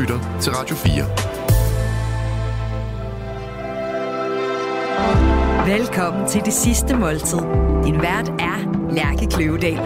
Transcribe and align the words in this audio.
lytter 0.00 0.38
til 0.40 0.52
Radio 0.52 0.76
4. 0.76 1.04
Velkommen 5.78 6.28
til 6.28 6.40
det 6.44 6.52
sidste 6.52 6.96
måltid. 6.96 7.38
Din 7.84 8.02
vært 8.02 8.28
er 8.28 8.58
Lærke 8.90 9.26
Kløvedal. 9.26 9.78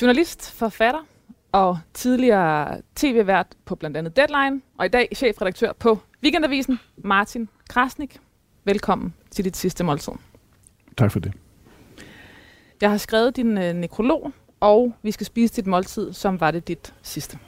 Journalist, 0.00 0.50
forfatter 0.50 1.00
og 1.52 1.78
tidligere 1.94 2.80
tv-vært 2.94 3.46
på 3.64 3.74
blandt 3.74 3.96
andet 3.96 4.16
Deadline, 4.16 4.60
og 4.78 4.86
i 4.86 4.88
dag 4.88 5.08
chefredaktør 5.16 5.72
på 5.72 5.98
Weekendavisen, 6.22 6.80
Martin 6.96 7.48
Krasnik. 7.68 8.20
Velkommen 8.64 9.14
til 9.30 9.44
dit 9.44 9.56
sidste 9.56 9.84
måltid. 9.84 10.12
Tak 10.96 11.12
for 11.12 11.20
det. 11.20 11.32
Jeg 12.80 12.90
har 12.90 12.98
skrevet 12.98 13.36
din 13.36 13.58
øh, 13.58 13.72
nekrolog, 13.72 14.32
og 14.64 14.94
vi 15.02 15.10
skal 15.10 15.26
spise 15.26 15.54
dit 15.54 15.66
måltid, 15.66 16.12
som 16.12 16.40
var 16.40 16.50
det 16.50 16.68
dit 16.68 16.94
sidste. 17.02 17.38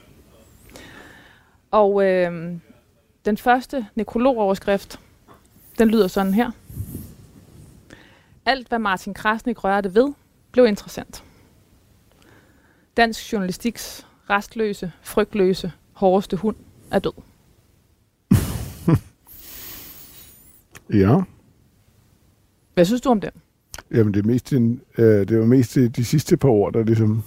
Og 1.70 2.05
øh, 2.05 2.57
den 3.24 3.37
første 3.37 3.87
nekrologoverskrift, 3.95 5.01
den 5.79 5.88
lyder 5.88 6.09
sådan 6.09 6.34
her. 6.34 6.51
Alt, 8.47 8.69
hvad 8.69 8.79
Martin 8.79 9.15
Krasnik 9.15 9.65
rørte 9.65 9.95
ved, 9.95 10.12
blev 10.52 10.66
interessant. 10.66 11.24
Dansk 12.97 13.33
journalistiks 13.33 14.07
restløse, 14.30 14.93
frygtløse, 15.02 15.73
hårdeste 15.93 16.37
hund 16.37 16.57
er 16.91 16.98
død. 16.98 17.12
ja. 21.02 21.21
Hvad 22.74 22.85
synes 22.85 23.01
du 23.01 23.10
om 23.10 23.21
den? 23.21 23.33
Jamen, 23.95 24.15
det, 24.15 24.23
er 24.23 24.27
mest 24.27 24.53
en, 24.53 24.81
øh, 24.99 25.29
det 25.29 25.39
var 25.39 25.47
mest 25.47 25.75
de, 25.75 25.89
de 25.89 26.05
sidste 26.05 26.37
par 26.37 26.49
år, 26.49 26.71
der 26.71 26.85
ligesom... 26.85 27.23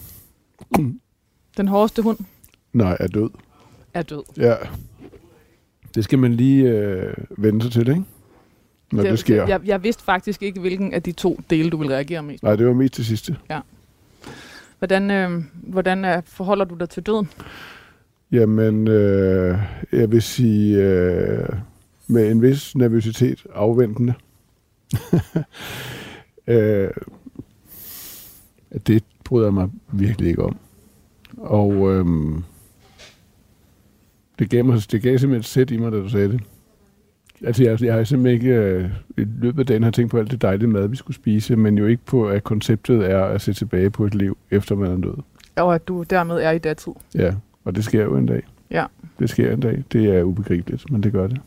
Den 1.58 1.67
hårdeste 1.67 2.02
hund? 2.02 2.17
Nej, 2.73 2.98
er 3.00 3.08
død. 3.08 3.30
Er 3.94 4.02
død. 4.02 4.23
Ja. 4.38 4.56
Det 5.95 6.03
skal 6.03 6.20
man 6.20 6.33
lige 6.33 6.70
øh, 6.70 7.14
vende 7.38 7.61
sig 7.61 7.72
til, 7.72 7.89
ikke? 7.89 8.03
Når 8.92 9.02
det, 9.02 9.11
det 9.11 9.20
sker. 9.20 9.48
Jeg, 9.48 9.61
jeg 9.66 9.83
vidste 9.83 10.03
faktisk 10.03 10.44
ikke, 10.44 10.59
hvilken 10.59 10.94
af 10.94 11.03
de 11.03 11.11
to 11.11 11.39
dele, 11.50 11.70
du 11.70 11.78
vil 11.78 11.88
reagere 11.88 12.23
mest 12.23 12.44
Nej, 12.44 12.56
det 12.56 12.67
var 12.67 12.73
mest 12.73 12.98
det 12.98 13.05
sidste. 13.05 13.38
Ja. 13.50 13.59
Hvordan, 14.78 15.11
øh, 15.11 15.44
hvordan 15.53 16.05
øh, 16.05 16.22
forholder 16.26 16.66
du 16.66 16.76
dig 16.76 16.89
til 16.89 17.03
døden? 17.03 17.30
Jamen, 18.31 18.88
øh, 18.88 19.58
jeg 19.92 20.11
vil 20.11 20.22
sige, 20.22 20.78
øh, 20.78 21.50
med 22.08 22.31
en 22.31 22.42
vis 22.42 22.76
nervøsitet 22.76 23.45
afventende. 23.53 24.14
øh, 26.50 26.89
det 28.88 29.03
bryder 29.23 29.45
jeg 29.45 29.53
mig 29.53 29.69
virkelig 29.92 30.30
ikke 30.30 30.44
om. 30.44 30.58
Og 31.38 31.92
øh, 31.92 32.05
det, 34.39 34.50
gav 34.50 34.66
mig, 34.66 34.92
det 34.92 35.02
gav 35.02 35.17
simpelthen 35.17 35.39
et 35.39 35.45
sæt 35.45 35.72
i 35.72 35.77
mig, 35.77 35.92
da 35.92 35.97
du 35.97 36.09
sagde 36.09 36.30
det. 36.30 36.42
Altså, 37.44 37.64
jeg, 37.64 37.83
jeg 37.83 37.94
har 37.94 38.03
simpelthen 38.03 38.42
ikke 38.42 38.55
øh, 38.55 38.89
i 39.17 39.25
løbet 39.42 39.59
af 39.59 39.66
dagen 39.66 39.83
har 39.83 39.92
tænkt 39.92 40.11
på 40.11 40.17
alt 40.17 40.31
det 40.31 40.42
dejlige 40.42 40.67
mad, 40.67 40.88
vi 40.88 40.95
skulle 40.95 41.16
spise, 41.16 41.55
men 41.55 41.77
jo 41.77 41.86
ikke 41.86 42.05
på, 42.05 42.27
at 42.30 42.44
konceptet 42.44 43.11
er 43.11 43.23
at 43.23 43.42
se 43.42 43.53
tilbage 43.53 43.89
på 43.89 44.05
et 44.05 44.16
liv, 44.16 44.38
efter 44.52 44.75
man 44.75 44.92
er 44.92 44.97
død. 44.97 45.17
Og 45.55 45.75
at 45.75 45.88
du 45.88 46.03
dermed 46.03 46.36
er 46.36 46.52
i 46.52 46.58
datid. 46.58 46.94
Ja, 47.16 47.33
og 47.66 47.75
det 47.75 47.83
sker 47.83 48.03
jo 48.03 48.17
en 48.17 48.25
dag. 48.25 48.44
Ja. 48.72 48.86
Det 49.20 49.30
sker 49.30 49.53
en 49.53 49.59
dag. 49.59 49.83
Det 49.92 50.05
er 50.05 50.23
ubegribeligt, 50.23 50.92
men 50.92 51.03
det 51.03 51.11
gør 51.11 51.27
det. 51.27 51.42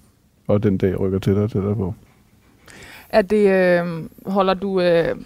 Og 0.46 0.62
den 0.62 0.78
dag 0.78 1.00
rykker 1.00 1.18
tættere 1.18 1.44
og 1.44 1.50
tættere 1.50 1.76
på. 1.76 1.94
Er 3.12 3.22
det, 3.22 3.48
øh, 3.48 4.08
holder 4.26 4.54
du 4.54 4.80
øh, 4.80 5.16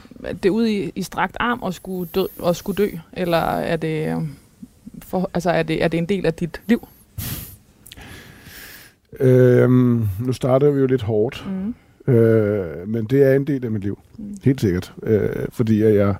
det 0.42 0.48
ud 0.48 0.66
i, 0.66 0.92
i 0.94 1.02
strakt 1.02 1.36
arm 1.40 1.62
og 1.62 1.74
skulle 1.74 2.10
dø, 2.14 2.24
og 2.38 2.56
skulle 2.56 2.84
dø, 2.84 2.88
eller 3.12 3.38
er 3.38 3.76
det, 3.76 4.16
øh, 4.16 4.22
for, 5.02 5.30
altså 5.34 5.50
er 5.50 5.62
det, 5.62 5.84
er 5.84 5.88
det 5.88 5.98
en 5.98 6.06
del 6.06 6.26
af 6.26 6.34
dit 6.34 6.60
liv? 6.66 6.88
Øhm, 9.20 10.08
nu 10.20 10.32
starter 10.32 10.70
vi 10.70 10.80
jo 10.80 10.86
lidt 10.86 11.02
hårdt, 11.02 11.46
mm. 12.06 12.12
øh, 12.12 12.88
men 12.88 13.04
det 13.04 13.22
er 13.22 13.34
en 13.34 13.46
del 13.46 13.64
af 13.64 13.70
mit 13.70 13.82
liv. 13.82 13.98
Mm. 14.18 14.36
Helt 14.44 14.60
sikkert. 14.60 14.94
Øh, 15.02 15.46
fordi 15.52 15.82
jeg 15.82 16.14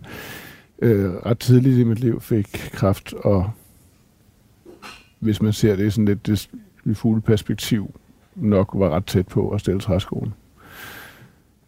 øh, 0.79 1.13
ret 1.15 1.39
tidligt 1.39 1.79
i 1.79 1.85
mit 1.85 2.01
liv 2.01 2.21
fik 2.21 2.71
kraft, 2.73 3.13
og 3.13 3.51
hvis 5.19 5.43
man 5.43 5.53
ser 5.53 5.77
det 5.77 5.87
i 5.87 5.91
sådan 5.91 6.05
lidt 6.05 6.27
det, 6.27 6.51
det 6.85 6.97
fulde 6.97 7.21
perspektiv, 7.21 7.95
nok 8.35 8.71
var 8.75 8.91
ret 8.91 9.07
tæt 9.07 9.29
på 9.29 9.51
at 9.51 9.61
stille 9.61 9.81
træskoen. 9.81 10.35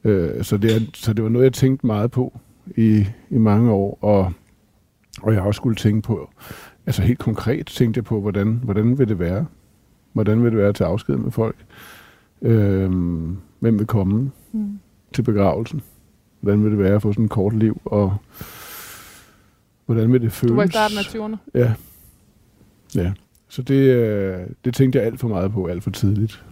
Øh, 0.04 0.44
så, 0.44 0.56
det 0.56 0.76
er, 0.76 0.81
så 0.94 1.12
det 1.12 1.25
var 1.25 1.31
noget, 1.31 1.44
jeg 1.44 1.53
tænkte 1.53 1.86
meget 1.86 2.10
på 2.10 2.41
i, 2.76 3.06
i 3.31 3.38
mange 3.38 3.70
år, 3.70 3.98
og, 4.00 4.32
og 5.22 5.32
jeg 5.32 5.41
har 5.41 5.47
også 5.47 5.59
skulle 5.59 5.76
tænke 5.76 6.03
på, 6.03 6.31
altså 6.86 7.03
helt 7.03 7.19
konkret 7.19 7.66
tænkte 7.66 7.98
jeg 7.98 8.04
på, 8.04 8.20
hvordan, 8.20 8.60
hvordan 8.64 8.98
vil 8.98 9.08
det 9.08 9.19
være? 9.19 9.47
Hvordan 10.12 10.44
vil 10.44 10.50
det 10.50 10.58
være 10.58 10.72
til 10.72 10.84
afsked 10.84 11.16
med 11.16 11.31
folk? 11.31 11.56
Øh, 12.42 12.91
hvem 13.58 13.78
vil 13.78 13.87
komme 13.87 14.31
mm. 14.53 14.78
til 15.12 15.22
begravelsen? 15.22 15.82
Hvordan 16.41 16.64
vil 16.64 16.70
det 16.70 16.78
være 16.78 16.94
at 16.94 17.03
få 17.03 17.12
sådan 17.12 17.25
et 17.25 17.31
kort 17.31 17.56
liv? 17.56 17.81
Og 17.84 18.16
hvordan 19.87 20.12
vil 20.12 20.22
det 20.22 20.32
føles? 20.32 20.50
Du 20.50 20.56
var 20.56 20.64
i 20.64 20.69
starten 20.69 20.98
af 20.98 21.03
20'erne? 21.03 21.37
Ja. 21.54 21.75
Ja. 22.94 23.12
Så 23.48 23.62
det, 23.62 23.75
øh, 23.75 24.47
det 24.64 24.75
tænkte 24.75 24.98
jeg 24.98 25.06
alt 25.06 25.20
for 25.20 25.28
meget 25.28 25.53
på, 25.53 25.66
alt 25.66 25.82
for 25.82 25.91
tidligt. 25.91 26.44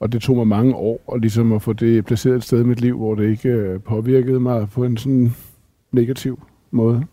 Og 0.00 0.12
det 0.12 0.22
tog 0.22 0.36
mig 0.36 0.46
mange 0.46 0.74
år 0.74 1.12
at, 1.14 1.20
ligesom 1.20 1.52
at 1.52 1.62
få 1.62 1.72
det 1.72 2.04
placeret 2.04 2.36
et 2.36 2.44
sted 2.44 2.60
i 2.60 2.64
mit 2.64 2.80
liv, 2.80 2.96
hvor 2.96 3.14
det 3.14 3.30
ikke 3.30 3.48
øh, 3.48 3.80
påvirkede 3.80 4.40
mig 4.40 4.68
på 4.70 4.84
en 4.84 4.96
sådan 4.96 5.34
negativ 5.92 6.42
måde. 6.70 7.04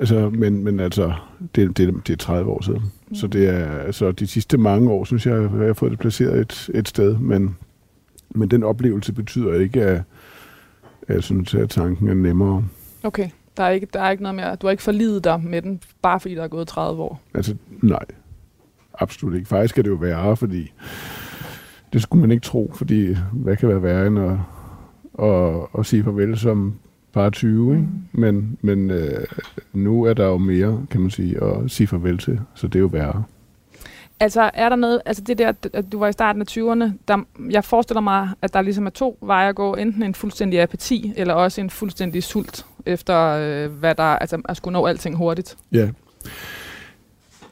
Altså, 0.00 0.30
men, 0.30 0.64
men 0.64 0.80
altså, 0.80 1.12
det, 1.54 1.76
det, 1.76 2.06
det 2.06 2.12
er 2.12 2.16
30 2.16 2.50
år 2.50 2.62
siden. 2.62 2.82
Mm. 3.08 3.14
Så 3.14 3.26
det 3.26 3.48
er, 3.48 3.78
altså, 3.78 4.12
de 4.12 4.26
sidste 4.26 4.58
mange 4.58 4.90
år, 4.90 5.04
synes 5.04 5.26
jeg, 5.26 5.34
jeg 5.34 5.50
har 5.50 5.72
fået 5.72 5.90
det 5.90 5.98
placeret 5.98 6.40
et, 6.40 6.70
et 6.74 6.88
sted, 6.88 7.16
men, 7.16 7.56
men 8.30 8.50
den 8.50 8.62
oplevelse 8.62 9.12
betyder 9.12 9.54
ikke, 9.54 9.82
at, 9.82 10.02
at 11.08 11.14
jeg 11.14 11.22
synes, 11.22 11.54
at 11.54 11.70
tanken 11.70 12.08
er 12.08 12.14
nemmere. 12.14 12.64
Okay, 13.02 13.30
der 13.56 13.62
er, 13.62 13.70
ikke, 13.70 13.86
der 13.92 14.00
er 14.00 14.10
ikke 14.10 14.22
noget 14.22 14.34
mere, 14.34 14.56
du 14.56 14.66
har 14.66 14.70
ikke 14.70 14.82
forlidet 14.82 15.24
dig 15.24 15.40
med 15.40 15.62
den, 15.62 15.80
bare 16.02 16.20
fordi 16.20 16.34
der 16.34 16.42
er 16.42 16.48
gået 16.48 16.68
30 16.68 17.02
år? 17.02 17.20
Altså, 17.34 17.56
nej. 17.82 18.04
Absolut 18.98 19.34
ikke. 19.34 19.48
Faktisk 19.48 19.78
er 19.78 19.82
det 19.82 19.90
jo 19.90 19.94
værre, 19.94 20.36
fordi 20.36 20.72
det 21.92 22.02
skulle 22.02 22.20
man 22.20 22.30
ikke 22.30 22.44
tro, 22.44 22.72
fordi 22.74 23.16
hvad 23.32 23.56
kan 23.56 23.68
være 23.68 23.82
værre 23.82 24.06
end 24.06 24.18
at, 24.18 24.36
at, 25.26 25.78
at 25.78 25.86
sige 25.86 26.04
farvel 26.04 26.38
som 26.38 26.74
bare 27.12 27.30
20, 27.30 27.76
ikke? 27.76 27.82
Mm. 27.82 28.20
Men, 28.20 28.58
men 28.62 28.90
øh, 28.90 29.26
nu 29.72 30.02
er 30.02 30.14
der 30.14 30.26
jo 30.26 30.38
mere, 30.38 30.86
kan 30.90 31.00
man 31.00 31.10
sige, 31.10 31.44
at 31.44 31.70
sige 31.70 31.86
farvel 31.86 32.18
til, 32.18 32.40
så 32.54 32.66
det 32.66 32.76
er 32.76 32.80
jo 32.80 32.86
værre. 32.86 33.24
Altså, 34.20 34.50
er 34.54 34.68
der 34.68 34.76
noget, 34.76 35.00
altså 35.06 35.22
det 35.22 35.38
der, 35.38 35.52
at 35.72 35.92
du 35.92 35.98
var 35.98 36.08
i 36.08 36.12
starten 36.12 36.42
af 36.42 36.46
20'erne, 36.50 36.92
der, 37.08 37.18
jeg 37.50 37.64
forestiller 37.64 38.00
mig, 38.00 38.28
at 38.42 38.54
der 38.54 38.62
ligesom 38.62 38.86
er 38.86 38.90
to 38.90 39.18
veje 39.20 39.48
at 39.48 39.54
gå, 39.54 39.74
enten 39.74 40.02
en 40.02 40.14
fuldstændig 40.14 40.60
apati, 40.60 41.12
eller 41.16 41.34
også 41.34 41.60
en 41.60 41.70
fuldstændig 41.70 42.22
sult, 42.22 42.66
efter 42.86 43.16
øh, 43.24 43.70
hvad 43.72 43.94
der, 43.94 44.02
altså 44.02 44.42
at 44.48 44.56
skulle 44.56 44.72
nå 44.72 44.86
alting 44.86 45.16
hurtigt. 45.16 45.56
Ja. 45.72 45.88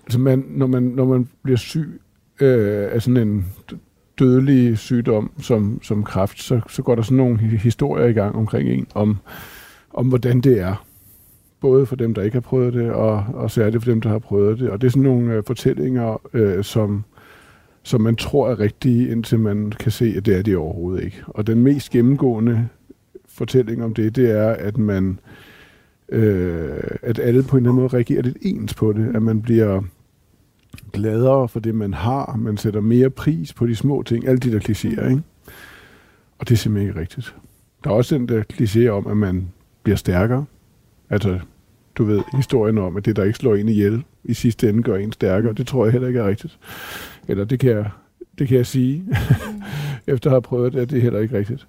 Altså, 0.06 0.21
man, 0.21 0.44
når, 0.49 0.67
man, 0.67 0.83
når 0.83 1.05
man 1.05 1.28
bliver 1.43 1.56
syg 1.56 2.00
øh, 2.41 2.89
af 2.93 3.03
sådan 3.03 3.28
en 3.28 3.47
dødelig 4.19 4.78
sygdom 4.78 5.31
som, 5.39 5.81
som 5.83 6.03
kræft, 6.05 6.43
så, 6.43 6.61
så 6.71 6.83
går 6.83 6.94
der 6.94 7.03
sådan 7.03 7.17
nogle 7.17 7.39
historier 7.39 8.06
i 8.06 8.12
gang 8.12 8.37
omkring 8.37 8.69
en, 8.69 8.87
om, 8.95 9.19
om 9.91 10.09
hvordan 10.09 10.41
det 10.41 10.61
er. 10.61 10.87
Både 11.61 11.87
for 11.87 11.97
dem, 11.97 12.15
der 12.15 12.22
ikke 12.22 12.34
har 12.34 12.41
prøvet 12.41 12.75
det, 12.75 12.91
og, 12.91 13.25
og 13.34 13.50
særligt 13.50 13.84
for 13.84 13.91
dem, 13.91 14.00
der 14.00 14.09
har 14.09 14.19
prøvet 14.19 14.59
det. 14.59 14.71
Og 14.71 14.81
det 14.81 14.87
er 14.87 14.91
sådan 14.91 15.03
nogle 15.03 15.34
øh, 15.34 15.43
fortællinger, 15.47 16.21
øh, 16.33 16.65
som, 16.65 17.05
som 17.83 18.00
man 18.00 18.16
tror 18.16 18.50
er 18.50 18.61
rigtige, 18.61 19.09
indtil 19.09 19.39
man 19.39 19.72
kan 19.81 19.93
se, 19.93 20.15
at 20.16 20.27
det 20.27 20.37
er 20.37 20.43
det 20.43 20.56
overhovedet 20.56 21.05
ikke. 21.05 21.22
Og 21.27 21.47
den 21.47 21.62
mest 21.62 21.91
gennemgående 21.91 22.69
fortælling 23.28 23.84
om 23.84 23.95
det, 23.95 24.16
det 24.16 24.31
er, 24.31 24.49
at 24.49 24.78
man 24.78 25.19
øh, 26.09 26.81
at 27.03 27.19
alle 27.19 27.42
på 27.42 27.57
en 27.57 27.63
eller 27.63 27.71
anden 27.71 27.83
måde 27.83 27.95
reagerer 27.95 28.22
lidt 28.22 28.39
ens 28.42 28.75
på 28.75 28.92
det, 28.92 29.13
at 29.15 29.22
man 29.22 29.42
bliver 29.42 29.83
gladere 30.93 31.49
for 31.49 31.61
det, 31.61 31.75
man 31.75 31.95
har, 31.95 32.37
man 32.37 32.57
sætter 32.57 32.81
mere 32.81 33.11
pris 33.11 33.53
på 33.53 33.67
de 33.67 33.77
små 33.77 34.03
ting, 34.03 34.28
alle 34.28 34.39
de 34.39 34.53
der 34.53 34.61
klichéer, 34.61 35.09
ikke? 35.11 35.23
Og 36.39 36.49
det 36.49 36.55
er 36.55 36.59
simpelthen 36.59 36.89
ikke 36.89 37.01
rigtigt. 37.01 37.34
Der 37.84 37.91
er 37.91 37.95
også 37.95 38.15
den 38.15 38.28
der 38.28 38.43
kliché 38.53 38.89
om, 38.89 39.07
at 39.07 39.17
man 39.17 39.49
bliver 39.83 39.97
stærkere. 39.97 40.45
Altså, 41.11 41.39
du 41.95 42.05
ved, 42.05 42.21
historien 42.37 42.78
om, 42.78 42.97
at 42.97 43.05
det, 43.05 43.17
der 43.17 43.25
ikke 43.25 43.39
slår 43.39 43.55
en 43.55 43.69
ihjel, 43.69 44.05
i 44.25 44.34
sidste 44.34 44.69
ende 44.69 44.83
gør 44.83 44.97
en 44.97 45.13
stærkere. 45.13 45.53
Det 45.53 45.67
tror 45.67 45.84
jeg 45.84 45.93
heller 45.93 46.09
ikke 46.09 46.21
er 46.21 46.28
rigtigt. 46.28 46.59
Eller 47.29 47.45
det 47.45 47.61
kan 47.61 47.71
jeg, 47.71 47.91
det 48.39 48.49
kan 48.49 48.57
jeg 48.57 48.67
sige, 48.67 49.05
mm. 49.07 49.63
efter 50.15 50.31
at 50.31 50.33
have 50.33 50.43
prøvet 50.43 50.72
det, 50.72 50.81
at 50.81 50.91
det 50.91 50.99
er 50.99 51.03
heller 51.03 51.21
ikke 51.21 51.39
rigtigt. 51.39 51.67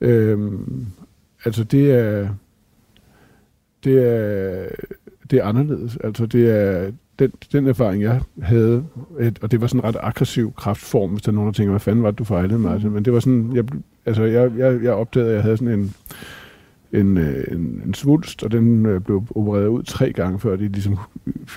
Øhm, 0.00 0.86
altså, 1.44 1.64
det 1.64 1.90
er, 1.90 2.28
det 3.84 3.98
er, 3.98 4.68
det 5.30 5.38
er 5.38 5.44
anderledes. 5.44 5.96
Altså, 5.96 6.26
det 6.26 6.50
er 6.50 6.92
den, 7.22 7.32
den 7.52 7.66
erfaring, 7.66 8.02
jeg 8.02 8.20
havde, 8.42 8.84
et, 9.20 9.38
og 9.42 9.50
det 9.50 9.60
var 9.60 9.66
sådan 9.66 9.80
en 9.80 9.84
ret 9.84 9.96
aggressiv 10.02 10.52
kraftform, 10.56 11.10
hvis 11.10 11.22
der 11.22 11.32
er 11.32 11.34
nogen, 11.34 11.46
der 11.46 11.52
tænker, 11.52 11.70
hvad 11.70 11.80
fanden 11.80 12.02
var 12.02 12.10
det, 12.10 12.18
du 12.18 12.24
fejlede? 12.24 12.58
Mm. 12.58 12.92
Men 12.92 13.04
det 13.04 13.12
var 13.12 13.20
sådan, 13.20 13.50
jeg, 13.54 13.64
altså, 14.06 14.22
jeg, 14.22 14.52
jeg, 14.58 14.82
jeg 14.82 14.92
opdagede, 14.92 15.30
at 15.30 15.34
jeg 15.34 15.42
havde 15.42 15.56
sådan 15.56 15.80
en, 15.80 15.94
en, 16.92 17.18
øh, 17.18 17.44
en, 17.50 17.82
en 17.86 17.94
svulst, 17.94 18.42
og 18.42 18.52
den 18.52 18.86
øh, 18.86 19.00
blev 19.00 19.22
opereret 19.34 19.66
ud 19.66 19.82
tre 19.82 20.12
gange, 20.12 20.38
før 20.38 20.56
de 20.56 20.68
ligesom, 20.68 20.98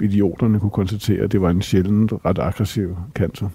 idioterne 0.01 0.59
kunne 0.59 0.71
konstatere, 0.71 1.23
at 1.23 1.31
det 1.31 1.41
var 1.41 1.49
en 1.49 1.61
sjældent 1.61 2.13
ret 2.25 2.39
aggressiv 2.39 2.97
cancer. 3.13 3.49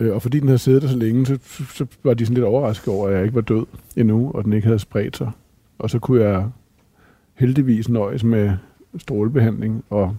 Øh, 0.00 0.14
og 0.14 0.22
fordi 0.22 0.40
den 0.40 0.48
havde 0.48 0.58
siddet 0.58 0.82
der 0.82 0.88
så 0.88 0.96
længe, 0.96 1.26
så, 1.26 1.38
så 1.74 1.86
var 2.04 2.14
de 2.14 2.24
sådan 2.26 2.34
lidt 2.34 2.46
overrasket 2.46 2.94
over, 2.94 3.08
at 3.08 3.14
jeg 3.14 3.22
ikke 3.22 3.34
var 3.34 3.40
død 3.40 3.66
endnu, 3.96 4.30
og 4.34 4.44
den 4.44 4.52
ikke 4.52 4.66
havde 4.66 4.78
spredt 4.78 5.16
sig. 5.16 5.30
Og 5.78 5.90
så 5.90 5.98
kunne 5.98 6.24
jeg 6.24 6.48
heldigvis 7.34 7.88
nøjes 7.88 8.24
med 8.24 8.52
strålebehandling 8.98 9.84
og 9.90 10.16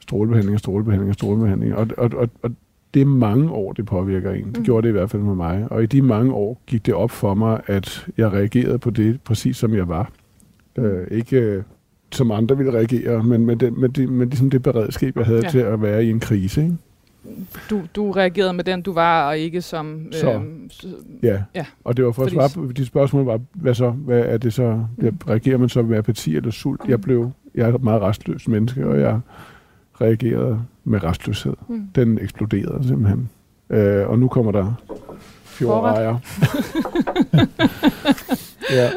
strålebehandling 0.00 0.54
og 0.54 0.60
strålebehandling 0.60 1.08
og 1.08 1.14
strålebehandling. 1.14 1.74
Og, 1.74 1.88
og, 1.96 2.10
og, 2.14 2.28
og 2.42 2.50
det 2.94 3.02
er 3.02 3.06
mange 3.06 3.50
år, 3.50 3.72
det 3.72 3.86
påvirker 3.86 4.30
en. 4.30 4.46
Det 4.46 4.58
mm. 4.58 4.64
gjorde 4.64 4.82
det 4.82 4.88
i 4.88 4.92
hvert 4.92 5.10
fald 5.10 5.22
med 5.22 5.34
mig. 5.34 5.66
Og 5.70 5.82
i 5.82 5.86
de 5.86 6.02
mange 6.02 6.32
år 6.32 6.62
gik 6.66 6.86
det 6.86 6.94
op 6.94 7.10
for 7.10 7.34
mig, 7.34 7.60
at 7.66 8.06
jeg 8.16 8.32
reagerede 8.32 8.78
på 8.78 8.90
det, 8.90 9.20
præcis 9.20 9.56
som 9.56 9.74
jeg 9.74 9.88
var. 9.88 10.10
Øh, 10.76 11.06
ikke 11.10 11.40
øh, 11.40 11.62
som 12.12 12.30
andre 12.30 12.56
ville 12.56 12.72
reagere, 12.72 13.22
men 13.22 13.46
med, 13.46 13.56
det, 13.56 13.78
med, 13.78 13.88
det, 13.88 14.08
med 14.08 14.26
ligesom 14.26 14.50
det 14.50 14.62
beredskab, 14.62 15.16
jeg 15.16 15.26
havde 15.26 15.40
ja. 15.44 15.50
til 15.50 15.58
at 15.58 15.82
være 15.82 16.04
i 16.04 16.10
en 16.10 16.20
krise. 16.20 16.62
Ikke? 16.62 16.76
Du, 17.70 17.82
du 17.96 18.10
reagerede 18.10 18.52
med 18.52 18.64
den, 18.64 18.82
du 18.82 18.92
var, 18.92 19.28
og 19.28 19.38
ikke 19.38 19.62
som... 19.62 20.06
Så, 20.12 20.32
øh, 20.32 20.40
ja. 21.22 21.42
ja, 21.54 21.66
og 21.84 21.96
det 21.96 22.04
var 22.04 22.12
for 22.12 22.24
at 22.24 22.30
svare 22.30 22.50
på 22.54 22.72
de 22.72 22.86
spørgsmål, 22.86 23.24
var, 23.24 23.40
hvad 23.52 23.74
så? 23.74 23.90
Hvad 23.90 24.20
er 24.20 24.38
det 24.38 24.52
så? 24.52 24.84
Mm. 24.98 25.18
Reagerer 25.28 25.58
man 25.58 25.68
så 25.68 25.82
med 25.82 25.98
apati 25.98 26.36
eller 26.36 26.50
sult? 26.50 26.84
Mm. 26.84 26.90
Jeg 26.90 27.00
blev... 27.00 27.30
Jeg 27.54 27.70
er 27.70 27.74
et 27.74 27.82
meget 27.82 28.02
restløs 28.02 28.48
menneske, 28.48 28.86
og 28.86 29.00
jeg 29.00 29.20
reagerede 30.00 30.62
med 30.84 31.02
restløshed. 31.02 31.54
Mm. 31.68 31.88
Den 31.94 32.18
eksploderede 32.22 32.88
simpelthen. 32.88 33.30
Øh, 33.70 34.08
og 34.08 34.18
nu 34.18 34.28
kommer 34.28 34.52
der 34.52 34.74
fjordrejer. 35.44 36.18
ja. 38.78 38.90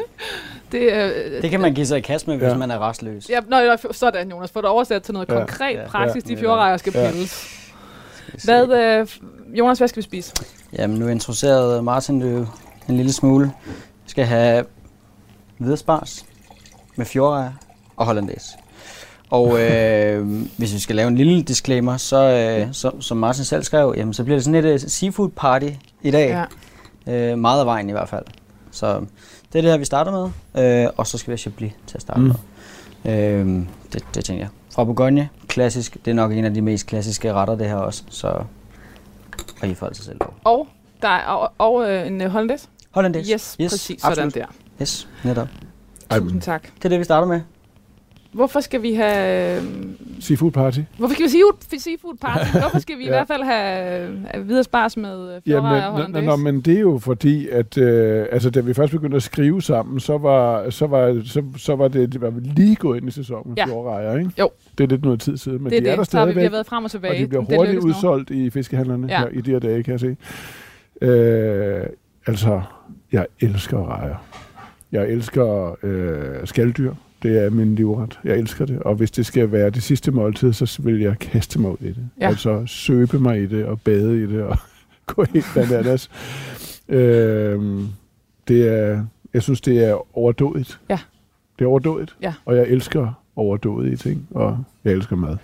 Det, 0.72 0.94
øh, 0.94 1.42
det 1.42 1.50
kan 1.50 1.60
man 1.60 1.74
give 1.74 1.86
sig 1.86 1.98
i 1.98 2.02
kast 2.02 2.28
med, 2.28 2.38
hvis 2.38 2.48
ja. 2.48 2.58
man 2.58 2.72
er 2.72 2.90
restløs. 2.90 3.30
Ja, 3.30 3.40
nøj, 3.48 3.78
sådan 3.92 4.30
Jonas. 4.30 4.52
Få 4.52 4.62
det 4.62 4.70
oversat 4.70 5.04
til 5.04 5.14
noget 5.14 5.30
ja. 5.30 5.38
konkret 5.38 5.76
ja. 5.76 5.88
praksis, 5.88 6.24
ja. 6.30 6.36
de 6.36 6.40
fjordrejer 6.40 6.78
skal 6.78 6.94
ja. 6.96 7.10
pilles. 7.10 7.60
Hvad, 8.44 8.70
øh, 8.70 9.08
Jonas, 9.60 9.78
hvad 9.78 9.88
skal 9.88 9.98
vi 9.98 10.04
spise? 10.04 10.34
Jamen, 10.78 11.00
nu 11.00 11.08
introducerede 11.08 11.82
Martin 11.82 12.22
det 12.22 12.48
en 12.90 12.98
lille 12.98 13.14
smule. 13.14 13.52
Vi 14.04 14.10
skal 14.10 14.26
have 14.26 14.66
hvidespars 15.58 16.26
med 16.96 17.06
fjordrejer 17.06 17.52
og 18.04 18.08
hollandaise. 18.08 18.58
Og 19.30 19.62
øh, 19.62 20.28
hvis 20.58 20.74
vi 20.74 20.80
skal 20.80 20.96
lave 20.96 21.08
en 21.08 21.16
lille 21.16 21.44
disclaimer, 21.44 21.98
så 21.98 22.18
øh, 22.18 22.68
så, 22.72 22.92
som 23.00 23.18
Martin 23.18 23.46
selv 23.46 23.64
skrev, 23.64 23.94
jamen, 23.98 24.14
så 24.14 24.24
bliver 24.24 24.38
det 24.38 24.44
sådan 24.46 24.66
et 24.66 24.84
uh, 24.84 24.90
seafood 24.90 25.30
party 25.30 25.70
i 26.02 26.12
dag. 26.12 26.46
Ja. 27.08 27.32
Øh, 27.32 27.38
meget 27.38 27.60
af 27.60 27.66
vejen 27.66 27.90
i 27.90 27.92
hvert 27.92 28.10
fald. 28.10 28.26
Så 28.72 29.00
det 29.54 29.60
er 29.60 29.62
det 29.62 29.72
her, 29.72 29.78
vi 29.78 29.86
starter 29.86 30.12
med. 30.12 30.84
Øh, 30.86 30.90
og 30.98 31.08
så 31.08 31.18
skal 31.18 31.28
vi 31.28 31.32
have 31.32 31.38
Chablis 31.38 31.72
til 31.88 31.98
at 31.98 32.02
starte 32.02 32.20
mm. 32.20 32.34
med. 33.04 33.14
Øh, 33.14 33.66
det, 33.94 34.06
det 34.16 34.26
tænker 34.26 34.44
jeg. 34.44 34.50
Fra 34.74 34.84
Bourgogne, 34.84 35.30
klassisk. 35.48 35.98
Det 36.06 36.12
er 36.12 36.16
nok 36.16 36.32
en 36.32 36.46
af 36.46 36.54
de 36.54 36.62
mest 36.62 36.88
klassiske 36.88 37.34
retter, 37.34 37.56
det 37.56 37.68
her 37.68 37.76
også. 37.76 38.04
Så 38.10 38.44
og 39.62 39.68
I 39.68 39.74
får 39.74 39.90
sig 39.94 40.06
selv 40.06 40.20
Og, 40.44 40.68
der 41.02 41.08
er, 41.08 41.24
og, 41.24 41.52
og 41.58 41.92
øh, 41.92 42.08
en 42.08 42.22
hollandaise? 42.22 42.68
Hollandaise. 42.92 43.34
Yes, 43.34 43.58
yes, 43.62 43.72
præcis. 43.72 44.04
Absolut. 44.04 44.34
Sådan 44.34 44.48
der. 44.48 44.54
Yes, 44.82 45.08
netop. 45.24 45.48
Tusind 46.12 46.42
tak. 46.42 46.64
Det 46.78 46.86
er 46.86 46.90
det, 46.90 47.00
vi 47.00 47.04
starter 47.04 47.28
med. 47.28 47.42
Hvorfor 48.34 48.60
skal 48.60 48.82
vi 48.82 48.94
have... 48.94 49.58
Øh, 49.58 49.64
seafood 50.20 50.52
party. 50.52 50.80
Hvorfor 50.98 51.14
skal 51.14 51.26
vi 51.26 51.42
have 51.72 51.80
seafood 51.80 52.16
party? 52.22 52.50
Hvorfor 52.62 52.80
skal 52.80 52.98
vi 52.98 53.04
ja. 53.04 53.08
i 53.08 53.12
hvert 53.12 53.28
fald 53.28 53.44
have 53.44 54.10
øh, 54.36 54.48
videre 54.48 54.64
spars 54.64 54.98
med 54.98 55.36
øh, 55.36 55.42
ja, 55.46 55.62
men, 55.62 56.12
nå, 56.12 56.22
nå, 56.22 56.36
men 56.36 56.62
det 56.62 56.76
er 56.76 56.80
jo 56.80 56.98
fordi, 56.98 57.50
at 57.50 57.78
øh, 57.78 58.26
altså, 58.32 58.50
da 58.50 58.60
vi 58.60 58.74
først 58.74 58.92
begyndte 58.92 59.16
at 59.16 59.24
skrive 59.24 59.62
sammen, 59.62 60.00
så 60.00 60.18
var, 60.18 60.70
så 60.70 60.88
var, 60.88 61.22
så, 61.26 61.44
så 61.58 61.76
var 61.76 61.88
det, 61.88 62.14
det 62.14 62.22
var 62.22 62.34
lige 62.42 62.76
gået 62.76 62.98
ind 62.98 63.08
i 63.08 63.12
sæsonen 63.12 63.54
ja. 63.58 63.66
fjordrejer, 63.66 64.18
ikke? 64.18 64.32
Jo. 64.40 64.50
Det 64.78 64.84
er 64.84 64.88
lidt 64.88 65.04
noget 65.04 65.20
tid 65.20 65.38
siden, 65.38 65.64
men 65.64 65.72
det 65.72 65.78
er 65.78 65.82
de 65.82 65.88
er 65.88 65.92
det. 65.92 65.98
der 65.98 66.04
stadigvæk. 66.04 66.36
Vi 66.36 66.44
har 66.44 66.50
været 66.50 66.66
frem 66.66 66.84
og 66.84 66.92
tilbage. 66.92 67.14
Og 67.14 67.20
de 67.20 67.28
bliver 67.28 67.58
hurtigt 67.58 67.80
udsolgt 67.80 68.30
nu. 68.30 68.36
i 68.36 68.50
fiskehandlerne 68.50 69.08
ja. 69.08 69.20
her 69.20 69.28
i 69.28 69.42
de 69.42 69.52
her 69.52 69.60
dage, 69.60 69.84
kan 69.84 69.92
jeg 69.92 70.00
se. 70.00 70.16
Øh, 71.02 71.86
altså, 72.28 72.62
jeg 73.12 73.26
elsker 73.40 73.90
rejer. 73.90 74.16
Jeg 74.92 75.10
elsker 75.10 75.76
øh, 75.84 76.48
skalddyr. 76.48 76.94
Det 77.24 77.44
er 77.46 77.50
min 77.50 77.76
livret. 77.76 78.20
Jeg 78.24 78.38
elsker 78.38 78.66
det. 78.66 78.80
Og 78.80 78.96
hvis 78.96 79.12
det 79.12 79.26
skal 79.26 79.52
være 79.52 79.70
det 79.70 79.84
sidste 79.84 80.12
måltid, 80.12 80.54
så 80.54 80.82
vil 80.84 81.00
jeg 81.02 81.20
kaste 81.20 81.60
mig 81.60 81.72
ud 81.72 81.78
i 81.82 81.88
det. 81.88 82.10
Ja. 82.20 82.28
Altså 82.28 82.64
søbe 82.66 83.20
mig 83.20 83.42
i 83.42 83.46
det 83.46 83.66
og 83.66 83.82
bade 83.82 84.18
i 84.24 84.28
det 84.28 84.42
og 84.44 84.58
gå 85.16 85.24
helt 85.34 85.46
bananas. 85.56 86.10
øhm, 86.90 87.88
det 88.48 88.68
er, 88.68 89.06
jeg 89.34 89.44
synes, 89.44 89.62
det 89.62 89.86
er 89.86 90.18
overdådigt. 90.18 90.80
Ja. 90.90 91.00
Det 91.60 91.66
er 91.66 91.70
overdådigt. 91.70 92.16
Ja. 92.22 92.34
Og 92.46 92.56
jeg 92.56 92.68
elsker 92.68 93.24
overdådige 93.36 93.96
ting, 93.96 94.28
og 94.32 94.64
jeg 94.84 94.94
elsker 94.94 95.16
mad. 95.16 95.38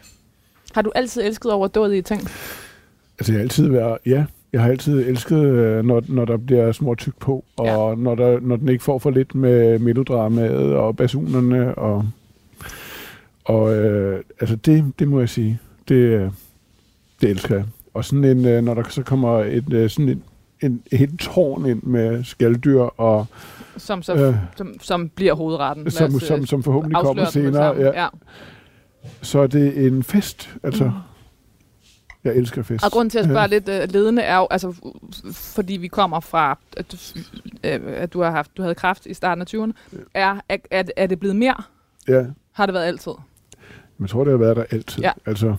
Har 0.73 0.81
du 0.81 0.91
altid 0.95 1.21
elsket 1.23 1.51
overdådige 1.51 2.01
ting? 2.01 2.21
Altså, 3.19 3.31
jeg 3.31 3.33
har 3.33 3.41
altid 3.41 3.67
været, 3.69 3.97
ja, 4.05 4.25
jeg 4.53 4.61
har 4.61 4.69
altid 4.69 5.07
elsket, 5.07 5.43
øh, 5.43 5.85
når, 5.85 6.03
når 6.07 6.25
der 6.25 6.37
bliver 6.37 6.71
små 6.71 6.95
tyk 6.95 7.13
på, 7.19 7.45
og 7.57 7.65
ja. 7.65 7.95
når, 7.95 8.15
der, 8.15 8.39
når 8.39 8.55
den 8.55 8.69
ikke 8.69 8.83
får 8.83 8.99
for 8.99 9.09
lidt 9.09 9.35
med 9.35 9.79
melodramaet 9.79 10.75
og 10.75 10.97
basunerne. 10.97 11.75
Og, 11.75 12.05
og 13.45 13.75
øh, 13.75 14.23
altså 14.39 14.55
det, 14.55 14.93
det 14.99 15.07
må 15.07 15.19
jeg 15.19 15.29
sige, 15.29 15.59
det, 15.89 16.31
det 17.21 17.29
elsker 17.29 17.55
jeg. 17.55 17.65
Og 17.93 18.05
sådan 18.05 18.23
en, 18.23 18.45
øh, 18.45 18.63
når 18.63 18.73
der 18.73 18.83
så 18.89 19.03
kommer 19.03 19.37
et, 19.37 19.73
øh, 19.73 19.89
sådan 19.89 20.09
en, 20.09 20.23
en, 20.61 20.81
helt 20.91 21.19
tårn 21.19 21.65
ind 21.65 21.83
med 21.83 22.23
skalddyr 22.23 22.81
og... 22.81 23.25
Som, 23.77 24.01
så, 24.01 24.15
øh, 24.15 24.35
som, 24.55 24.73
som 24.81 25.09
bliver 25.09 25.33
hovedretten. 25.33 25.91
Som, 25.91 26.19
som, 26.19 26.45
som 26.45 26.63
forhåbentlig 26.63 27.01
kommer 27.01 27.25
senere. 27.25 27.75
Ja. 27.75 28.01
ja. 28.01 28.07
Så 29.21 29.39
er 29.39 29.47
det 29.47 29.85
en 29.85 30.03
fest, 30.03 30.55
altså. 30.63 30.83
Mm. 30.83 30.91
Jeg 32.29 32.37
elsker 32.37 32.63
fisk. 32.63 32.85
Og 32.85 32.91
grunden 32.91 33.09
til 33.09 33.19
at 33.19 33.25
spørge 33.25 33.41
ja. 33.41 33.47
lidt 33.47 33.69
uh, 33.69 33.93
ledende 33.93 34.21
er 34.21 34.37
jo, 34.37 34.47
altså, 34.51 34.93
fordi 35.33 35.73
vi 35.73 35.87
kommer 35.87 36.19
fra, 36.19 36.57
at 36.77 36.91
du, 36.91 36.97
uh, 37.17 37.93
at 37.93 38.13
du 38.13 38.21
har 38.21 38.31
haft, 38.31 38.57
du 38.57 38.61
havde 38.61 38.75
kraft 38.75 39.05
i 39.05 39.13
starten 39.13 39.41
af 39.41 39.53
20'erne. 39.53 39.71
Ja. 39.93 39.97
Er, 40.13 40.39
er, 40.49 40.57
er, 40.71 40.83
er 40.97 41.07
det 41.07 41.19
blevet 41.19 41.35
mere? 41.35 41.63
Ja. 42.07 42.25
Har 42.51 42.65
det 42.65 42.73
været 42.73 42.85
altid? 42.85 43.11
Jeg 43.99 44.09
tror, 44.09 44.23
det 44.23 44.31
har 44.31 44.37
været 44.37 44.55
der 44.55 44.63
altid. 44.71 45.03
Ja. 45.03 45.11
Altså, 45.25 45.55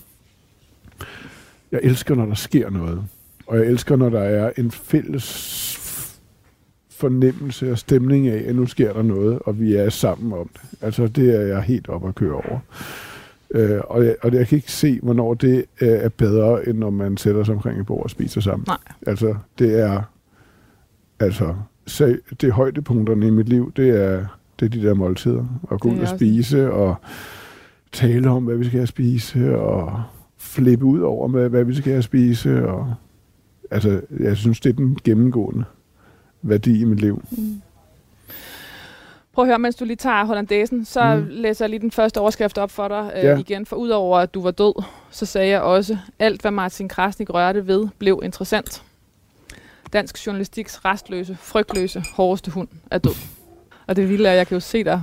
jeg 1.72 1.81
elsker, 1.82 2.14
når 2.14 2.26
der 2.26 2.34
sker 2.34 2.70
noget. 2.70 3.05
Og 3.46 3.58
jeg 3.58 3.67
elsker, 3.67 3.96
når 3.96 4.08
der 4.08 4.20
er 4.20 4.52
en 4.56 4.70
fælles 4.70 5.76
fornemmelse 6.90 7.72
og 7.72 7.78
stemning 7.78 8.28
af, 8.28 8.44
at 8.49 8.56
nu 8.56 8.67
sker 8.67 8.93
der 8.93 9.02
noget, 9.02 9.38
og 9.46 9.61
vi 9.61 9.75
er 9.75 9.90
sammen 9.90 10.32
om 10.32 10.50
det. 10.52 10.61
Altså, 10.81 11.06
det 11.06 11.37
er 11.37 11.40
jeg 11.40 11.62
helt 11.62 11.89
op 11.89 12.08
at 12.08 12.15
køre 12.15 12.32
over. 12.32 12.58
Øh, 13.55 13.81
og, 13.85 14.05
jeg, 14.05 14.17
og 14.23 14.35
jeg 14.35 14.47
kan 14.49 14.57
ikke 14.57 14.73
se, 14.73 15.01
hvornår 15.03 15.35
det 15.35 15.65
øh, 15.81 15.89
er 15.89 16.09
bedre, 16.09 16.69
end 16.69 16.79
når 16.79 16.91
man 16.91 17.17
sætter 17.17 17.45
sig 17.45 17.55
omkring 17.55 17.81
et 17.81 17.87
bord 17.87 18.03
og 18.03 18.11
spiser 18.11 18.41
sammen. 18.41 18.65
Nej. 18.67 18.77
Altså, 19.07 19.35
det 19.59 19.81
er... 19.81 20.03
Altså, 21.21 21.55
se, 21.87 22.19
det 22.41 22.49
er 22.49 22.53
højdepunkterne 22.53 23.27
i 23.27 23.31
mit 23.31 23.49
liv, 23.49 23.73
det 23.77 23.89
er, 23.89 24.27
det 24.61 24.67
er 24.67 24.71
de 24.71 24.83
der 24.83 24.95
måltider. 24.95 25.45
At 25.71 25.81
gå 25.81 25.89
ud 25.89 25.99
og 25.99 26.09
spise, 26.09 26.73
og 26.73 26.95
tale 27.93 28.31
om, 28.31 28.45
hvad 28.45 28.57
vi 28.57 28.65
skal 28.65 28.79
have 28.79 28.87
spise, 28.87 29.59
og 29.59 30.03
flippe 30.37 30.85
ud 30.85 31.01
over, 31.01 31.27
med, 31.29 31.49
hvad 31.49 31.65
vi 31.65 31.75
skal 31.75 31.93
have 31.93 32.03
spise. 32.03 32.69
Og, 32.69 32.95
altså, 33.71 34.01
jeg 34.21 34.37
synes, 34.37 34.61
det 34.61 34.71
er 34.71 34.75
den 34.75 34.99
gennemgående 35.05 35.65
værdi 36.43 36.81
i 36.81 36.85
mit 36.85 37.01
liv. 37.01 37.23
Mm. 37.31 37.61
Prøv 39.41 39.44
at 39.44 39.49
høre, 39.49 39.59
mens 39.59 39.77
du 39.77 39.85
lige 39.85 39.97
tager 39.97 40.25
hollandæsen, 40.25 40.85
så 40.85 41.15
mm. 41.15 41.27
læser 41.31 41.65
jeg 41.65 41.70
lige 41.70 41.81
den 41.81 41.91
første 41.91 42.20
overskrift 42.20 42.59
op 42.59 42.70
for 42.70 42.89
dig 42.89 43.13
øh, 43.17 43.25
ja. 43.25 43.39
igen. 43.39 43.67
For 43.67 43.77
udover 43.77 44.19
at 44.19 44.35
du 44.35 44.43
var 44.43 44.51
død, 44.51 44.82
så 45.11 45.27
sagde 45.27 45.49
jeg 45.49 45.61
også, 45.61 45.99
alt 46.19 46.41
hvad 46.41 46.51
Martin 46.51 46.89
Krasnik 46.89 47.35
rørte 47.35 47.67
ved, 47.67 47.89
blev 47.99 48.20
interessant. 48.25 48.82
Dansk 49.93 50.27
journalistiks 50.27 50.85
restløse, 50.85 51.37
frygtløse, 51.41 52.05
hårdeste 52.15 52.51
hund 52.51 52.69
er 52.91 52.99
død. 52.99 53.15
Og 53.91 53.97
det 53.97 54.09
vilde 54.09 54.29
er, 54.29 54.32
jeg 54.32 54.47
kan 54.47 54.56
jo 54.56 54.61
se 54.61 54.85
dig, 54.85 55.03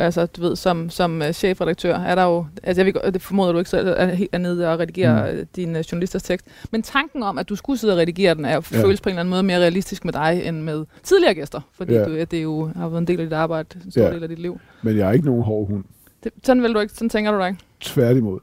altså 0.00 0.26
du 0.26 0.40
ved, 0.40 0.56
som, 0.56 0.90
som 0.90 1.20
uh, 1.20 1.30
chefredaktør, 1.30 1.94
er 1.94 2.14
der 2.14 2.24
jo, 2.24 2.46
altså 2.62 2.82
jeg 2.84 2.94
ved, 2.94 3.12
det 3.12 3.22
formoder 3.22 3.52
du 3.52 3.58
ikke 3.58 3.70
selv, 3.70 3.88
er 3.96 4.06
helt 4.06 4.40
nede 4.40 4.72
og 4.72 4.78
redigere 4.78 5.32
mm. 5.32 5.46
din 5.56 5.76
uh, 5.76 5.80
journalisters 5.92 6.22
tekst. 6.22 6.46
Men 6.70 6.82
tanken 6.82 7.22
om, 7.22 7.38
at 7.38 7.48
du 7.48 7.56
skulle 7.56 7.78
sidde 7.78 7.94
og 7.94 7.98
redigere 7.98 8.34
den, 8.34 8.44
er 8.44 8.54
jo 8.54 8.62
ja. 8.72 8.82
føles 8.82 9.00
på 9.00 9.08
en 9.08 9.12
eller 9.12 9.20
anden 9.20 9.30
måde 9.30 9.42
mere 9.42 9.58
realistisk 9.58 10.04
med 10.04 10.12
dig, 10.12 10.42
end 10.44 10.62
med 10.62 10.84
tidligere 11.02 11.34
gæster. 11.34 11.60
Fordi 11.72 11.94
ja. 11.94 12.04
du, 12.04 12.14
det 12.14 12.34
er 12.34 12.42
jo 12.42 12.70
har 12.76 12.88
været 12.88 13.00
en 13.00 13.06
del 13.06 13.20
af 13.20 13.26
dit 13.26 13.32
arbejde, 13.32 13.80
en 13.84 13.90
stor 13.90 14.02
ja. 14.02 14.14
del 14.14 14.22
af 14.22 14.28
dit 14.28 14.38
liv. 14.38 14.60
Men 14.82 14.96
jeg 14.96 15.08
er 15.08 15.12
ikke 15.12 15.26
nogen 15.26 15.42
hård 15.42 15.68
hund. 15.68 15.84
Det, 16.24 16.32
sådan, 16.42 16.62
vil 16.62 16.74
du 16.74 16.80
ikke, 16.80 16.94
sådan 16.94 17.08
tænker 17.08 17.32
du 17.32 17.38
dig 17.38 17.48
ikke? 17.48 17.60
Tværtimod. 17.80 18.40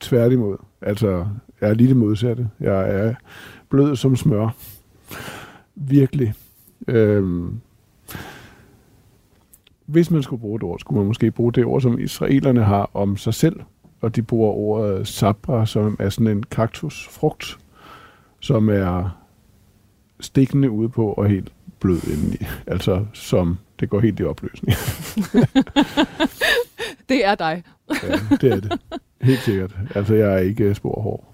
Tværtimod. 0.00 0.56
Altså, 0.82 1.26
jeg 1.60 1.70
er 1.70 1.74
lige 1.74 1.88
det 1.88 1.96
modsatte. 1.96 2.48
Jeg 2.60 2.90
er 2.90 3.14
blød 3.70 3.96
som 3.96 4.16
smør. 4.16 4.48
Virkelig. 5.74 6.34
Øhm, 6.88 7.60
hvis 9.86 10.10
man 10.10 10.22
skulle 10.22 10.40
bruge 10.40 10.56
et 10.56 10.62
ord, 10.62 10.78
skulle 10.78 10.98
man 10.98 11.06
måske 11.06 11.30
bruge 11.30 11.52
det 11.52 11.64
ord, 11.64 11.80
som 11.80 11.98
israelerne 11.98 12.64
har 12.64 12.90
om 12.94 13.16
sig 13.16 13.34
selv, 13.34 13.60
og 14.00 14.16
de 14.16 14.22
bruger 14.22 14.52
ordet 14.52 15.08
sabra, 15.08 15.66
som 15.66 15.96
er 15.98 16.08
sådan 16.08 16.26
en 16.26 16.42
kaktusfrugt, 16.42 17.58
som 18.40 18.68
er 18.68 19.22
stikkende 20.20 20.70
ude 20.70 20.88
på 20.88 21.12
og 21.12 21.28
helt 21.28 21.52
blød 21.80 22.00
indeni. 22.12 22.36
Altså, 22.66 23.06
som 23.12 23.58
det 23.80 23.90
går 23.90 24.00
helt 24.00 24.20
i 24.20 24.24
opløsning. 24.24 24.76
Det 27.08 27.24
er 27.24 27.34
dig. 27.34 27.62
ja, 28.02 28.18
det 28.40 28.52
er 28.52 28.60
det. 28.60 28.80
Helt 29.20 29.40
sikkert. 29.40 29.76
Altså, 29.94 30.14
jeg 30.14 30.34
er 30.34 30.38
ikke 30.38 30.74
spor 30.74 31.00
hård. 31.00 31.32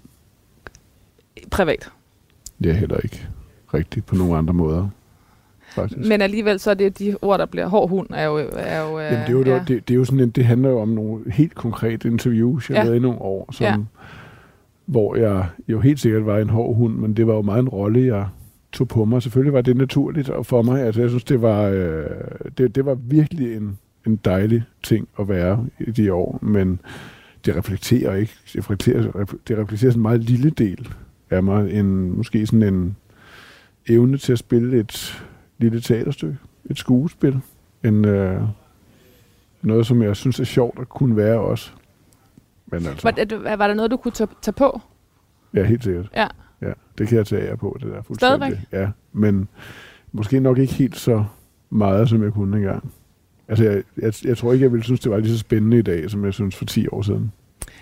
Privat. 1.51 1.89
Det 2.63 2.71
er 2.71 2.75
heller 2.75 2.97
ikke 2.97 3.27
rigtigt 3.73 4.05
på 4.05 4.15
nogen 4.15 4.37
andre 4.37 4.53
måder. 4.53 4.89
Faktisk. 5.75 6.09
Men 6.09 6.21
alligevel 6.21 6.59
så 6.59 6.69
er 6.69 6.73
det 6.73 6.99
de 6.99 7.15
ord, 7.21 7.39
der 7.39 7.45
bliver 7.45 7.67
hård 7.67 7.89
hund, 7.89 8.07
er 8.13 8.25
jo... 8.25 8.37
Er 8.53 8.81
jo 8.81 8.99
Jamen, 8.99 9.19
det, 9.19 9.27
er 9.27 9.31
jo, 9.31 9.43
ja. 9.43 9.63
det, 9.67 9.87
det, 9.87 9.93
er 9.93 9.95
jo 9.97 10.05
sådan 10.05 10.19
en, 10.19 10.29
det 10.29 10.45
handler 10.45 10.69
jo 10.69 10.79
om 10.79 10.89
nogle 10.89 11.31
helt 11.31 11.55
konkrete 11.55 12.07
interviews, 12.07 12.69
jeg 12.69 12.75
Ja. 12.75 12.79
ja. 12.79 12.83
lavede 12.83 12.97
i 12.97 13.01
nogle 13.01 13.21
år, 13.21 13.49
som, 13.51 13.65
Ja. 13.65 13.75
hvor 14.85 15.15
jeg 15.15 15.45
jo 15.67 15.79
helt 15.79 15.99
sikkert 15.99 16.25
var 16.25 16.37
en 16.39 16.49
hård 16.49 16.75
hund, 16.75 16.95
men 16.95 17.13
det 17.17 17.27
var 17.27 17.33
jo 17.33 17.41
meget 17.41 17.59
en 17.61 17.69
rolle, 17.69 18.05
jeg 18.05 18.27
tog 18.71 18.87
på 18.87 19.05
mig. 19.05 19.21
Selvfølgelig 19.23 19.53
var 19.53 19.61
det 19.61 19.77
naturligt 19.77 20.29
for 20.43 20.61
mig. 20.61 20.81
Altså, 20.81 21.01
jeg 21.01 21.09
synes, 21.09 21.23
det 21.23 21.41
var, 21.41 21.61
øh, 21.63 22.05
det, 22.57 22.75
det 22.75 22.85
var 22.85 22.95
virkelig 22.95 23.55
en, 23.55 23.77
en 24.07 24.19
dejlig 24.25 24.63
ting 24.83 25.07
at 25.19 25.29
være 25.29 25.65
i 25.79 25.91
de 25.91 26.13
år, 26.13 26.39
men 26.41 26.79
det 27.45 27.55
reflekterer 27.55 28.15
ikke. 28.15 28.33
Det 28.53 28.57
reflekterer, 28.57 29.01
det 29.47 29.57
reflekterer 29.57 29.91
sådan 29.91 29.99
en 29.99 30.01
meget 30.01 30.21
lille 30.21 30.49
del 30.49 30.89
af 31.29 31.43
mig, 31.43 31.73
en, 31.73 32.17
måske 32.17 32.45
sådan 32.45 32.63
en 32.63 32.95
evne 33.89 34.17
til 34.17 34.31
at 34.31 34.39
spille 34.39 34.79
et 34.79 35.23
lille 35.63 35.81
teaterstykke, 35.81 36.37
et 36.69 36.77
skuespil, 36.77 37.39
en, 37.83 38.05
øh, 38.05 38.41
noget, 39.61 39.85
som 39.87 40.01
jeg 40.01 40.15
synes 40.15 40.39
er 40.39 40.43
sjovt 40.43 40.79
at 40.79 40.89
kunne 40.89 41.15
være 41.15 41.39
også. 41.39 41.71
Men 42.67 42.85
altså, 42.85 42.99
Var, 43.03 43.11
det- 43.11 43.43
var 43.43 43.67
der 43.67 43.73
noget, 43.73 43.91
du 43.91 43.97
kunne 43.97 44.11
tage, 44.11 44.27
tage 44.41 44.53
på? 44.53 44.81
ja, 45.53 45.63
helt 45.63 45.83
sikkert. 45.83 46.09
Ja. 46.15 46.27
ja. 46.61 46.71
Det 46.97 47.07
kan 47.07 47.17
jeg 47.17 47.25
tage 47.27 47.45
jer 47.45 47.55
på, 47.55 47.77
det 47.81 47.91
der 47.91 48.01
fuldstændig. 48.01 48.37
Stadigvæk? 48.39 48.59
Ja, 48.71 48.89
men 49.13 49.47
måske 50.11 50.39
nok 50.39 50.57
ikke 50.57 50.73
helt 50.73 50.97
så 50.97 51.25
meget, 51.69 52.09
som 52.09 52.23
jeg 52.23 52.31
kunne 52.33 52.57
engang. 52.57 52.93
Altså, 53.47 53.63
jeg, 53.63 53.83
jeg, 53.97 54.13
jeg 54.25 54.37
tror 54.37 54.53
ikke, 54.53 54.63
jeg 54.63 54.71
ville 54.71 54.83
synes, 54.83 54.99
det 54.99 55.11
var 55.11 55.17
lige 55.19 55.31
så 55.33 55.37
spændende 55.39 55.79
i 55.79 55.81
dag, 55.81 56.09
som 56.11 56.25
jeg 56.25 56.33
synes 56.33 56.55
for 56.55 56.65
10 56.65 56.87
år 56.87 57.01
siden. 57.01 57.31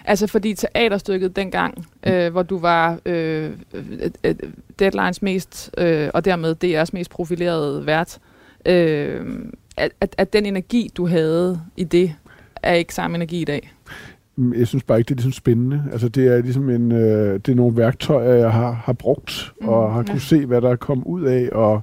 Altså 0.06 0.28
fordi 0.28 0.54
teaterstykket 0.54 1.36
dengang, 1.36 1.86
øh, 2.08 2.32
hvor 2.32 2.44
du 2.44 2.60
var 2.60 3.00
øh, 3.06 3.52
øh, 3.74 4.12
øh, 4.24 4.36
Deadlines 4.80 5.22
mest, 5.22 5.72
øh, 5.78 6.10
og 6.14 6.26
dermed 6.26 6.56
DR's 6.64 6.90
mest 6.94 7.12
profilerede 7.12 7.86
vært, 7.86 8.20
øh, 8.66 9.26
at, 9.78 9.92
at, 10.02 10.16
at 10.18 10.34
den 10.34 10.46
energi, 10.46 10.90
du 10.98 11.08
havde 11.08 11.62
i 11.78 11.84
det, 11.84 12.16
er 12.64 12.74
ikke 12.74 12.94
samme 12.94 13.16
energi 13.16 13.42
i 13.42 13.46
dag. 13.46 13.74
Mm, 14.36 14.54
Jeg 14.54 14.68
synes 14.68 14.84
bare 14.84 14.98
ikke, 14.98 15.08
det 15.08 15.14
er 15.14 15.18
ligesom 15.18 15.32
spændende. 15.32 15.84
Altså, 15.92 16.10
det 16.10 16.28
er 16.28 16.42
ligesom 16.42 16.70
en, 16.70 16.92
øh, 16.92 17.34
det 17.34 17.50
er 17.50 17.56
nogle 17.56 17.78
værktøjer, 17.78 18.34
jeg 18.34 18.52
har, 18.52 18.72
har 18.72 18.94
brugt, 18.94 19.54
mm, 19.62 19.68
og 19.70 19.94
har 19.94 20.00
ja. 20.08 20.12
kunne 20.12 20.22
se, 20.22 20.46
hvad 20.46 20.62
der 20.62 20.70
er 20.70 20.76
kommet 20.76 21.06
ud 21.06 21.24
af, 21.24 21.50
og 21.52 21.82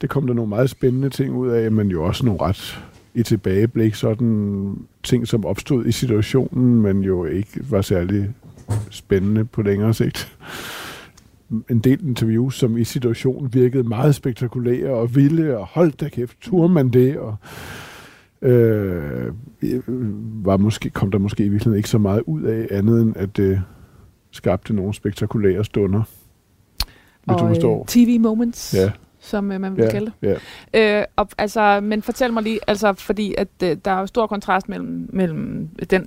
det 0.00 0.10
kom 0.10 0.26
der 0.26 0.34
nogle 0.34 0.48
meget 0.48 0.70
spændende 0.70 1.10
ting 1.10 1.34
ud 1.34 1.48
af, 1.48 1.72
men 1.72 1.88
jo 1.88 2.04
også 2.04 2.24
nogle 2.26 2.40
ret 2.40 2.82
i 3.16 3.22
tilbageblik, 3.22 3.94
sådan 3.94 4.76
ting, 5.02 5.28
som 5.28 5.44
opstod 5.44 5.86
i 5.86 5.92
situationen, 5.92 6.82
men 6.82 7.04
jo 7.04 7.24
ikke 7.24 7.70
var 7.70 7.82
særlig 7.82 8.30
spændende 8.90 9.44
på 9.44 9.62
længere 9.62 9.94
sigt. 9.94 10.38
En 11.70 11.78
del 11.78 12.08
interviews, 12.08 12.58
som 12.58 12.76
i 12.76 12.84
situationen 12.84 13.54
virkede 13.54 13.82
meget 13.82 14.14
spektakulære 14.14 14.90
og 14.90 15.14
vilde, 15.14 15.56
og 15.58 15.66
hold 15.66 15.92
da 15.92 16.08
kæft, 16.08 16.36
turde 16.40 16.72
man 16.72 16.88
det, 16.88 17.18
og 17.18 17.36
øh, 18.42 19.32
var 20.44 20.56
måske, 20.56 20.90
kom 20.90 21.10
der 21.10 21.18
måske 21.18 21.44
i 21.44 21.48
virkeligheden 21.48 21.76
ikke 21.76 21.88
så 21.88 21.98
meget 21.98 22.22
ud 22.26 22.42
af 22.42 22.66
andet 22.70 23.02
end, 23.02 23.16
at 23.16 23.36
det 23.36 23.62
skabte 24.30 24.74
nogle 24.74 24.94
spektakulære 24.94 25.64
stunder. 25.64 26.02
Hvis 27.24 27.36
du 27.38 27.44
og 27.44 27.48
forstår. 27.48 27.84
TV 27.88 28.20
moments, 28.20 28.74
Ja, 28.74 28.90
som 29.26 29.52
øh, 29.52 29.60
man 29.60 29.76
vil 29.76 29.82
ja, 29.84 29.90
kalde 29.90 30.12
det. 30.22 30.38
ja. 30.74 31.00
Øh, 31.00 31.04
og, 31.16 31.28
altså, 31.38 31.80
men 31.82 32.02
fortæl 32.02 32.32
mig 32.32 32.42
lige, 32.42 32.60
altså, 32.66 32.92
fordi 32.92 33.34
at, 33.38 33.48
øh, 33.64 33.76
der 33.84 33.90
er 33.90 34.00
jo 34.00 34.06
stor 34.06 34.26
kontrast 34.26 34.68
mellem, 34.68 35.08
mellem 35.12 35.68
den 35.90 36.06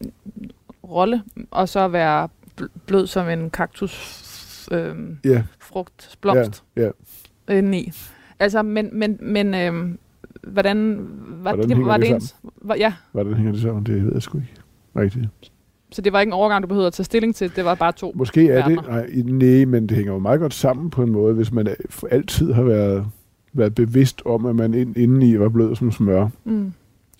rolle, 0.84 1.24
og 1.52 1.70
så 1.70 1.80
at 1.80 1.94
være 1.94 2.30
bl- 2.62 2.68
blød 2.86 3.08
som 3.08 3.30
en 3.30 3.50
kaktus 3.50 4.26
øh, 4.72 4.96
Ja, 5.26 5.44
frugt, 5.60 6.18
blomst 6.22 6.64
ja, 6.78 6.82
ja. 7.50 7.54
indeni. 7.58 7.92
Altså, 8.40 8.62
men, 8.64 8.90
men, 8.94 9.18
men 9.22 9.54
øh, 9.54 9.96
hvordan, 10.54 11.08
var, 11.28 11.54
Hvordan 11.56 11.78
det, 11.78 11.86
var 11.86 11.98
det 11.98 12.06
det 12.08 12.16
ens, 12.16 12.36
var, 12.62 12.76
ja, 12.76 12.94
Hvordan 13.12 13.34
hænger 13.34 13.52
det 13.52 13.62
sammen? 13.62 13.86
Det 13.86 14.06
ved 14.06 14.14
jeg 14.14 14.22
sgu 14.22 14.38
ikke. 14.38 14.54
Rigtigt. 14.96 15.26
Så 15.92 16.02
det 16.02 16.14
var 16.14 16.20
ikke 16.20 16.30
en 16.30 16.34
overgang, 16.34 16.64
du 16.64 16.68
behøvede 16.68 16.88
at 16.88 16.94
tage 16.94 17.04
stilling 17.06 17.36
til, 17.36 17.52
det 17.56 17.66
var 17.66 17.76
bare 17.76 17.92
to. 17.92 18.12
Måske 18.16 18.50
er 18.50 18.68
det... 18.68 18.76
verdener. 18.78 18.96
Nej, 18.96 19.10
nej, 19.58 19.66
men 19.66 19.90
det 19.90 19.98
hænger 19.98 20.14
jo 20.14 20.20
meget 20.20 20.40
godt 20.40 20.54
sammen 20.54 20.90
på 20.90 21.04
en 21.04 21.12
måde, 21.12 21.34
hvis 21.34 21.52
man 21.52 21.68
altid 22.12 22.54
har 22.54 22.64
været, 22.64 23.06
været 23.54 23.76
bevidst 23.76 24.22
om, 24.26 24.46
at 24.46 24.56
man 24.56 24.74
ind, 24.74 24.98
indeni 24.98 25.40
var 25.40 25.50
blød 25.50 25.76
som 25.76 25.92
smør. 25.92 26.28
Mm. 26.46 26.74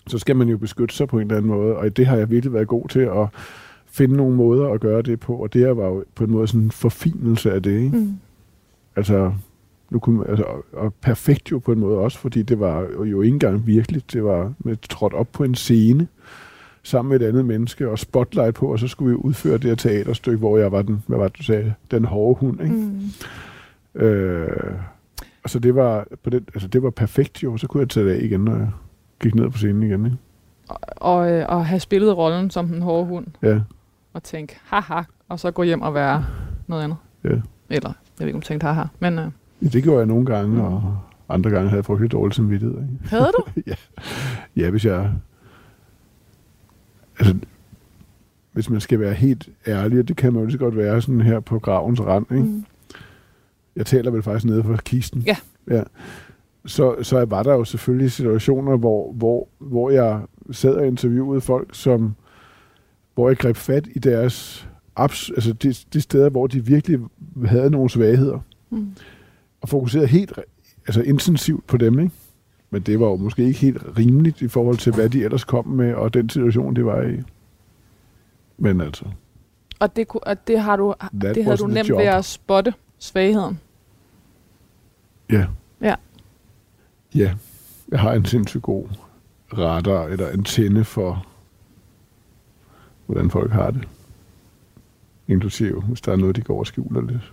Så 0.06 0.18
skal 0.18 0.36
man 0.36 0.48
jo 0.48 0.56
beskytte 0.58 0.94
sig 0.94 1.08
på 1.08 1.16
en 1.18 1.22
eller 1.22 1.36
anden 1.36 1.50
måde, 1.50 1.76
og 1.76 1.96
det 1.96 2.06
har 2.06 2.16
jeg 2.16 2.30
virkelig 2.30 2.52
været 2.52 2.68
god 2.68 2.88
til 2.88 3.00
at 3.00 3.26
finde 3.90 4.16
nogle 4.16 4.36
måder 4.36 4.68
at 4.68 4.80
gøre 4.80 5.02
det 5.02 5.20
på, 5.20 5.34
og 5.36 5.52
det 5.52 5.60
her 5.60 5.70
var 5.70 5.86
jo 5.86 6.04
på 6.14 6.24
en 6.24 6.30
måde 6.30 6.46
sådan 6.46 6.60
en 6.60 6.70
forfinelse 6.70 7.52
af 7.52 7.62
det, 7.62 7.78
ikke? 7.84 7.96
Mm. 7.96 8.14
Altså, 8.96 9.32
nu 9.90 9.98
kunne, 9.98 10.18
man- 10.18 10.26
altså, 10.30 10.44
og- 10.72 10.94
perfekt 10.94 11.50
jo 11.50 11.58
på 11.58 11.72
en 11.72 11.78
måde 11.80 11.98
også, 11.98 12.18
fordi 12.18 12.42
det 12.42 12.60
var 12.60 12.80
jo, 12.80 13.04
jo 13.04 13.22
ikke 13.22 13.34
engang 13.34 13.66
virkeligt. 13.66 14.12
Det 14.12 14.24
var 14.24 14.52
med 14.58 14.76
trådt 14.90 15.12
op 15.12 15.28
på 15.32 15.44
en 15.44 15.54
scene 15.54 16.08
sammen 16.82 17.10
med 17.10 17.20
et 17.20 17.28
andet 17.28 17.44
menneske 17.44 17.90
og 17.90 17.98
spotlight 17.98 18.54
på, 18.54 18.66
og 18.72 18.78
så 18.78 18.88
skulle 18.88 19.10
vi 19.10 19.16
udføre 19.16 19.54
det 19.54 19.64
her 19.64 19.74
teaterstykke, 19.74 20.38
hvor 20.38 20.58
jeg 20.58 20.72
var 20.72 20.82
den, 20.82 21.02
hvad 21.06 21.18
var 21.18 21.28
det, 21.28 21.38
du 21.38 21.42
sagde, 21.42 21.74
den 21.90 22.04
hårde 22.04 22.38
hund, 22.40 22.60
ikke? 22.62 22.74
Mm. 22.74 24.00
Øh, 24.00 24.72
og 25.44 25.50
så 25.50 25.58
det 25.58 25.74
var, 25.74 26.06
på 26.24 26.30
den, 26.30 26.46
altså 26.54 26.68
det 26.68 26.82
var 26.82 26.90
perfekt 26.90 27.42
jo, 27.42 27.56
så 27.56 27.66
kunne 27.66 27.80
jeg 27.80 27.88
tage 27.88 28.06
det 28.06 28.12
af 28.12 28.18
igen, 28.24 28.40
når 28.40 28.56
jeg 28.56 28.70
gik 29.22 29.34
ned 29.34 29.50
på 29.50 29.58
scenen 29.58 29.82
igen, 29.82 30.04
ikke? 30.04 30.16
Og, 30.96 31.30
øh, 31.32 31.46
og 31.48 31.66
have 31.66 31.80
spillet 31.80 32.16
rollen 32.16 32.50
som 32.50 32.68
den 32.68 32.82
hårde 32.82 33.06
hund, 33.06 33.26
Ja, 33.42 33.60
og 34.12 34.22
tænke, 34.22 34.56
haha, 34.64 35.02
og 35.28 35.40
så 35.40 35.50
gå 35.50 35.62
hjem 35.62 35.82
og 35.82 35.94
være 35.94 36.24
noget 36.66 36.82
andet. 36.82 36.96
Ja. 37.24 37.28
Eller, 37.70 37.92
jeg 37.92 37.92
ved 38.18 38.26
ikke, 38.26 38.36
om 38.36 38.40
du 38.40 38.46
tænkte 38.46 38.66
haha, 38.66 38.84
men 39.00 39.18
øh, 39.18 39.26
Ja, 39.62 39.68
det 39.68 39.82
gjorde 39.82 39.98
jeg 39.98 40.06
nogle 40.06 40.26
gange, 40.26 40.62
og 40.62 40.96
andre 41.28 41.50
gange 41.50 41.68
havde 41.68 41.78
jeg 41.78 41.84
frygtelig 41.84 42.12
dårlig 42.12 42.34
samvittighed, 42.34 42.76
ikke? 42.76 43.08
havde 43.10 43.32
du? 43.38 43.44
Ja, 44.56 44.70
hvis 44.70 44.84
jeg... 44.84 45.10
Altså, 47.20 47.36
hvis 48.52 48.70
man 48.70 48.80
skal 48.80 49.00
være 49.00 49.14
helt 49.14 49.48
ærlig, 49.66 49.98
og 49.98 50.08
det 50.08 50.16
kan 50.16 50.32
man 50.32 50.40
jo 50.40 50.46
lige 50.46 50.52
så 50.52 50.58
godt 50.58 50.76
være 50.76 51.02
sådan 51.02 51.20
her 51.20 51.40
på 51.40 51.58
gravens 51.58 52.00
rand, 52.00 52.26
ikke? 52.32 52.42
Mm. 52.44 52.64
Jeg 53.76 53.86
taler 53.86 54.10
vel 54.10 54.22
faktisk 54.22 54.44
nede 54.46 54.62
for 54.62 54.76
kisten. 54.76 55.22
Ja. 55.26 55.36
ja. 55.70 55.82
Så, 56.66 56.96
så 57.02 57.24
var 57.24 57.42
der 57.42 57.52
jo 57.54 57.64
selvfølgelig 57.64 58.12
situationer, 58.12 58.76
hvor, 58.76 59.12
hvor, 59.12 59.48
hvor 59.58 59.90
jeg 59.90 60.20
sad 60.50 60.74
og 60.74 60.86
interviewede 60.86 61.40
folk, 61.40 61.68
som, 61.72 62.14
hvor 63.14 63.28
jeg 63.28 63.36
greb 63.38 63.56
fat 63.56 63.88
i 63.94 63.98
deres 63.98 64.68
abs, 64.96 65.30
altså 65.30 65.52
de, 65.52 65.74
de 65.92 66.00
steder, 66.00 66.30
hvor 66.30 66.46
de 66.46 66.64
virkelig 66.64 67.00
havde 67.44 67.70
nogle 67.70 67.90
svagheder, 67.90 68.38
Mm. 68.72 68.86
og 69.60 69.68
fokuserede 69.68 70.06
helt 70.06 70.32
altså 70.86 71.02
intensivt 71.02 71.66
på 71.66 71.76
dem, 71.76 71.98
ikke? 71.98 72.12
Men 72.70 72.82
det 72.82 73.00
var 73.00 73.06
jo 73.06 73.16
måske 73.16 73.44
ikke 73.44 73.58
helt 73.60 73.82
rimeligt 73.98 74.42
i 74.42 74.48
forhold 74.48 74.76
til, 74.76 74.94
hvad 74.94 75.10
de 75.10 75.24
ellers 75.24 75.44
kom 75.44 75.66
med, 75.66 75.94
og 75.94 76.14
den 76.14 76.28
situation, 76.28 76.76
det 76.76 76.84
var 76.84 77.02
i. 77.02 77.16
Men 78.58 78.80
altså, 78.80 79.04
Og, 79.80 79.96
det, 79.96 80.06
og 80.12 80.46
det, 80.46 80.60
har 80.60 80.76
du, 80.76 80.94
det 81.20 81.44
havde 81.44 81.56
du 81.56 81.66
nemt 81.66 81.88
job. 81.88 81.98
ved 81.98 82.06
at 82.06 82.24
spotte 82.24 82.74
svagheden. 82.98 83.60
ja. 85.30 85.46
Ja. 85.80 85.94
Ja, 87.14 87.34
jeg 87.88 88.00
har 88.00 88.12
en 88.12 88.24
sindssygt 88.24 88.62
god 88.62 88.86
radar 89.58 90.04
eller 90.06 90.28
antenne 90.28 90.84
for, 90.84 91.26
hvordan 93.06 93.30
folk 93.30 93.52
har 93.52 93.70
det. 93.70 93.88
Inklusive, 95.28 95.82
hvis 95.82 96.00
der 96.00 96.12
er 96.12 96.16
noget, 96.16 96.36
de 96.36 96.40
går 96.42 96.58
og 96.58 96.66
skjuler 96.66 97.00
lidt. 97.00 97.32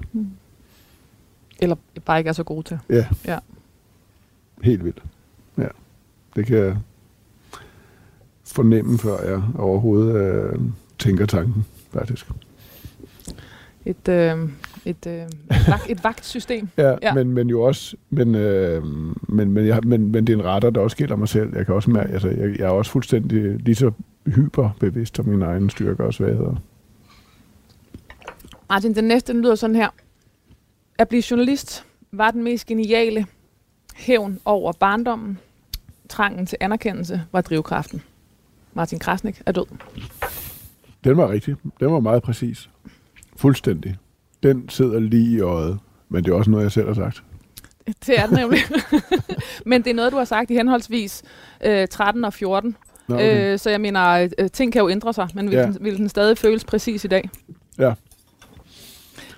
Eller 1.60 1.76
bare 2.06 2.18
ikke 2.20 2.28
er 2.30 2.34
så 2.34 2.44
god 2.44 2.64
til. 2.64 2.80
Ja. 2.90 3.08
Ja. 3.26 3.40
Helt 4.64 4.84
vildt. 4.86 5.04
Ja. 5.58 5.68
Det 6.36 6.46
kan 6.46 6.58
jeg 6.58 6.78
fornemme, 8.46 8.98
før 8.98 9.30
jeg 9.30 9.42
overhovedet 9.58 10.16
øh, 10.16 10.60
tænker 11.00 11.26
tanken, 11.26 11.66
faktisk. 11.94 12.28
Et, 13.86 14.10
øh, 14.10 14.50
et, 14.86 15.08
øh, 15.08 15.14
et, 15.14 15.30
vagt, 15.68 15.90
et 15.90 16.04
vagtsystem. 16.04 16.68
Ja, 16.78 16.96
Ja. 17.02 17.14
Men, 17.14 17.32
men 17.32 17.50
jo 17.50 17.62
også, 17.62 17.96
men, 18.10 18.36
øh, 18.36 18.84
men, 19.30 19.52
men, 19.52 19.68
jeg, 19.68 19.80
men, 19.84 20.12
men 20.12 20.28
det 20.28 20.34
er 20.34 20.38
en 20.38 20.46
retter, 20.46 20.70
der 20.70 20.82
også 20.82 20.98
gælder 20.98 21.16
mig 21.16 21.30
selv. 21.30 21.56
Jeg 21.56 21.66
kan 21.66 21.76
også 21.76 21.90
mærke, 21.90 22.14
altså, 22.14 22.30
jeg, 22.30 22.60
jeg 22.60 22.66
er 22.66 22.70
også 22.70 22.92
fuldstændig 22.92 23.60
lige 23.60 23.76
så 23.76 23.92
hyperbevidst 24.26 25.20
om 25.20 25.26
mine 25.26 25.46
egne 25.46 25.70
styrker 25.70 26.04
og 26.04 26.14
svagheder. 26.14 26.56
Martin, 28.70 28.96
den 28.96 29.04
næste 29.04 29.34
den 29.34 29.42
lyder 29.42 29.56
sådan 29.56 29.76
her. 29.76 29.90
At 30.98 31.08
blive 31.08 31.24
journalist 31.32 31.86
var 32.12 32.32
den 32.32 32.44
mest 32.44 32.66
geniale 32.66 33.26
hævn 33.96 34.40
over 34.46 34.72
barndommen. 34.72 35.40
Trangen 36.10 36.46
til 36.46 36.58
anerkendelse 36.62 37.22
var 37.32 37.42
drivkraften. 37.42 38.02
Martin 38.74 39.00
Krasnik 39.00 39.42
er 39.46 39.52
død. 39.52 39.66
Den 41.04 41.18
var 41.18 41.32
rigtig. 41.32 41.56
Den 41.80 41.92
var 41.94 42.00
meget 42.00 42.24
præcis. 42.24 42.70
Fuldstændig. 43.36 43.96
Den 44.44 44.70
sidder 44.70 45.00
lige 45.00 45.38
i 45.38 45.40
øjet. 45.42 45.80
Men 46.10 46.24
det 46.24 46.32
er 46.32 46.36
også 46.36 46.52
noget, 46.52 46.64
jeg 46.64 46.72
selv 46.72 46.88
har 46.88 46.94
sagt. 46.94 47.24
Det 48.06 48.20
er 48.20 48.28
det 48.28 48.38
nemlig. 48.40 48.60
Men 49.66 49.82
det 49.84 49.90
er 49.90 49.94
noget, 49.94 50.12
du 50.12 50.18
har 50.18 50.26
sagt 50.26 50.52
i 50.52 50.54
henholdsvis 50.54 51.24
øh, 51.66 51.88
13 51.88 52.26
og 52.26 52.34
14. 52.34 52.76
Nå, 53.08 53.16
okay. 53.16 53.54
Øh, 53.54 53.60
så 53.60 53.70
jeg 53.70 53.82
mener, 53.82 54.30
øh, 54.40 54.50
ting 54.50 54.74
kan 54.74 54.82
jo 54.82 54.90
ændre 54.90 55.14
sig, 55.14 55.28
men 55.34 55.50
vil, 55.50 55.56
Ja. 55.58 55.64
den, 55.66 55.78
vil 55.82 55.98
den 55.98 56.10
stadig 56.10 56.38
føles 56.38 56.64
præcis 56.66 57.06
i 57.06 57.08
dag? 57.08 57.30
Ja. 57.78 57.94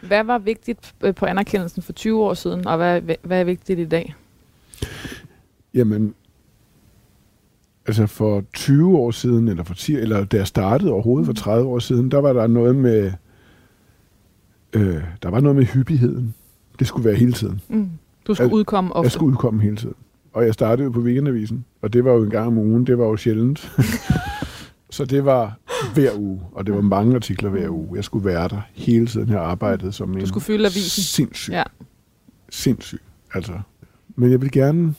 Hvad 0.01 0.23
var 0.23 0.37
vigtigt 0.37 0.93
øh, 1.01 1.15
på 1.15 1.25
anerkendelsen 1.25 1.81
for 1.83 1.93
20 1.93 2.23
år 2.23 2.33
siden, 2.33 2.67
og 2.67 2.77
hvad- 2.77 3.01
hvad 3.23 3.39
er 3.39 3.43
vigtigt 3.43 3.79
i 3.79 3.85
dag? 3.85 4.15
Jamen, 5.73 6.15
altså 7.89 8.07
for 8.07 8.43
20 8.53 8.97
år 8.97 9.11
siden, 9.11 9.47
eller 9.47 9.63
for 9.63 9.73
10, 9.73 9.95
eller 9.95 10.23
da 10.25 10.37
jeg 10.37 10.47
startede 10.47 10.91
overhovedet 10.91 11.25
for 11.25 11.33
30 11.33 11.67
år 11.69 11.79
siden, 11.79 12.11
der 12.11 12.17
var 12.17 12.33
der 12.33 12.47
noget 12.47 12.75
med, 12.75 13.11
øh, 14.73 15.01
der 15.23 15.29
var 15.29 15.39
noget 15.39 15.55
med 15.55 15.65
hyppigheden. 15.65 16.33
Det 16.79 16.87
skulle 16.87 17.05
være 17.05 17.15
hele 17.15 17.33
tiden. 17.33 17.61
Mm. 17.69 17.89
Du 18.27 18.33
skulle 18.33 18.45
Altså, 18.45 18.55
udkomme 18.55 18.93
ofte. 18.95 19.05
Jeg 19.05 19.11
skulle 19.11 19.31
udkomme 19.31 19.61
hele 19.61 19.75
tiden. 19.75 19.95
Og 20.33 20.45
jeg 20.45 20.53
startede 20.53 20.83
jo 20.85 20.91
på 20.91 20.99
weekendavisen, 20.99 21.65
og 21.81 21.93
det 21.93 22.05
var 22.05 22.11
jo 22.11 22.23
en 22.23 22.29
gang 22.29 22.47
om 22.47 22.57
ugen, 22.57 22.87
det 22.87 22.97
var 22.97 23.05
jo 23.05 23.17
sjældent. 23.17 23.71
Så 24.91 25.05
det 25.05 25.25
var 25.25 25.59
hver 25.93 26.11
uge, 26.17 26.41
og 26.51 26.65
det 26.65 26.75
var 26.75 26.81
mange 26.81 27.15
artikler 27.15 27.49
hver 27.49 27.69
uge. 27.69 27.95
Jeg 27.95 28.03
skulle 28.03 28.25
være 28.25 28.47
der 28.47 28.61
hele 28.73 29.07
tiden. 29.07 29.29
Jeg 29.29 29.39
arbejdede 29.41 29.91
som 29.91 30.13
en 30.13 30.19
Du 30.19 30.25
skulle 30.25 30.43
fylde 30.43 30.65
avisen. 30.65 31.03
sindssyg. 31.03 31.51
Ja. 31.51 31.63
Sindssyg, 32.49 33.01
altså. 33.33 33.53
Men 34.15 34.31
jeg 34.31 34.41
vil 34.41 34.51
gerne 34.51 34.93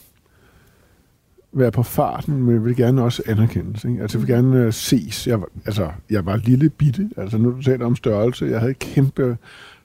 være 1.52 1.70
på 1.72 1.82
farten, 1.82 2.42
men 2.42 2.54
jeg 2.54 2.64
vil 2.64 2.76
gerne 2.76 3.02
også 3.02 3.22
anerkendes. 3.26 3.84
Ikke? 3.84 4.02
Altså, 4.02 4.18
jeg 4.18 4.26
vil 4.28 4.34
gerne 4.34 4.66
uh, 4.66 4.72
ses. 4.72 5.26
Jeg, 5.26 5.40
var- 5.40 5.48
altså, 5.66 5.90
jeg 6.10 6.26
var 6.26 6.36
lille 6.36 6.70
bitte. 6.70 7.10
Altså, 7.16 7.38
nu 7.38 7.50
du 7.50 7.62
taler 7.62 7.86
om 7.86 7.96
størrelse. 7.96 8.44
Jeg 8.46 8.60
havde 8.60 8.74
kæmpe, 8.74 9.36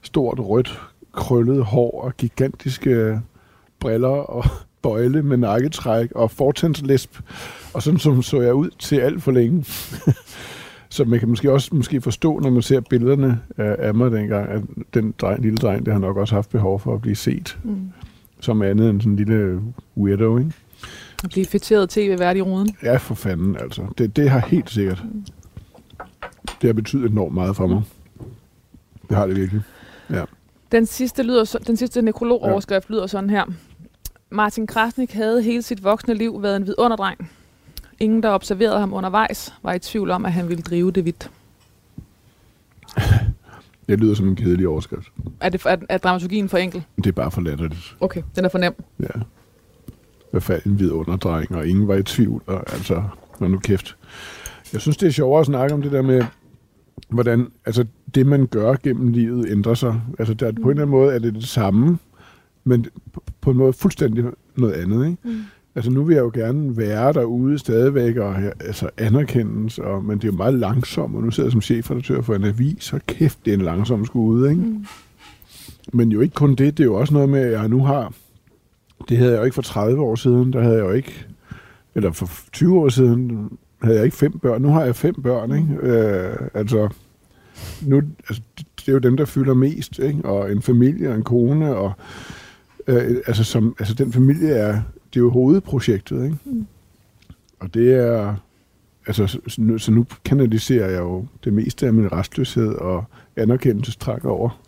stort, 0.01 0.39
rødt, 0.39 0.81
krøllet 1.13 1.63
hår 1.65 2.01
og 2.01 2.17
gigantiske 2.17 3.19
briller 3.79 4.07
og 4.07 4.45
bøjle 4.83 5.21
med 5.23 5.37
nakketræk 5.37 6.11
og 6.11 6.31
fortændslæsp. 6.31 7.19
Og 7.73 7.83
sådan 7.83 7.99
som 7.99 8.21
så 8.21 8.41
jeg 8.41 8.53
ud 8.53 8.69
til 8.79 8.95
alt 8.95 9.23
for 9.23 9.31
længe. 9.31 9.65
Så 10.89 11.03
man 11.05 11.19
kan 11.19 11.29
måske 11.29 11.51
også 11.51 11.75
måske 11.75 12.01
forstå, 12.01 12.39
når 12.39 12.49
man 12.49 12.61
ser 12.61 12.79
billederne 12.79 13.39
af, 13.57 13.75
af 13.79 13.93
mig 13.93 14.11
dengang, 14.11 14.49
at 14.49 14.61
den 14.93 15.13
dreng, 15.21 15.41
lille 15.41 15.57
dreng, 15.57 15.85
det 15.85 15.93
har 15.93 15.99
nok 16.01 16.17
også 16.17 16.35
haft 16.35 16.49
behov 16.49 16.79
for 16.79 16.93
at 16.93 17.01
blive 17.01 17.15
set 17.15 17.57
Mm. 17.63 17.77
som 18.39 18.61
andet 18.61 18.89
end 18.89 19.01
sådan 19.01 19.11
en 19.11 19.17
lille 19.17 19.59
weirdo, 19.97 20.37
ikke? 20.37 20.51
At 21.25 21.31
blive 21.31 21.45
fætteret 21.45 21.89
tv-vært 21.89 22.37
i 22.37 22.41
ruden. 22.41 22.75
Ja, 22.83 22.97
for 22.97 23.15
fanden, 23.15 23.57
altså. 23.59 23.87
Det, 23.97 24.15
det 24.15 24.29
har 24.29 24.39
helt 24.39 24.69
sikkert. 24.69 25.03
Det 26.61 26.67
har 26.67 26.73
betydet 26.73 27.11
enormt 27.11 27.33
meget 27.33 27.55
for 27.55 27.67
mig. 27.67 27.81
Det 29.09 29.17
har 29.17 29.27
det 29.27 29.35
virkelig. 29.35 29.61
Den 30.71 30.85
sidste, 30.85 31.23
lyder 31.23 31.57
den 31.67 31.77
sidste 31.77 32.01
nekrologoverskrift 32.01 32.89
lyder 32.89 33.07
sådan 33.07 33.29
her. 33.29 33.43
Martin 34.29 34.67
Krasnik 34.67 35.11
havde 35.11 35.41
hele 35.41 35.61
sit 35.61 35.83
voksne 35.83 36.13
liv 36.13 36.41
været 36.41 36.55
en 36.55 36.67
vidunderdreng. 36.67 37.31
Ingen, 37.99 38.23
der 38.23 38.29
observerede 38.29 38.79
ham 38.79 38.93
undervejs, 38.93 39.53
var 39.63 39.73
i 39.73 39.79
tvivl 39.79 40.11
om, 40.11 40.25
at 40.25 40.33
han 40.33 40.49
ville 40.49 40.63
drive 40.63 40.91
det 40.91 41.05
vidt. 41.05 41.31
Det 43.87 43.99
lyder 43.99 44.15
som 44.15 44.27
en 44.27 44.35
kedelig 44.35 44.67
overskrift. 44.67 45.07
Er, 45.41 45.49
det, 45.49 45.65
er, 45.65 45.77
er 45.89 45.97
dramaturgien 45.97 46.49
for 46.49 46.57
enkel? 46.57 46.83
Det 46.97 47.05
er 47.05 47.11
bare 47.11 47.31
for 47.31 47.41
latterligt. 47.41 47.95
Okay, 47.99 48.21
den 48.35 48.45
er 48.45 48.49
for 48.49 48.57
nem. 48.57 48.73
Ja. 48.99 49.19
Hvad 50.35 50.41
fald 50.41 50.65
en 50.65 50.79
vidunderdreng, 50.79 51.55
og 51.55 51.67
ingen 51.67 51.87
var 51.87 51.95
i 51.95 52.03
tvivl. 52.03 52.41
Og 52.45 52.73
altså, 52.73 53.03
når 53.39 53.47
nu 53.47 53.57
kæft. 53.57 53.95
Jeg 54.73 54.81
synes, 54.81 54.97
det 54.97 55.07
er 55.07 55.11
sjovere 55.11 55.39
at 55.39 55.45
snakke 55.45 55.73
om 55.73 55.81
det 55.81 55.91
der 55.91 56.01
med, 56.01 56.23
hvordan 57.09 57.47
altså, 57.65 57.85
det, 58.15 58.25
man 58.25 58.45
gør 58.45 58.75
gennem 58.83 59.07
livet, 59.07 59.51
ændrer 59.51 59.73
sig. 59.73 60.01
Altså, 60.19 60.33
der, 60.33 60.51
på 60.51 60.61
en 60.61 60.69
eller 60.69 60.71
anden 60.71 60.89
måde 60.89 61.15
er 61.15 61.19
det 61.19 61.33
det 61.33 61.47
samme, 61.47 61.97
men 62.63 62.85
på, 63.13 63.23
på 63.41 63.51
en 63.51 63.57
måde 63.57 63.73
fuldstændig 63.73 64.25
noget 64.55 64.73
andet. 64.73 65.05
Ikke? 65.05 65.17
Mm. 65.23 65.39
Altså, 65.75 65.91
nu 65.91 66.03
vil 66.03 66.13
jeg 66.13 66.21
jo 66.21 66.31
gerne 66.33 66.77
være 66.77 67.13
derude 67.13 67.59
stadigvæk, 67.59 68.17
og 68.17 68.35
altså, 68.59 68.89
anerkendes, 68.97 69.79
og, 69.79 70.05
men 70.05 70.17
det 70.17 70.23
er 70.23 70.31
jo 70.31 70.37
meget 70.37 70.53
langsomt, 70.53 71.15
og 71.15 71.23
nu 71.23 71.31
sidder 71.31 71.47
jeg 71.47 71.51
som 71.51 71.61
chefredaktør 71.61 72.21
for 72.21 72.35
en 72.35 72.43
avis, 72.43 72.93
og 72.93 73.01
kæft, 73.07 73.45
det 73.45 73.53
er 73.53 73.57
en 73.57 73.63
langsom 73.63 74.05
skude, 74.05 74.49
ikke? 74.49 74.61
Mm. 74.61 74.85
Men 75.93 76.11
jo 76.11 76.21
ikke 76.21 76.33
kun 76.33 76.49
det, 76.49 76.77
det 76.77 76.79
er 76.79 76.87
jo 76.87 76.95
også 76.95 77.13
noget 77.13 77.29
med, 77.29 77.39
at 77.39 77.51
jeg 77.51 77.67
nu 77.67 77.83
har, 77.83 78.13
det 79.09 79.17
havde 79.17 79.31
jeg 79.31 79.39
jo 79.39 79.43
ikke 79.43 79.55
for 79.55 79.61
30 79.61 80.01
år 80.01 80.15
siden, 80.15 80.53
der 80.53 80.61
havde 80.61 80.75
jeg 80.75 80.83
jo 80.83 80.91
ikke, 80.91 81.27
eller 81.95 82.11
for 82.11 82.29
20 82.51 82.79
år 82.79 82.89
siden, 82.89 83.49
havde 83.81 83.97
jeg 83.97 84.05
ikke 84.05 84.17
fem 84.17 84.39
børn. 84.39 84.61
Nu 84.61 84.69
har 84.69 84.83
jeg 84.85 84.95
fem 84.95 85.15
børn, 85.23 85.51
ikke? 85.51 85.73
Øh, 85.81 86.49
altså, 86.53 86.89
nu, 87.81 88.01
altså, 88.29 88.41
det, 88.57 88.87
er 88.87 88.91
jo 88.91 88.99
dem, 88.99 89.17
der 89.17 89.25
fylder 89.25 89.53
mest, 89.53 89.99
ikke? 89.99 90.25
Og 90.25 90.51
en 90.51 90.61
familie 90.61 91.09
og 91.09 91.15
en 91.15 91.23
kone, 91.23 91.75
og 91.75 91.91
øh, 92.87 93.17
altså, 93.27 93.43
som, 93.43 93.75
altså 93.79 93.93
den 93.93 94.13
familie 94.13 94.49
er, 94.49 94.73
det 95.13 95.19
er 95.19 95.23
jo 95.23 95.29
hovedprojektet, 95.29 96.23
ikke? 96.23 96.37
Mm. 96.45 96.67
Og 97.59 97.73
det 97.73 97.93
er, 97.93 98.35
altså, 99.07 99.27
så, 99.27 99.39
så 99.47 99.61
nu, 99.61 99.77
så 99.77 99.91
nu 99.91 100.05
kanaliserer 100.25 100.89
jeg 100.89 100.99
jo 100.99 101.25
det 101.43 101.53
meste 101.53 101.87
af 101.87 101.93
min 101.93 102.11
restløshed 102.11 102.73
og 102.73 103.03
anerkendelsestræk 103.35 104.25
over, 104.25 104.61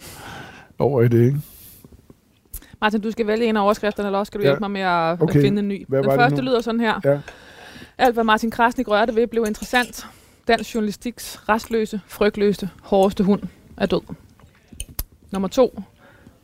over 0.79 1.01
i 1.01 1.07
det, 1.07 1.25
ikke? 1.25 1.41
Martin, 2.81 3.01
du 3.01 3.11
skal 3.11 3.27
vælge 3.27 3.45
en 3.45 3.57
af 3.57 3.61
overskrifterne, 3.61 4.07
eller 4.07 4.19
også 4.19 4.29
skal 4.29 4.39
du 4.39 4.43
Ja. 4.45 4.49
hjælpe 4.49 4.59
mig 4.59 4.71
med 4.71 4.81
at 4.81 5.21
Okay. 5.21 5.41
finde 5.41 5.59
en 5.59 5.67
ny. 5.67 5.85
Hvad 5.87 6.03
Den 6.03 6.11
første 6.11 6.41
lyder 6.41 6.61
sådan 6.61 6.79
her. 6.79 6.99
Ja. 7.05 7.19
Alt, 7.97 8.13
hvad 8.13 8.23
Martin 8.23 8.51
Krasnik 8.51 8.87
rørte 8.87 9.15
ved, 9.15 9.27
blev 9.27 9.45
interessant. 9.47 10.07
Dansk 10.47 10.75
journalistiks 10.75 11.49
restløse, 11.49 12.01
frygtløse, 12.07 12.69
hårdeste 12.83 13.23
hund 13.23 13.41
er 13.77 13.85
død. 13.85 14.01
Nummer 15.31 15.47
to. 15.47 15.81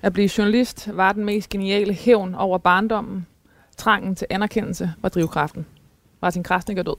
At 0.02 0.14
blive 0.14 0.30
journalist 0.38 0.90
var 0.98 1.12
den 1.14 1.26
mest 1.26 1.50
geniale 1.50 1.94
hævn 1.94 2.36
over 2.36 2.58
barndommen. 2.58 3.26
Trangen 3.78 4.16
til 4.16 4.28
anerkendelse 4.30 4.94
var 5.02 5.10
drivkraften. 5.10 5.66
Martin 6.22 6.44
Krasnik 6.44 6.78
er 6.78 6.84
død. 6.84 6.96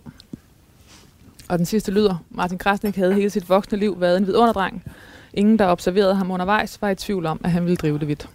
Og 1.48 1.58
den 1.58 1.66
sidste 1.66 1.92
lyder. 1.92 2.16
Martin 2.30 2.58
Krasnik 2.58 2.96
havde 2.96 3.14
hele 3.14 3.30
sit 3.30 3.48
voksne 3.48 3.78
liv 3.78 4.00
været 4.00 4.16
en 4.16 4.26
vidunderdreng. 4.26 4.84
Ingen, 5.34 5.58
der 5.58 5.66
observerede 5.66 6.14
ham 6.14 6.30
undervejs, 6.30 6.82
var 6.82 6.88
i 6.90 6.94
tvivl 6.94 7.26
om, 7.26 7.40
at 7.44 7.50
han 7.50 7.62
ville 7.64 7.76
drive 7.76 7.98
det 7.98 8.08
vidt. 8.08 8.28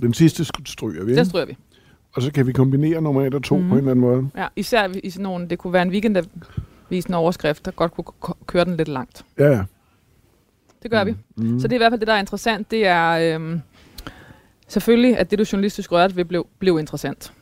Den 0.00 0.14
sidste 0.14 0.44
stryger 0.66 1.04
vi, 1.04 1.16
Den 1.16 1.24
stryger 1.26 1.46
vi. 1.46 1.56
og 2.12 2.22
så 2.22 2.32
kan 2.32 2.46
vi 2.46 2.52
kombinere 2.52 3.00
nummer 3.00 3.26
et 3.26 3.34
og 3.34 3.42
to 3.42 3.56
Mhm. 3.56 3.64
mm. 3.64 3.68
på 3.70 3.74
en 3.74 3.78
eller 3.78 3.90
anden 3.90 4.00
måde. 4.00 4.28
Ja, 4.36 4.46
især 4.56 4.88
i 5.04 5.10
sådan 5.10 5.22
nogle, 5.22 5.48
det 5.48 5.58
kunne 5.58 5.72
være 5.72 5.82
en 5.82 5.90
weekendavisende 5.90 7.18
overskrift, 7.18 7.64
der 7.64 7.70
godt 7.70 7.92
kunne 7.94 8.34
køre 8.46 8.64
den 8.64 8.76
lidt 8.76 8.88
langt. 8.88 9.24
Ja, 9.38 9.46
ja. 9.50 9.64
Det 10.82 10.90
gør 10.90 11.04
mm. 11.04 11.10
vi. 11.36 11.42
Mm. 11.48 11.60
Så 11.60 11.68
det 11.68 11.72
er 11.72 11.76
i 11.76 11.78
hvert 11.78 11.92
fald 11.92 12.00
det, 12.00 12.08
der 12.08 12.14
er 12.14 12.18
interessant. 12.20 12.70
Det 12.70 12.86
er 12.86 13.34
øhm, 13.34 13.60
selvfølgelig, 14.68 15.18
at 15.18 15.30
det, 15.30 15.38
du 15.38 15.44
journalistisk 15.52 15.92
rørte 15.92 16.16
ved, 16.16 16.24
blev, 16.24 16.46
blev 16.58 16.78
interessant. 16.78 17.32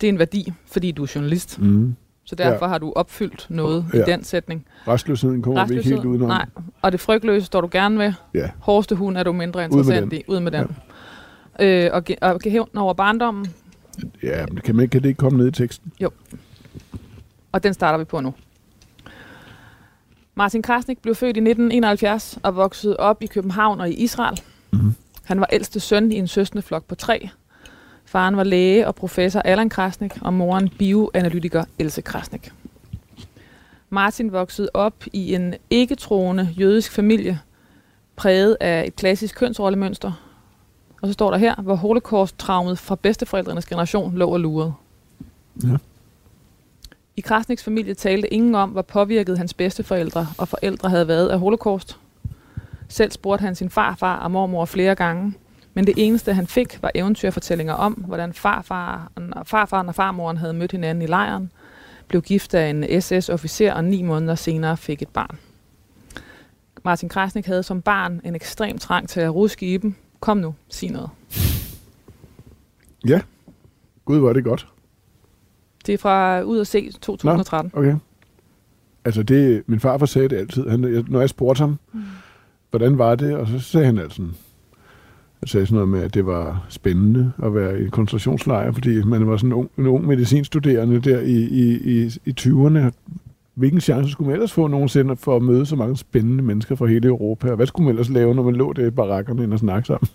Det 0.00 0.04
er 0.04 0.08
en 0.08 0.18
værdi, 0.18 0.52
fordi 0.66 0.90
du 0.92 1.02
er 1.02 1.12
journalist. 1.14 1.58
Mm. 1.60 1.94
Så 2.24 2.34
derfor 2.34 2.66
ja. 2.66 2.70
har 2.70 2.78
du 2.78 2.92
opfyldt 2.96 3.46
noget 3.50 3.84
ja. 3.94 3.98
I 3.98 4.02
den 4.06 4.24
sætning. 4.24 4.66
Restløsheden 4.88 5.42
kommer 5.42 5.66
vi 5.66 5.76
ikke 5.76 5.88
helt 5.88 6.04
udenom. 6.04 6.28
nej. 6.28 6.46
Og 6.82 6.92
det 6.92 7.00
frygtløse 7.00 7.46
står 7.46 7.60
du 7.60 7.68
gerne 7.72 7.98
ved. 7.98 8.12
Ja. 8.34 8.50
Hårdeste 8.60 8.94
hund 8.94 9.16
er 9.18 9.22
du 9.22 9.32
mindre 9.32 9.60
med 9.60 9.64
interessant 9.64 10.10
den. 10.10 10.18
i. 10.18 10.22
Ud 10.28 10.40
med 10.40 10.52
den. 10.52 10.60
Ja. 10.60 10.66
Øh, 11.58 11.90
og, 11.92 12.02
og 12.22 12.40
hævn 12.44 12.76
over 12.76 12.94
barndommen, 12.94 13.46
Ja, 14.22 14.46
men 14.46 14.56
kan, 14.56 14.76
man, 14.76 14.82
ikke- 14.82 14.92
kan 14.92 15.02
det 15.02 15.08
ikke 15.08 15.18
komme 15.18 15.38
ned 15.38 15.48
i 15.48 15.50
teksten? 15.50 15.92
og 17.52 17.62
den 17.62 17.74
starter 17.74 17.98
vi 17.98 18.04
på 18.04 18.20
nu. 18.20 18.34
Martin 20.34 20.62
Krasnik 20.62 20.98
blev 21.02 21.14
født 21.14 21.36
i 21.36 21.40
1971 21.40 22.38
og 22.42 22.56
voksede 22.56 22.96
op 22.96 23.22
i 23.22 23.26
København 23.26 23.80
og 23.80 23.90
i 23.90 23.94
Israel. 23.94 24.40
Mhm. 24.72 24.94
Han 25.24 25.40
var 25.40 25.46
ældste 25.52 25.80
søn 25.80 26.12
i 26.12 26.14
en 26.14 26.28
søskendeflok 26.28 26.84
på 26.84 26.94
tre. 26.94 27.28
Faren 28.04 28.36
var 28.36 28.44
læge 28.44 28.86
og 28.86 28.94
professor 28.94 29.40
Allan 29.40 29.68
Krasnik, 29.68 30.12
og 30.20 30.34
moren 30.34 30.68
bioanalytiker 30.68 31.64
Else 31.78 32.02
Krasnik. 32.02 32.52
Martin 33.90 34.32
voksede 34.32 34.68
op 34.74 34.94
i 35.12 35.34
en 35.34 35.54
ikke-troende 35.70 36.48
jødisk 36.58 36.92
familie, 36.92 37.40
præget 38.16 38.56
af 38.60 38.84
et 38.86 38.96
klassisk 38.96 39.34
kønsrollemønster. 39.34 40.27
Og 41.00 41.08
så 41.08 41.12
står 41.12 41.30
der 41.30 41.38
her, 41.38 41.54
hvor 41.54 41.74
holocaust-traumet 41.74 42.78
fra 42.78 42.94
bedsteforældrenes 42.94 43.66
generation 43.66 44.14
lå 44.14 44.28
og 44.28 44.40
lurede. 44.40 44.72
Ja. 45.62 45.76
I 47.16 47.20
Krasniks 47.20 47.64
familie 47.64 47.94
talte 47.94 48.34
ingen 48.34 48.54
om, 48.54 48.70
hvor 48.70 48.82
påvirket 48.82 49.38
hans 49.38 49.54
bedsteforældre 49.54 50.26
og 50.38 50.48
forældre 50.48 50.90
havde 50.90 51.08
været 51.08 51.28
af 51.28 51.38
holocaust. 51.38 51.98
Selv 52.88 53.10
spurgte 53.10 53.42
han 53.42 53.54
sin 53.54 53.70
farfar 53.70 54.16
og 54.18 54.30
mormor 54.30 54.64
flere 54.64 54.94
gange, 54.94 55.34
men 55.74 55.86
det 55.86 55.94
eneste 55.96 56.34
han 56.34 56.46
fik 56.46 56.82
var 56.82 56.90
eventyrfortællinger 56.94 57.74
om, 57.74 57.92
hvordan 57.92 58.32
farfar, 58.32 59.12
farfaren 59.44 59.88
og 59.88 59.94
farmoren 59.94 60.36
havde 60.36 60.52
mødt 60.52 60.72
hinanden 60.72 61.02
i 61.02 61.06
lejren, 61.06 61.52
blev 62.08 62.22
gift 62.22 62.54
af 62.54 62.70
en 62.70 63.00
SS-officer 63.00 63.72
og 63.72 63.84
ni 63.84 64.02
måneder 64.02 64.34
senere 64.34 64.76
fik 64.76 65.02
et 65.02 65.08
barn. 65.08 65.38
Martin 66.84 67.08
Krasnik 67.08 67.46
havde 67.46 67.62
som 67.62 67.82
barn 67.82 68.20
en 68.24 68.34
ekstrem 68.34 68.78
trang 68.78 69.08
til 69.08 69.20
at 69.20 69.34
ruske 69.34 69.74
i 69.74 69.76
dem. 69.76 69.94
Kom 70.20 70.36
nu, 70.36 70.54
sig 70.68 70.90
noget. 70.90 71.10
Gud, 74.04 74.18
hvor 74.18 74.28
er 74.28 74.32
det 74.32 74.44
godt. 74.44 74.68
Det 75.86 75.92
er 75.92 75.98
fra 75.98 76.42
Ud 76.42 76.60
at 76.60 76.66
se 76.66 76.92
2013. 76.92 77.72
Okay. 77.74 77.96
Altså, 79.04 79.22
det, 79.22 79.62
min 79.66 79.80
farfar 79.80 80.06
sagde 80.06 80.28
det 80.28 80.36
altid. 80.36 80.68
Han, 80.68 80.94
jeg, 80.94 81.04
når 81.08 81.20
jeg 81.20 81.28
spurgte 81.28 81.60
ham, 81.60 81.78
mm. 81.92 82.00
hvordan 82.70 82.98
var 82.98 83.14
det? 83.14 83.36
Og 83.36 83.46
så 83.46 83.58
sagde 83.58 83.86
han 83.86 83.98
altså, 83.98 84.22
Jeg 85.42 85.48
sagde 85.48 85.66
sådan 85.66 85.74
noget 85.74 85.88
med, 85.88 86.02
at 86.02 86.14
det 86.14 86.26
var 86.26 86.66
spændende 86.68 87.32
at 87.42 87.54
være 87.54 87.80
i 87.80 87.84
en 87.84 87.90
koncentrationslejr, 87.90 88.72
fordi 88.72 89.04
man 89.04 89.26
var 89.26 89.36
sådan 89.36 89.48
en 89.48 89.52
ung, 89.52 89.70
en 89.78 89.86
ung 89.86 90.06
medicinstuderende 90.06 91.00
der 91.00 91.20
i, 91.20 91.36
i, 91.36 91.76
i, 91.76 92.10
i 92.24 92.34
20'erne. 92.40 92.90
Hvilken 93.58 93.80
chance 93.80 94.10
skulle 94.10 94.26
man 94.26 94.34
ellers 94.34 94.52
få 94.52 94.66
nogensinde 94.66 95.16
for 95.16 95.36
at 95.36 95.42
møde 95.42 95.66
så 95.66 95.76
mange 95.76 95.96
spændende 95.96 96.44
mennesker 96.44 96.74
fra 96.74 96.86
hele 96.86 97.08
Europa? 97.08 97.50
Og 97.50 97.56
hvad 97.56 97.66
skulle 97.66 97.84
man 97.84 97.90
ellers 97.90 98.08
lave, 98.08 98.34
når 98.34 98.42
man 98.42 98.56
lå 98.56 98.72
der 98.72 98.86
i 98.86 98.90
barakkerne 98.90 99.54
og 99.54 99.58
snakke 99.58 99.86
sammen? 99.86 100.08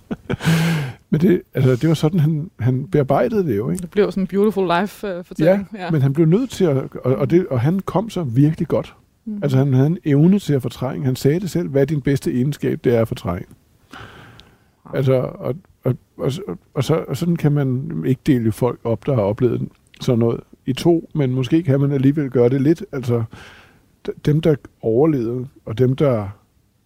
Men 1.10 1.21
det, 1.21 1.41
altså, 1.53 1.71
det 1.71 1.88
var 1.88 1.93
sådan, 1.93 2.19
han, 2.19 2.51
han 2.60 2.88
bearbejdede 2.88 3.47
det 3.47 3.58
jo, 3.58 3.69
ikke? 3.69 3.82
Det 3.82 3.91
blev 3.91 4.12
sådan 4.12 4.23
en 4.23 4.27
beautiful 4.27 4.71
life-fortælling. 4.79 5.67
Ja, 5.75 5.91
men 5.91 6.01
han 6.01 6.13
blev 6.13 6.25
nødt 6.25 6.49
til 6.49 6.65
at... 6.65 6.77
Og, 7.03 7.15
og, 7.15 7.29
det, 7.29 7.47
og 7.47 7.60
han 7.60 7.79
kom 7.79 8.10
så 8.10 8.23
virkelig 8.23 8.67
godt. 8.67 8.95
Mm. 9.25 9.39
Altså, 9.43 9.58
han 9.58 9.73
havde 9.73 9.88
en 9.88 9.97
evne 10.06 10.39
til 10.39 10.53
at 10.53 10.62
fortrænge. 10.62 11.06
Han 11.06 11.15
sagde 11.15 11.39
det 11.39 11.49
selv, 11.49 11.69
hvad 11.69 11.82
er 11.82 11.86
din 11.86 12.01
bedste 12.01 12.34
egenskab, 12.34 12.79
det 12.84 12.95
er 12.95 13.01
at 13.01 13.08
fortrænge. 13.08 13.45
Altså, 14.93 15.13
og, 15.13 15.56
og, 15.84 15.95
og, 16.17 16.32
og, 16.47 16.58
og, 16.73 16.84
så, 16.84 17.06
og 17.08 17.17
sådan 17.17 17.36
kan 17.36 17.51
man 17.51 18.03
ikke 18.06 18.21
dele 18.25 18.51
folk 18.51 18.79
op, 18.84 19.06
der 19.06 19.15
har 19.15 19.21
oplevet 19.21 19.69
sådan 20.01 20.19
noget 20.19 20.39
i 20.65 20.73
to, 20.73 21.10
men 21.15 21.32
måske 21.32 21.63
kan 21.63 21.80
man 21.80 21.91
alligevel 21.91 22.30
gøre 22.30 22.49
det 22.49 22.62
lidt. 22.62 22.86
Altså, 22.91 23.23
dem, 24.26 24.41
der 24.41 24.56
overlevede, 24.82 25.47
og 25.65 25.78
dem, 25.78 25.95
der 25.95 26.28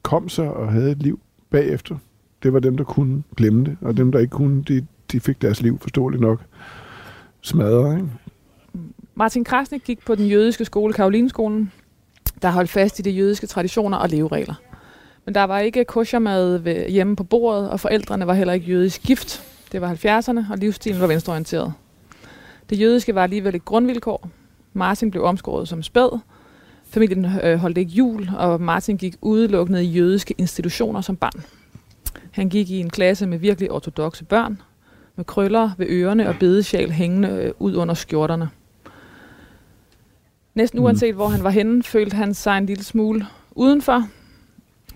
kom 0.02 0.30
sig 0.30 0.54
og 0.54 0.72
havde 0.72 0.92
et 0.92 1.04
liv 1.04 1.20
bagefter, 1.50 1.98
det 2.44 2.54
var 2.54 2.60
dem, 2.60 2.78
der 2.78 2.84
kunne 2.84 3.24
glemme 3.38 3.66
det, 3.66 3.78
og 3.82 3.98
dem, 3.98 4.12
der 4.12 4.20
ikke 4.20 4.32
kunne, 4.32 4.64
de, 4.64 4.86
de 5.12 5.20
fik 5.20 5.42
deres 5.42 5.62
liv 5.62 5.80
forståeligt 5.80 6.22
nok 6.22 6.42
smadret, 7.42 7.98
ikke? 7.98 8.10
Martin 9.16 9.44
Krasnik 9.44 9.84
gik 9.84 10.06
på 10.06 10.16
den 10.16 10.28
jødiske 10.28 10.66
skole, 10.66 10.94
Karolinskolen, 10.94 11.72
der 12.42 12.50
holdt 12.50 12.70
fast 12.70 13.00
i 13.00 13.02
de 13.02 13.10
jødiske 13.10 13.48
traditioner 13.48 13.98
og 13.98 14.10
leveregler. 14.10 14.56
Men 15.26 15.36
der 15.36 15.44
var 15.44 15.60
ikke 15.60 15.86
koshermad 15.86 16.60
hjemme 16.90 17.16
på 17.16 17.24
bordet, 17.24 17.70
og 17.70 17.80
forældrene 17.80 18.28
var 18.28 18.34
heller 18.34 18.54
ikke 18.54 18.68
jødisk 18.68 19.04
gift. 19.04 19.44
Det 19.72 19.82
var 19.82 19.94
70'erne, 19.94 20.52
og 20.52 20.58
livsstilen 20.58 21.02
var 21.02 21.08
venstreorienteret. 21.08 21.74
Det 22.70 22.80
jødiske 22.80 23.16
var 23.16 23.24
alligevel 23.24 23.56
et 23.56 23.66
grundvilkår. 23.66 24.30
Martin 24.74 25.12
blev 25.12 25.24
omskåret 25.24 25.68
som 25.68 25.84
spæd. 25.84 26.20
Familien 26.90 27.26
øh, 27.44 27.58
holdt 27.58 27.78
ikke 27.78 27.92
jul, 27.92 28.30
og 28.38 28.62
Martin 28.62 28.98
gik 28.98 29.16
udelukkende 29.22 29.84
i 29.84 29.88
jødiske 29.88 30.36
institutioner 30.38 31.02
som 31.02 31.16
barn. 31.16 31.44
Han 32.32 32.50
gik 32.50 32.70
i 32.70 32.80
en 32.80 32.90
klasse 32.90 33.28
med 33.28 33.38
virkelig 33.38 33.72
ortodoxe 33.72 34.26
børn, 34.26 34.62
med 35.16 35.26
krøller 35.26 35.72
ved 35.78 35.88
ørerne 35.90 36.30
og 36.30 36.36
bedesjal 36.40 36.92
hængende 36.92 37.30
øh, 37.30 37.52
ud 37.60 37.76
under 37.76 37.94
skjorterne. 37.94 38.50
Næsten 40.56 40.80
Mm. 40.80 40.86
uanset 40.86 41.16
hvor 41.16 41.28
han 41.28 41.44
var 41.44 41.50
henne, 41.50 41.84
følte 41.84 42.16
han 42.16 42.34
sig 42.34 42.58
en 42.58 42.66
lille 42.66 42.84
smule 42.84 43.28
udenfor. 43.52 44.08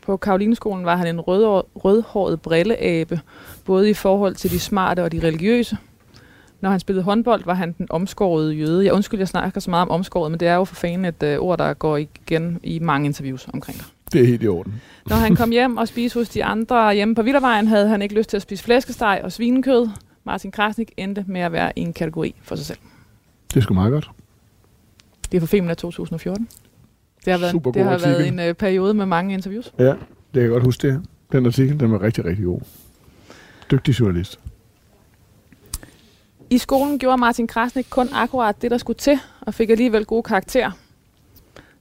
På 0.02 0.18
Karolineskolen 0.18 0.86
var 0.86 0.96
han 0.96 1.08
en 1.08 1.22
rød, 1.22 1.64
rødhåret 1.76 2.42
brilleabe, 2.42 3.20
både 3.66 3.90
i 3.90 3.94
forhold 3.94 4.36
til 4.36 4.52
de 4.52 4.60
smarte 4.60 5.04
og 5.04 5.12
de 5.12 5.20
religiøse. 5.28 5.78
Når 6.62 6.70
han 6.70 6.80
spillede 6.80 7.04
håndbold, 7.04 7.46
var 7.46 7.54
han 7.54 7.76
den 7.78 7.88
omskårede 7.90 8.54
jøde. 8.54 8.86
Jeg 8.86 8.94
undskyld, 8.94 9.20
jeg 9.20 9.28
snakker 9.28 9.60
så 9.60 9.70
meget 9.70 9.82
om 9.82 9.90
omskåret, 9.90 10.32
men 10.32 10.40
det 10.40 10.48
er 10.48 10.56
jo 10.56 10.64
for 10.64 10.76
fanden 10.76 11.06
et 11.06 11.24
øh, 11.24 11.40
ord, 11.40 11.58
der 11.58 11.74
går 11.74 11.98
igen 11.98 12.60
i 12.64 12.80
mange 12.80 13.06
interviews 13.06 13.48
omkring 13.54 13.78
det. 13.78 13.86
Det 14.14 14.22
er 14.22 14.26
helt 14.26 14.44
i 14.44 14.48
orden. 14.48 14.82
Når 15.10 15.16
han 15.16 15.36
kom 15.36 15.50
hjem 15.52 15.78
og 15.78 15.88
spiste 15.88 16.20
hos 16.20 16.30
de 16.30 16.44
andre 16.44 16.94
hjemme 16.94 17.16
på 17.16 17.22
Vildervejen, 17.22 17.68
havde 17.68 17.88
han 17.88 18.02
ikke 18.02 18.16
lyst 18.16 18.30
til 18.30 18.38
at 18.38 18.42
spise 18.42 18.64
flæskesteg 18.64 19.22
og 19.24 19.32
svinekød. 19.32 19.90
Martin 20.24 20.52
Krasnik 20.52 20.92
endte 20.98 21.26
med 21.28 21.42
at 21.42 21.52
være 21.52 21.72
i 21.76 21.82
en 21.82 21.94
kategori 21.94 22.36
for 22.44 22.56
sig 22.56 22.66
selv. 22.66 22.78
Det 23.54 23.58
er 23.58 23.62
sgu 23.62 23.74
meget 23.74 23.92
godt. 23.92 24.12
Det 25.32 25.38
er 25.38 25.40
for 25.40 25.48
Femina 25.48 25.74
2014. 25.74 26.48
Det 27.26 27.34
har 27.34 27.40
været, 27.40 27.52
Super 27.52 27.72
det 27.72 27.84
har 27.84 27.98
været 27.98 28.28
en 28.28 28.40
øh, 28.40 28.54
periode 28.54 28.94
med 28.94 29.06
mange 29.06 29.34
interviews. 29.34 29.74
Ja, 29.80 29.86
det 29.86 29.98
kan 30.34 30.42
jeg 30.42 30.50
godt 30.50 30.64
huske 30.64 30.88
det. 30.88 31.02
Den 31.32 31.46
artikel, 31.46 31.80
den 31.80 31.92
var 31.92 32.02
rigtig, 32.02 32.26
rigtig 32.26 32.46
god. 32.46 32.60
Dygtig 33.72 34.00
journalist. 34.00 34.40
I 36.52 36.58
skolen 36.58 37.00
gjorde 37.00 37.18
Martin 37.18 37.48
Krasnik 37.48 37.88
kun 37.90 38.10
akkurat 38.14 38.62
det, 38.62 38.72
der 38.72 38.78
skulle 38.78 38.98
til, 38.98 39.20
og 39.42 39.54
fik 39.54 39.70
alligevel 39.70 40.06
gode 40.06 40.24
karakterer. 40.24 40.72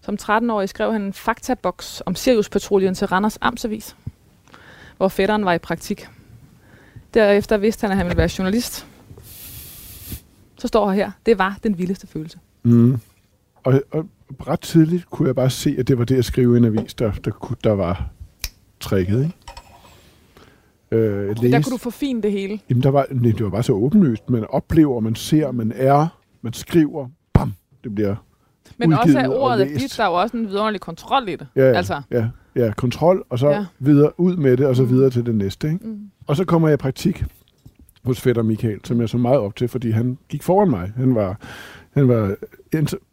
Som 0.00 0.18
13-årig 0.22 0.68
skrev 0.68 0.92
han 0.92 1.02
en 1.02 1.12
faktaboks 1.12 2.02
om 2.06 2.14
Sirius-patruljen 2.14 2.94
til 2.94 3.06
Randers 3.06 3.38
Amtsavis, 3.40 3.96
hvor 4.96 5.08
fætteren 5.08 5.44
var 5.44 5.52
i 5.52 5.58
praktik. 5.58 6.08
Derefter 7.14 7.56
vidste 7.56 7.84
han, 7.84 7.90
at 7.90 7.96
han 7.96 8.06
ville 8.06 8.16
være 8.16 8.30
journalist. 8.38 8.86
Så 10.58 10.68
står 10.68 10.90
her 10.90 11.04
her. 11.04 11.10
Det 11.26 11.38
var 11.38 11.58
den 11.62 11.78
vildeste 11.78 12.06
følelse. 12.06 12.38
Mm. 12.62 13.00
Og, 13.64 13.82
og 13.90 14.06
ret 14.48 14.60
tidligt 14.60 15.10
kunne 15.10 15.26
jeg 15.26 15.34
bare 15.34 15.50
se, 15.50 15.76
at 15.78 15.88
det 15.88 15.98
var 15.98 16.04
det 16.04 16.16
at 16.16 16.24
skrive 16.24 16.54
i 16.54 16.58
en 16.58 16.64
avis, 16.64 16.94
der, 16.94 17.12
der, 17.12 17.56
der 17.64 17.72
var 17.72 18.08
tricket, 18.80 19.22
ikke? 19.22 19.34
Øh, 20.92 21.26
jeg 21.28 21.36
Der 21.52 21.62
kunne 21.62 21.72
du 21.72 21.76
få 21.76 21.90
fint 21.90 22.22
det 22.22 22.32
hele. 22.32 22.58
Jamen, 22.70 22.82
der 22.82 22.88
var, 22.90 23.06
nej, 23.10 23.32
det 23.32 23.44
var 23.44 23.50
bare 23.50 23.62
så 23.62 23.72
åbenlyst. 23.72 24.30
Man 24.30 24.44
oplever, 24.48 25.00
man 25.00 25.14
ser, 25.14 25.52
man 25.52 25.72
er, 25.76 26.06
man 26.42 26.52
skriver, 26.52 27.08
bam, 27.34 27.52
det 27.84 27.94
bliver 27.94 28.14
Men 28.78 28.92
også 28.92 29.18
og 29.28 29.38
ordet 29.40 29.58
læst. 29.68 29.80
dit, 29.80 29.94
der 29.96 30.04
er 30.04 30.08
jo 30.08 30.14
også 30.14 30.36
en 30.36 30.46
vidunderlig 30.48 30.80
kontrol 30.80 31.28
i 31.28 31.36
det. 31.36 31.46
Ja, 31.56 31.62
ja, 31.70 31.76
Altså. 31.76 32.02
ja, 32.10 32.28
ja, 32.56 32.72
kontrol, 32.76 33.24
og 33.30 33.38
så 33.38 33.48
Ja. 33.50 33.64
videre 33.78 34.20
ud 34.20 34.36
med 34.36 34.56
det, 34.56 34.66
og 34.66 34.76
så 34.76 34.82
Mm. 34.82 34.88
videre 34.90 35.10
til 35.10 35.26
det 35.26 35.34
næste. 35.34 35.68
Ikke? 35.72 35.86
Mm. 35.88 35.98
Og 36.26 36.36
så 36.36 36.44
kommer 36.44 36.68
jeg 36.68 36.74
i 36.74 36.76
praktik 36.76 37.24
hos 38.04 38.20
fætter 38.20 38.42
Michael, 38.42 38.78
som 38.84 39.00
jeg 39.00 39.08
så 39.08 39.18
meget 39.18 39.38
op 39.38 39.56
til, 39.56 39.68
fordi 39.68 39.90
han 39.90 40.18
gik 40.28 40.42
foran 40.42 40.70
mig. 40.70 40.92
Han 40.96 41.14
var, 41.14 41.36
han 41.94 42.08
var 42.08 42.34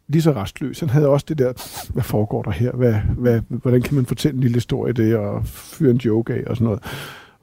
lige 0.08 0.22
så 0.22 0.32
restløs. 0.32 0.80
Han 0.80 0.88
havde 0.90 1.08
også 1.08 1.26
det 1.28 1.38
der, 1.38 1.52
hvad 1.92 2.02
foregår 2.02 2.42
der 2.42 2.50
her? 2.50 2.72
Hvad, 2.72 2.94
hvad, 3.18 3.40
hvordan 3.48 3.82
kan 3.82 3.94
man 3.94 4.06
fortælle 4.06 4.34
en 4.34 4.40
lille 4.40 4.54
historie 4.54 4.90
i 4.90 4.92
det, 4.94 5.16
og 5.16 5.46
fyre 5.46 5.90
en 5.90 5.96
joke 5.96 6.34
af 6.34 6.42
og 6.46 6.56
sådan 6.56 6.64
noget. 6.64 6.82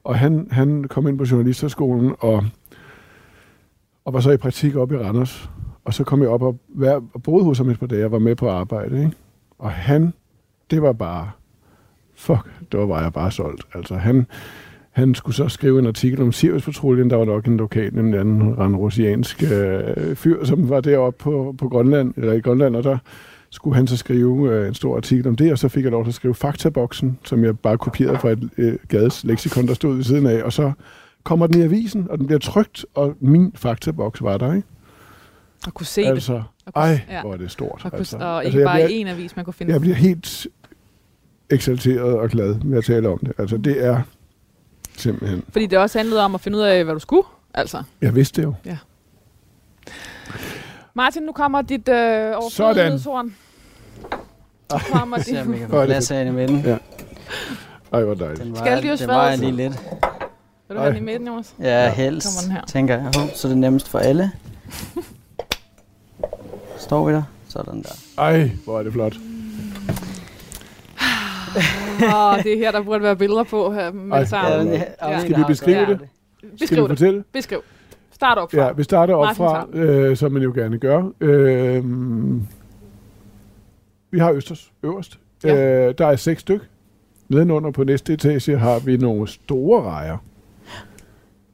Og 0.06 0.18
han, 0.18 0.48
han 0.52 0.84
kom 0.84 1.08
ind 1.08 1.18
på 1.18 1.26
journalisterskolen, 1.32 2.14
og, 2.20 2.46
og 4.06 4.14
var 4.14 4.20
så 4.20 4.32
i 4.32 4.38
praktik 4.38 4.76
op 4.76 4.92
i 4.92 4.98
Randers. 4.98 5.50
Og 5.86 5.94
så 5.94 6.04
kom 6.04 6.22
jeg 6.22 6.30
op 6.30 6.42
og, 6.42 6.60
vær, 6.70 7.00
og 7.14 7.24
boede 7.24 7.46
hos 7.46 7.58
ham 7.58 7.70
et 7.70 7.80
par 7.80 7.88
dage 7.88 8.06
og 8.06 8.12
var 8.12 8.20
med 8.20 8.36
på 8.36 8.50
arbejde. 8.50 9.00
Ikke? 9.00 9.12
Og 9.60 9.72
han, 9.72 10.14
det 10.72 10.82
var 10.82 10.94
bare, 10.94 11.32
fuck, 12.16 12.52
det 12.72 12.80
var 12.80 13.02
jeg 13.02 13.14
bare 13.14 13.32
solgt. 13.32 13.64
Altså 13.74 13.96
han, 13.96 14.28
han 14.92 15.16
skulle 15.16 15.36
så 15.36 15.48
skrive 15.48 15.80
en 15.80 15.88
artikel 15.88 16.22
om 16.22 16.32
Siriuspatruljen, 16.32 17.10
Der 17.10 17.16
var 17.16 17.26
nok 17.26 17.46
en 17.46 17.58
lokal, 17.58 17.94
en 17.98 18.14
anden 18.14 18.58
randrosiansk 18.58 19.44
øh, 19.44 20.16
fyr, 20.16 20.46
som 20.46 20.70
var 20.70 20.82
deroppe 20.82 21.24
på, 21.24 21.56
på 21.58 21.70
Grønland, 21.70 22.14
eller 22.18 22.34
i 22.34 22.40
Grønland, 22.40 22.76
og 22.76 22.84
der 22.84 22.98
skulle 23.56 23.76
han 23.76 23.88
så 23.88 23.98
skrive 23.98 24.52
øh, 24.52 24.68
en 24.68 24.74
stor 24.74 24.98
artikel 24.98 25.28
om 25.28 25.36
det, 25.36 25.52
og 25.52 25.58
så 25.60 25.68
fik 25.70 25.84
jeg 25.84 25.92
lov 25.92 26.04
til 26.04 26.12
at 26.12 26.16
skrive 26.16 26.36
faktaboksen, 26.36 27.20
som 27.24 27.44
jeg 27.44 27.60
bare 27.60 27.78
kopierede 27.78 28.20
fra 28.20 28.30
et 28.30 28.50
øh, 28.58 28.78
gades 28.88 29.24
leksikon, 29.24 29.68
der 29.68 29.74
stod 29.74 29.96
ved 29.96 30.04
siden 30.04 30.28
af, 30.28 30.44
og 30.44 30.54
så 30.54 30.72
kommer 31.24 31.48
den 31.48 31.62
i 31.62 31.64
avisen, 31.64 32.08
og 32.10 32.18
den 32.18 32.26
bliver 32.26 32.40
trygt, 32.40 32.86
og 32.94 33.16
min 33.20 33.52
faktaboks 33.56 34.22
var 34.24 34.38
der, 34.38 34.54
ikke? 34.54 34.68
At 35.68 35.74
kunne 35.74 35.86
se 35.86 36.02
det. 36.02 36.08
Altså, 36.10 36.34
Og 36.34 36.74
kunne- 36.74 36.84
ej, 36.84 37.02
ja. 37.10 37.22
hvor 37.22 37.34
er 37.34 37.38
det 37.38 37.52
stort. 37.52 37.72
Og, 37.84 37.92
kunne, 37.92 37.98
altså. 38.00 38.18
og 38.18 38.38
altså, 38.38 38.48
ikke 38.48 38.60
jeg 38.60 38.66
bare 38.66 38.78
bliver, 38.78 38.88
i 38.98 39.02
en 39.02 39.08
avis, 39.08 39.36
man 39.36 39.46
kunne 39.46 39.54
finde. 39.54 39.74
jeg 39.74 39.82
bliver 39.82 39.96
helt 39.96 40.48
eksalteret 41.50 42.14
og 42.18 42.30
glad 42.30 42.56
med 42.56 42.78
at 42.78 42.84
tale 42.84 43.10
om 43.10 43.20
det. 43.20 43.34
Altså, 43.38 43.58
det 43.58 43.86
er 43.86 44.02
simpelthen... 44.98 45.44
Fordi 45.50 45.66
det 45.66 45.80
også 45.80 46.00
handlede 46.00 46.22
om 46.26 46.36
at 46.36 46.42
finde 46.42 46.58
ud 46.58 46.64
af, 46.64 46.84
hvad 46.84 46.94
du 46.94 47.00
skulle. 47.00 47.24
Altså. 47.54 47.84
Jeg 48.02 48.16
vidste 48.16 48.42
det 48.42 48.48
jo. 48.48 48.54
Martin, 50.94 51.24
nu 51.24 51.32
kommer 51.32 51.62
dit 51.62 51.90
øh, 51.90 51.96
overflødighedshorn. 52.36 53.36
Kommer 54.92 55.20
Se 55.20 55.42
om 55.42 55.48
vi 55.48 55.52
dit... 55.52 55.60
kan 55.60 55.70
Hvor 55.70 55.78
er 55.78 55.82
få 55.82 55.82
det 55.82 55.88
plads 55.90 56.12
af 56.12 56.26
i 56.26 56.30
midten. 56.32 56.60
Ja. 56.66 56.78
Ej, 57.94 58.04
hvor 58.04 58.14
dejligt. 58.14 58.44
Den 58.44 58.56
Skal 58.56 58.72
var, 58.74 58.82
dyrs 58.82 59.00
den 59.00 59.10
fades? 59.10 59.40
lige 59.40 59.52
lidt. 59.52 59.74
Vil 60.68 60.78
du 60.78 60.82
have 60.82 60.94
den 60.94 61.02
i 61.02 61.06
midten, 61.06 61.28
Jonas? 61.28 61.54
Ja, 61.60 61.84
Ja. 61.84 61.92
helst, 61.94 62.28
Kommer 62.28 62.42
den 62.42 62.52
her. 62.52 62.66
tænker 62.68 62.94
jeg. 62.96 63.04
Hov, 63.04 63.30
så 63.36 63.48
er 63.48 63.50
det 63.50 63.58
nemmest 63.58 63.90
for 63.90 64.00
alle. 64.00 64.32
Står 66.78 67.08
vi 67.08 67.14
der? 67.14 67.24
Sådan 67.50 67.82
der. 67.84 68.22
Ej, 68.22 68.52
hvor 68.66 68.80
er 68.80 68.84
det 68.84 68.94
flot. 68.94 69.16
Åh, 72.16 72.44
det 72.44 72.54
er 72.54 72.58
her, 72.58 72.72
der 72.72 72.82
burde 72.84 73.04
være 73.04 73.16
billeder 73.16 73.44
på 73.44 73.74
her 73.74 73.92
med 73.92 74.12
Ej, 74.14 74.20
det 74.20 74.30
samme. 74.30 74.72
ja, 74.72 74.84
Ja. 75.10 75.20
Skal 75.20 75.38
vi 75.38 75.44
beskrive 75.48 75.78
Ja. 75.80 75.86
det? 75.86 76.00
Skal 76.40 76.50
Beskriv 76.60 76.78
vi 76.78 76.82
det. 76.82 76.90
fortælle? 76.90 77.24
Beskriv. 77.34 77.60
Start 78.12 78.38
op 78.38 78.52
fra. 78.52 78.62
Ja, 78.62 78.72
vi 78.72 78.84
starter 78.84 79.14
op 79.16 79.24
Martin 79.26 79.36
fra, 79.38 79.68
øh, 79.74 80.18
som 80.18 80.32
man 80.32 80.42
jo 80.42 80.52
gerne 80.56 80.78
gør. 80.78 81.04
Øh, 81.22 81.84
vi 84.16 84.20
har 84.20 84.32
Østers 84.32 84.72
øverst. 84.84 85.20
Ja. 85.44 85.88
Øh, 85.88 85.94
der 85.98 86.08
er 86.08 86.16
seks 86.16 86.42
styk. 86.42 86.70
Nedenunder 87.30 87.72
på 87.72 87.84
næste 87.84 88.14
etage 88.14 88.58
har 88.58 88.80
vi 88.80 88.98
nogle 88.98 89.28
store 89.28 89.82
rejer. 89.84 90.18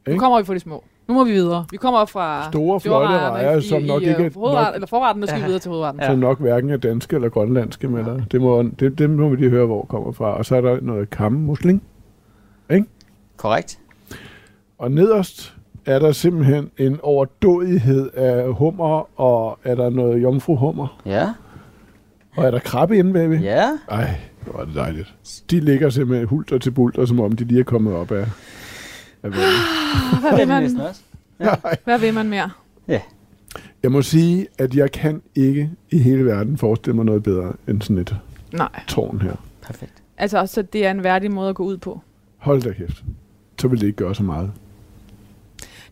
Nu 0.09 0.17
kommer 0.17 0.39
vi 0.39 0.45
fra 0.45 0.53
de 0.53 0.59
små. 0.59 0.83
Nu 1.07 1.13
må 1.13 1.23
vi 1.23 1.31
videre. 1.31 1.65
Vi 1.71 1.77
kommer 1.77 1.99
op 1.99 2.09
fra 2.09 2.47
Store, 2.51 2.79
flotte 2.79 3.07
rejer, 3.07 3.57
i, 3.57 3.61
som 3.61 3.81
nok 3.81 4.01
i, 4.01 4.05
ikke 4.09 4.19
øh, 4.19 4.25
er 4.25 4.29
hovedret, 4.35 4.65
nok- 4.65 4.73
eller 4.75 4.87
forretten, 4.87 5.19
nu 5.21 5.27
skal 5.27 5.37
vi 5.37 5.41
Ja. 5.41 5.45
videre 5.47 5.59
til 5.59 5.69
hovedretten. 5.71 6.01
Ja. 6.01 6.07
som 6.07 6.19
nok 6.19 6.39
hverken 6.39 6.69
er 6.69 6.77
danske 6.77 7.15
eller 7.15 7.29
grønlandske. 7.29 7.87
Men 7.87 8.05
der, 8.05 8.21
det, 8.31 8.41
må, 8.41 8.63
det, 8.79 8.97
det 8.97 9.09
må 9.09 9.29
vi 9.29 9.35
lige 9.35 9.49
høre, 9.49 9.65
hvor 9.65 9.85
kommer 9.85 10.11
fra. 10.11 10.37
Og 10.37 10.45
så 10.45 10.55
er 10.55 10.61
der 10.61 10.81
noget 10.81 11.09
kammusling. 11.09 11.83
Korrekt. 13.37 13.79
Og 14.77 14.91
nederst 14.91 15.53
er 15.85 15.99
der 15.99 16.11
simpelthen 16.11 16.71
en 16.77 16.99
overdådighed 17.03 18.09
af 18.13 18.53
hummer, 18.53 19.19
og 19.19 19.59
er 19.63 19.75
der 19.75 19.89
noget 19.89 20.21
jomfruhummer, 20.23 21.01
Ja. 21.05 21.27
Og 22.35 22.45
er 22.45 22.51
der 22.51 22.59
krabbe 22.59 22.97
inde 22.97 23.13
bagved. 23.13 23.39
Ja. 23.39 23.69
Ej, 23.89 24.15
hvor 24.45 24.59
er 24.61 24.65
det 24.65 24.75
dejligt. 24.75 25.13
De 25.51 25.59
ligger 25.59 25.89
simpelthen 25.89 26.27
hulter 26.27 26.57
til 26.57 26.71
bulter, 26.71 27.05
som 27.05 27.19
om 27.19 27.35
de 27.35 27.43
lige 27.43 27.59
er 27.59 27.63
kommet 27.63 27.93
op 27.93 28.11
af. 28.11 28.25
af 29.23 29.31
vandet. 29.31 29.37
Hvad 30.21 30.31
Det 30.31 30.39
vil 30.39 30.47
man, 30.47 30.77
hvad 31.83 31.99
vil 31.99 32.13
man 32.13 32.29
mere? 32.29 32.49
Jeg 33.83 33.91
må 33.91 34.01
sige, 34.01 34.47
at 34.57 34.75
jeg 34.75 34.91
kan 34.91 35.21
ikke 35.35 35.69
i 35.91 35.97
hele 35.97 36.25
verden 36.25 36.57
forestille 36.57 36.95
mig 36.95 37.05
noget 37.05 37.23
bedre 37.23 37.53
end 37.67 37.81
sådan 37.81 37.97
et 37.97 38.15
Nej. 38.53 38.83
tårn 38.87 39.21
her. 39.21 39.33
Perfekt. 39.61 39.93
Altså, 40.17 40.45
så 40.45 40.61
det 40.61 40.85
er 40.85 40.91
en 40.91 41.03
værdig 41.03 41.31
måde 41.31 41.49
at 41.49 41.55
gå 41.55 41.63
ud 41.63 41.77
på. 41.77 42.01
Hold 42.37 42.61
da 42.61 42.71
kæft. 42.73 43.03
Så 43.61 43.67
vil 43.67 43.79
det 43.81 43.87
ikke 43.87 43.97
gøre 43.97 44.15
så 44.15 44.23
meget. 44.23 44.51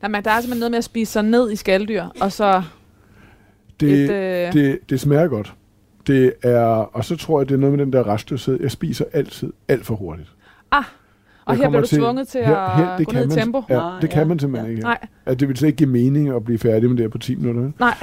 Nej, 0.01 0.09
men 0.09 0.23
der 0.23 0.31
er 0.31 0.41
simpelthen 0.41 0.59
noget 0.59 0.71
med 0.71 0.77
at 0.77 0.83
spise 0.83 1.11
sig 1.11 1.23
ned 1.23 1.51
i 1.51 1.55
skalddyr, 1.55 2.03
og 2.21 2.31
så 2.31 2.63
Det, 3.79 3.91
et... 4.03 4.09
Øh, 4.11 4.53
det, 4.53 4.79
det 4.89 4.99
smager 4.99 5.27
godt. 5.27 5.53
Det 6.13 6.33
er, 6.43 6.59
og 6.65 7.05
så 7.05 7.15
tror 7.17 7.39
jeg, 7.39 7.49
det 7.49 7.55
er 7.55 7.59
noget 7.59 7.77
med 7.77 7.85
den 7.85 7.93
der 7.93 8.07
restløshed. 8.07 8.59
Jeg 8.61 8.71
spiser 8.71 9.05
altid 9.13 9.53
alt 9.67 9.85
for 9.85 9.95
hurtigt. 9.95 10.29
ah, 10.71 10.83
og 11.45 11.53
Jeg 11.55 11.63
her 11.63 11.69
bliver 11.69 11.81
du 11.81 11.87
tvunget 11.87 12.27
til 12.27 12.41
her- 12.45 12.55
at 12.55 12.77
her- 12.85 12.97
det 12.97 13.05
gå 13.05 13.11
kan 13.11 13.27
ned 13.27 13.37
i 13.37 13.39
tempo. 13.39 13.61
Ja, 13.69 13.75
Nej, 13.75 13.99
det 14.01 14.09
kan 14.09 14.19
ja, 14.19 14.25
man 14.27 14.39
simpelthen 14.39 14.65
ja. 14.67 14.71
ikke. 14.71 14.83
Nej, 14.83 14.97
At 15.25 15.39
det 15.39 15.47
vil 15.47 15.57
slet 15.57 15.67
ikke 15.67 15.77
give 15.77 15.89
mening 15.89 16.29
at 16.35 16.43
blive 16.45 16.59
færdig 16.59 16.89
med 16.89 16.97
det 16.97 17.03
her 17.03 17.09
på 17.09 17.17
10 17.17 17.35
minutter. 17.35 17.71
nej, 17.79 17.93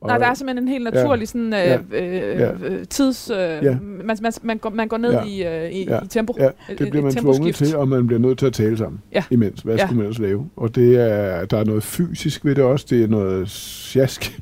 Og, 0.00 0.08
nej, 0.08 0.18
der 0.18 0.26
er 0.26 0.34
simpelthen 0.34 0.64
en 0.64 0.68
helt 0.68 0.84
naturlig 0.94 1.28
sådan, 1.28 1.46
øh, 1.52 1.58
Ja. 1.58 1.78
øh, 1.92 2.40
Ja. 2.40 2.50
øh, 2.52 2.84
tids... 2.84 3.30
Øh, 3.30 3.36
Ja. 3.38 3.76
man, 4.04 4.16
man, 4.22 4.32
man, 4.42 4.58
går, 4.58 4.70
man 4.70 4.88
går 4.88 4.96
ned 4.96 5.12
Ja. 5.12 5.22
i, 5.24 5.64
øh, 5.66 5.70
i, 5.72 5.84
Ja. 5.88 5.98
i 6.04 6.06
tempo. 6.08 6.34
Ja, 6.38 6.46
Et- 6.46 6.52
det 6.68 6.80
et- 6.80 6.90
bliver 6.90 7.02
man 7.02 7.12
et 7.12 7.18
tvunget 7.18 7.54
til, 7.54 7.76
og 7.76 7.88
man 7.88 8.06
bliver 8.06 8.20
nødt 8.20 8.38
til 8.38 8.46
at 8.46 8.52
tale 8.52 8.76
sammen 8.78 9.00
Ja. 9.12 9.24
imens. 9.30 9.60
Hvad 9.60 9.74
Ja. 9.76 9.86
skulle 9.86 9.96
man 9.96 10.06
ellers 10.06 10.18
lave? 10.18 10.48
Og 10.56 10.74
det 10.74 10.96
er, 11.00 11.44
der 11.44 11.58
er 11.58 11.64
noget 11.64 11.82
fysisk 11.82 12.44
ved 12.44 12.54
det 12.54 12.64
også. 12.64 12.86
Det 12.90 13.02
er 13.04 13.08
noget 13.08 13.50
sjask. 13.50 14.40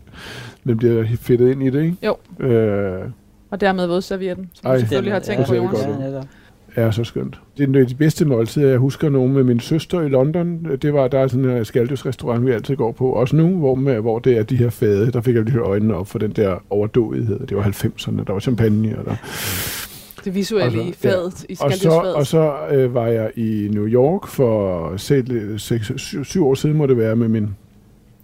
Man 0.64 0.76
bliver 0.76 1.04
fedtet 1.20 1.50
ind 1.50 1.62
i 1.62 1.70
det, 1.70 1.82
ikke? 1.82 1.96
Jo. 2.06 2.16
Øh, 2.46 3.00
Og 3.50 3.60
dermed 3.60 3.86
vådservietten, 3.86 4.50
som 4.52 4.70
Ej. 4.70 4.74
du 4.74 4.80
selvfølgelig 4.80 5.12
har 5.12 5.20
tænkt 5.20 5.46
på, 5.46 5.54
Jonas. 5.54 5.78
Ja, 6.76 6.82
er 6.82 6.90
så 6.90 7.04
skønt. 7.04 7.40
Det 7.58 7.76
er 7.76 7.84
de 7.84 7.94
bedste 7.94 8.24
måltider. 8.24 8.68
Jeg 8.68 8.78
husker 8.78 9.08
nogle 9.08 9.32
med 9.32 9.44
min 9.44 9.60
søster 9.60 10.00
i 10.00 10.08
London. 10.08 10.66
Det 10.82 10.94
var, 10.94 11.08
der 11.08 11.18
er 11.18 11.26
sådan 11.26 11.50
en 11.50 11.64
skaldøsrestaurant, 11.64 12.46
vi 12.46 12.52
altid 12.52 12.76
går 12.76 12.92
på. 12.92 13.12
Også 13.12 13.36
nu, 13.36 13.48
hvor, 13.58 13.74
med, 13.74 14.00
hvor 14.00 14.18
det 14.18 14.38
er 14.38 14.42
de 14.42 14.56
her 14.56 14.70
fade. 14.70 15.12
Der 15.12 15.20
fik 15.20 15.34
jeg 15.34 15.44
lige 15.44 15.58
øjnene 15.58 15.94
op 15.94 16.06
for 16.06 16.18
den 16.18 16.30
der 16.30 16.56
overdådighed. 16.70 17.46
Det 17.46 17.56
var 17.56 17.62
90'erne. 17.62 18.24
Der 18.26 18.32
var 18.32 18.40
champagne. 18.40 18.98
Og, 18.98 19.04
der. 19.04 19.16
Det 20.24 20.34
visuelle 20.34 20.82
i 20.84 20.92
fadet, 20.92 21.44
i 21.48 21.56
og 21.60 21.72
så, 21.72 21.90
og 21.90 22.26
så 22.26 22.54
øh, 22.70 22.94
var 22.94 23.06
jeg 23.06 23.30
i 23.36 23.68
New 23.72 23.86
York 23.86 24.26
for 24.26 24.96
7 26.24 26.46
år 26.46 26.54
siden, 26.54 26.76
må 26.76 26.86
det 26.86 26.96
være, 26.96 27.16
med 27.16 27.28
min, 27.28 27.56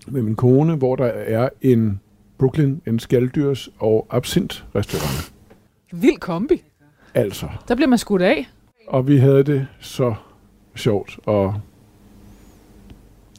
med 0.07 0.23
min 0.23 0.35
kone, 0.35 0.75
hvor 0.75 0.97
der 0.97 1.11
er 1.27 1.49
en 1.63 2.01
Brooklyn, 2.39 2.79
en 2.87 2.99
skalddyrs- 3.01 3.69
og 3.79 4.07
absint 4.11 4.65
restaurant. 4.75 5.33
Vild 5.93 6.19
kombi. 6.19 6.63
Altså. 7.15 7.49
Der 7.69 7.75
bliver 7.75 7.89
man 7.89 7.99
skudt 7.99 8.23
af. 8.23 8.49
Og 8.89 9.09
vi 9.09 9.17
havde 9.17 9.43
det 9.45 9.67
så 9.81 10.15
sjovt, 10.75 11.19
og 11.27 11.61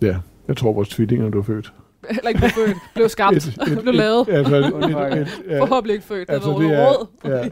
ja, 0.02 0.18
jeg 0.48 0.58
tror 0.58 0.74
vores 0.74 0.90
tvillinger, 0.90 1.30
du 1.30 1.40
er 1.40 1.44
født. 1.44 1.74
Eller 2.10 2.28
ikke 2.30 2.40
blev 2.40 2.50
født. 2.50 2.78
Blev 2.96 3.10
skabt. 3.10 3.50
blev 3.82 3.94
lavet. 3.94 4.26
altså, 4.30 4.56
et, 4.56 4.66
et, 4.66 5.18
et, 5.22 5.28
ja, 5.50 5.60
Forhåbentlig 5.62 5.94
ikke 5.96 6.06
født. 6.08 6.30
altså, 6.30 6.50
det 6.50 6.58
det, 6.60 6.68
var 6.70 6.74
er, 6.74 6.88
råd. 6.94 7.08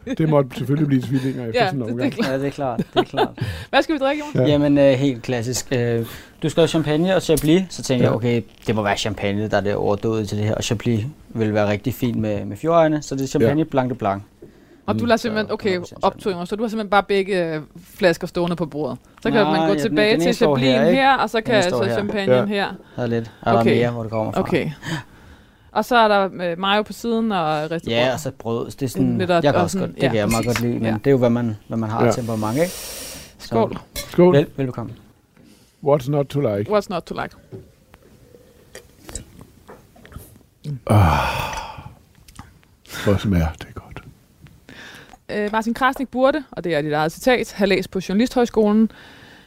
ja, 0.08 0.14
det 0.14 0.30
måtte 0.30 0.50
selvfølgelig 0.58 0.88
blive 0.88 1.02
tvillinger 1.02 1.48
efter 1.48 1.62
Ja, 1.64 1.68
sådan 1.70 1.82
en 1.82 1.88
det, 1.88 1.96
det 1.96 2.02
er 2.02 2.06
omgang. 2.06 2.14
klart. 2.14 2.32
Ja, 2.32 2.38
det 2.38 2.46
er 2.48 2.52
klart. 2.52 2.78
Det 2.94 3.00
er 3.00 3.04
klart. 3.04 3.30
Hvad 3.70 3.82
skal 3.84 3.94
vi 3.96 4.00
drikke, 4.00 4.24
Jonas? 4.36 4.48
Ja. 4.48 4.52
Jamen, 4.54 4.78
øh, 4.78 4.94
helt 4.94 5.22
klassisk. 5.24 5.68
Øh, 5.72 6.06
du 6.44 6.50
skrev 6.50 6.68
champagne 6.68 7.16
og 7.16 7.22
Chablis, 7.22 7.62
så 7.70 7.84
tænkte 7.84 8.04
Ja. 8.06 8.10
jeg, 8.10 8.16
okay, 8.16 8.42
det 8.68 8.76
må 8.76 8.84
være 8.84 8.98
champagne, 8.98 9.48
der 9.50 9.58
er 9.58 9.62
det 9.62 9.76
overdået 9.76 10.30
til 10.30 10.38
det 10.38 10.46
her, 10.46 10.56
og 10.56 10.64
Chablis 10.64 11.06
vil 11.30 11.54
være 11.54 11.72
rigtig 11.72 11.94
fint 11.94 12.18
med, 12.18 12.46
med 12.46 12.58
fjordøjne, 12.58 13.02
så 13.02 13.16
det 13.16 13.24
er 13.24 13.28
champagne 13.28 13.60
Ja. 13.62 13.64
blanc 13.64 13.90
de 13.90 13.96
blanc. 13.96 14.24
Og 14.86 15.00
du 15.00 15.06
lader 15.06 15.18
simpelthen, 15.18 15.52
okay, 15.54 15.80
100% 15.80 15.94
optog 16.02 16.32
Jonas, 16.34 16.50
så 16.50 16.56
du 16.56 16.64
har 16.64 16.68
simpelthen 16.70 16.90
bare 16.90 17.04
begge 17.04 17.56
øh, 17.56 17.62
flasker 17.94 18.28
stående 18.28 18.56
på 18.56 18.66
bordet. 18.66 18.98
Så 19.24 19.32
kan 19.32 19.34
Nej, 19.34 19.58
man 19.58 19.68
gå 19.68 19.74
den- 19.74 19.82
tilbage 19.82 20.12
den 20.14 20.22
til 20.22 20.36
står 20.36 20.56
her, 20.56 20.92
her, 20.92 21.14
og 21.18 21.30
så 21.30 21.42
kan 21.42 21.64
så 21.64 21.84
her. 21.84 21.94
champagnen 21.94 22.30
Ja. 22.36 22.46
her. 22.46 22.68
Der 22.96 23.04
er 23.04 23.08
lidt, 23.08 23.32
er 23.42 23.52
der 23.52 23.60
Okay. 23.60 23.78
mere, 23.78 23.92
hvor 23.92 24.02
det 24.02 24.12
kommer 24.12 24.32
fra. 24.32 24.40
Okay. 24.40 24.70
Og 25.72 25.86
så 25.86 25.96
er 25.98 26.08
der 26.08 26.30
øh, 26.52 26.60
mayo 26.60 26.82
på 26.82 26.94
siden 26.94 27.32
og 27.32 27.48
restaurant. 27.72 27.88
Ja, 27.88 28.14
og 28.14 28.20
så 28.20 28.32
brød. 28.32 28.66
Det 28.72 28.82
er 28.82 28.88
sådan, 28.88 29.18
Lidt 29.18 29.30
jeg 29.30 29.44
kan 29.44 29.56
og 29.56 29.62
også 29.62 29.80
godt, 29.80 29.96
det 29.96 30.04
ja, 30.04 30.08
kan 30.08 30.18
jeg 30.18 30.28
meget 30.30 30.46
godt 30.46 30.62
lide, 30.62 30.74
men 30.74 30.84
Ja. 30.86 30.92
det 30.94 31.08
er 31.08 31.12
jo, 31.12 31.18
hvad 31.18 31.30
man, 31.30 31.58
hvad 31.68 31.78
man 31.78 31.90
har 31.90 32.06
Ja. 32.06 32.12
temperament, 32.12 32.54
ikke? 32.56 32.72
Skål. 33.40 33.78
Skål. 33.96 34.36
Vel, 34.36 34.48
velbekomme. 34.56 34.94
What's 35.86 36.10
not 36.12 36.26
to 36.26 36.40
like? 36.40 36.72
What's 36.72 36.88
not 36.90 37.04
to 37.04 37.14
like? 37.22 37.36
Hvor 43.04 43.18
smager 43.18 43.48
det 43.52 43.76
godt. 43.76 43.85
Øh, 45.30 45.52
Martin 45.52 45.74
Krasnik 45.74 46.08
burde, 46.08 46.44
og 46.52 46.64
det 46.64 46.76
er 46.76 46.82
dit 46.82 46.94
eget 46.94 47.12
citat, 47.12 47.52
have 47.52 47.68
læst 47.68 47.92
på 47.92 48.00
Journalisthøjskolen, 48.10 48.92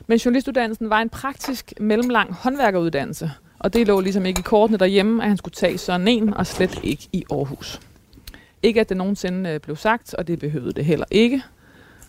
men 0.06 0.18
journalistuddannelsen 0.18 0.90
var 0.90 1.00
en 1.00 1.08
praktisk 1.08 1.72
mellemlang 1.80 2.32
håndværkeruddannelse, 2.34 3.30
og 3.58 3.72
det 3.72 3.86
lå 3.86 4.00
ligesom 4.00 4.26
ikke 4.26 4.38
i 4.38 4.42
kortene 4.42 4.78
derhjemme, 4.78 5.22
at 5.22 5.28
han 5.28 5.36
skulle 5.36 5.54
tage 5.54 5.78
sådan 5.78 6.08
en, 6.08 6.34
og 6.34 6.46
slet 6.46 6.80
ikke 6.82 7.08
i 7.12 7.24
Aarhus. 7.30 7.80
Ikke 8.62 8.80
at 8.80 8.88
det 8.88 8.96
nogensinde 8.96 9.50
øh, 9.50 9.60
blev 9.60 9.76
sagt, 9.76 10.14
og 10.14 10.26
det 10.26 10.38
behøvede 10.38 10.72
det 10.72 10.84
heller 10.84 11.06
ikke. 11.10 11.42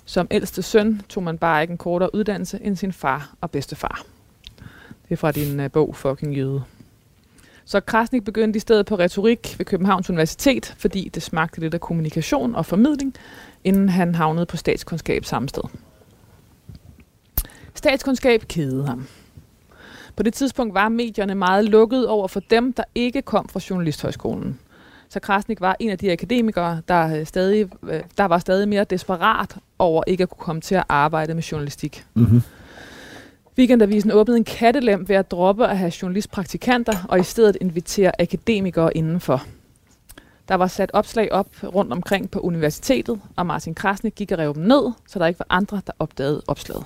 Som 0.06 0.28
ældste 0.32 0.62
søn 0.62 1.02
tog 1.10 1.24
man 1.24 1.38
bare 1.38 1.62
ikke 1.62 1.72
en 1.72 1.78
kortere 1.78 2.16
uddannelse 2.16 2.60
end 2.64 2.76
sin 2.76 2.94
far 2.94 3.34
og 3.42 3.52
bedstefar. 3.52 4.04
Det 5.04 5.16
er 5.16 5.16
fra 5.16 5.32
din 5.32 5.60
øh, 5.60 5.72
bog 5.72 5.96
Fucking 5.96 6.36
Jøde. 6.38 6.64
Så 7.66 7.80
Krasnik 7.80 8.24
begyndte 8.24 8.58
i 8.58 8.60
stedet 8.60 8.86
på 8.86 8.96
retorik 8.96 9.56
ved 9.58 9.66
Københavns 9.66 10.10
Universitet, 10.10 10.76
fordi 10.78 11.10
det 11.14 11.24
smagte 11.24 11.60
lidt 11.60 11.74
af 11.74 11.82
kommunikation 11.82 12.56
og 12.56 12.66
formidling, 12.66 13.14
inden 13.64 13.90
han 13.90 14.16
havnede 14.16 14.46
på 14.46 14.58
statskundskab 14.58 15.26
samme 15.26 15.50
sted. 15.50 15.64
Statskundskab 17.74 18.42
kedede 18.48 18.86
ham. 18.86 19.08
På 20.16 20.24
det 20.24 20.34
tidspunkt 20.34 20.74
var 20.74 20.90
medierne 20.90 21.36
meget 21.36 21.66
lukket 21.66 22.08
over 22.08 22.28
for 22.28 22.40
dem, 22.40 22.74
der 22.74 22.84
ikke 22.96 23.22
kom 23.22 23.50
fra 23.50 23.60
Journalisthøjskolen. 23.70 24.60
Så 25.10 25.20
Krasnik 25.20 25.62
var 25.62 25.76
en 25.80 25.90
af 25.90 25.98
de 25.98 26.12
akademikere, 26.12 26.82
der, 26.88 27.20
øh, 27.20 27.26
stadig, 27.26 27.70
øh, 27.84 28.04
der 28.18 28.26
var 28.26 28.40
stadig 28.40 28.70
mere 28.70 28.84
desperat 28.84 29.56
over 29.80 30.04
ikke 30.08 30.24
at 30.24 30.30
kunne 30.30 30.44
komme 30.44 30.62
til 30.62 30.76
at 30.76 30.84
arbejde 30.90 31.34
med 31.34 31.44
journalistik. 31.44 32.06
Mm-hmm. 32.14 32.42
Weekendavisen 33.58 34.12
åbnede 34.12 34.38
en 34.38 34.44
kattelem 34.44 35.10
ved 35.10 35.16
at 35.16 35.32
droppe 35.32 35.68
at 35.68 35.78
have 35.78 35.92
journalistpraktikanter 36.02 37.06
og 37.10 37.20
i 37.20 37.24
stedet 37.24 37.58
invitere 37.62 38.22
akademikere 38.22 38.98
indenfor. 38.98 39.46
Der 40.50 40.56
var 40.56 40.68
sat 40.68 40.92
opslag 40.94 41.32
op 41.32 41.48
rundt 41.64 41.94
omkring 41.94 42.32
på 42.32 42.40
universitetet, 42.40 43.22
og 43.36 43.46
Martin 43.46 43.76
Krasnik 43.76 44.16
gik 44.16 44.32
og 44.32 44.40
rev 44.40 44.54
dem 44.54 44.64
ned, 44.64 44.92
så 45.08 45.20
der 45.20 45.26
ikke 45.26 45.40
var 45.40 45.46
andre, 45.50 45.82
der 45.88 45.94
opdagede 46.00 46.42
opslaget. 46.48 46.84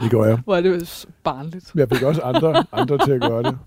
Det 0.00 0.10
gør 0.10 0.24
jeg. 0.24 0.38
Hvor 0.44 0.56
er 0.56 0.60
det 0.60 1.06
barnligt. 1.24 1.70
Jeg 1.74 1.88
fik 1.88 2.02
også 2.02 2.22
andre, 2.22 2.64
andre 2.72 2.98
til 2.98 3.12
at 3.12 3.20
gøre 3.20 3.42
det. 3.42 3.58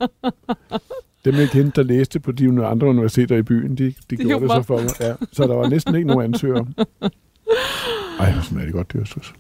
Dem, 1.26 1.36
jeg 1.36 1.50
kendte, 1.50 1.82
der 1.82 1.88
læste 1.88 2.20
på 2.20 2.32
de 2.32 2.66
andre 2.66 2.88
universiteter 2.88 3.36
i 3.36 3.42
byen, 3.42 3.78
de, 3.78 3.84
de, 3.84 3.94
de 4.10 4.16
gjorde 4.16 4.44
det 4.44 4.52
så 4.52 4.62
for 4.62 4.82
mig. 4.82 4.89
Ja. 5.00 5.13
Så 5.32 5.44
der 5.44 5.56
var 5.56 5.70
næsten 5.70 5.96
ikke 5.96 6.08
nogen 6.08 6.34
ansøgere. 6.34 6.68
Ej, 8.20 8.32
hvor 8.32 8.42
smager 8.42 8.66
det 8.66 8.74
godt, 8.74 8.94
det 8.94 9.02
er. 9.02 9.34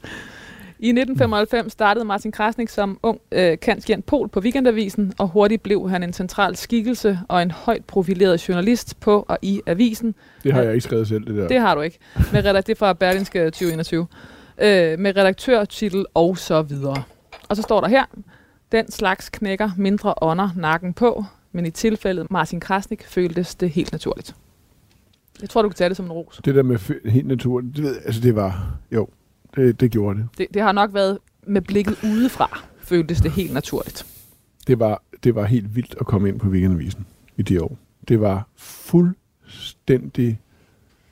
I 0.83 0.89
1995 0.89 1.71
startede 1.71 2.05
Martin 2.05 2.31
Krasnik 2.31 2.69
som 2.69 2.99
ung 3.03 3.21
øh, 3.31 3.57
kanskjent 3.61 4.05
pol 4.05 4.29
på 4.29 4.39
Weekendavisen, 4.39 5.13
og 5.17 5.27
hurtigt 5.27 5.63
blev 5.63 5.89
han 5.89 6.03
en 6.03 6.13
central 6.13 6.55
skikkelse 6.55 7.19
og 7.27 7.41
en 7.41 7.51
højt 7.51 7.85
profileret 7.85 8.49
journalist 8.49 8.99
på 8.99 9.25
og 9.27 9.37
i 9.41 9.61
avisen, 9.65 10.15
Det 10.43 10.53
har 10.53 10.61
jeg 10.61 10.73
ikke 10.73 10.81
skrevet 10.81 11.07
selv, 11.07 11.25
det 11.25 11.35
der. 11.35 11.47
Det 11.47 11.59
har 11.59 11.75
du 11.75 11.81
ikke. 11.81 11.99
Med 12.33 12.45
redak- 12.45 12.61
det 12.61 12.69
er 12.69 12.75
fra 12.75 12.93
Berlingske 12.93 13.45
2021. 13.45 14.07
Øh, 14.61 14.99
med 14.99 15.17
redaktørtitel 15.17 16.05
og 16.13 16.37
så 16.37 16.61
videre. 16.61 17.03
Og 17.49 17.55
så 17.55 17.61
står 17.61 17.81
der 17.81 17.87
her, 17.87 18.03
den 18.71 18.91
slags 18.91 19.29
knækker 19.29 19.69
mindre 19.77 20.13
ånder 20.21 20.49
nakken 20.57 20.93
på, 20.93 21.25
men 21.51 21.65
i 21.65 21.69
tilfældet 21.71 22.31
Martin 22.31 22.59
Krasnik 22.59 23.03
føltes 23.07 23.55
det 23.55 23.69
helt 23.69 23.91
naturligt. 23.91 24.35
Jeg 25.41 25.49
tror, 25.49 25.61
du 25.61 25.69
kan 25.69 25.75
tage 25.75 25.89
det 25.89 25.97
som 25.97 26.05
en 26.05 26.11
ros. 26.11 26.41
Det 26.45 26.55
der 26.55 26.63
med 26.63 27.09
helt 27.09 27.27
naturligt, 27.27 27.75
det, 27.75 27.83
ved, 27.83 27.95
altså 28.05 28.21
det 28.21 28.35
var, 28.35 28.77
jo, 28.91 29.07
det, 29.55 29.79
det 29.79 29.91
gjorde 29.91 30.19
det. 30.19 30.27
Det, 30.37 30.47
det 30.53 30.61
har 30.61 30.71
nok 30.71 30.93
været 30.93 31.17
med 31.47 31.61
blikket 31.61 31.97
udefra, 32.03 32.63
føltes 32.79 33.21
det 33.21 33.31
helt 33.31 33.53
naturligt. 33.53 34.05
Det 34.67 34.79
var, 34.79 35.03
det 35.23 35.35
var 35.35 35.45
helt 35.45 35.75
vildt 35.75 35.95
at 35.99 36.05
komme 36.05 36.29
ind 36.29 36.39
på 36.39 36.47
weekendavisen 36.47 37.05
i 37.37 37.41
de 37.41 37.63
år. 37.63 37.77
Det 38.07 38.21
var 38.21 38.47
fuldstændig 38.55 40.39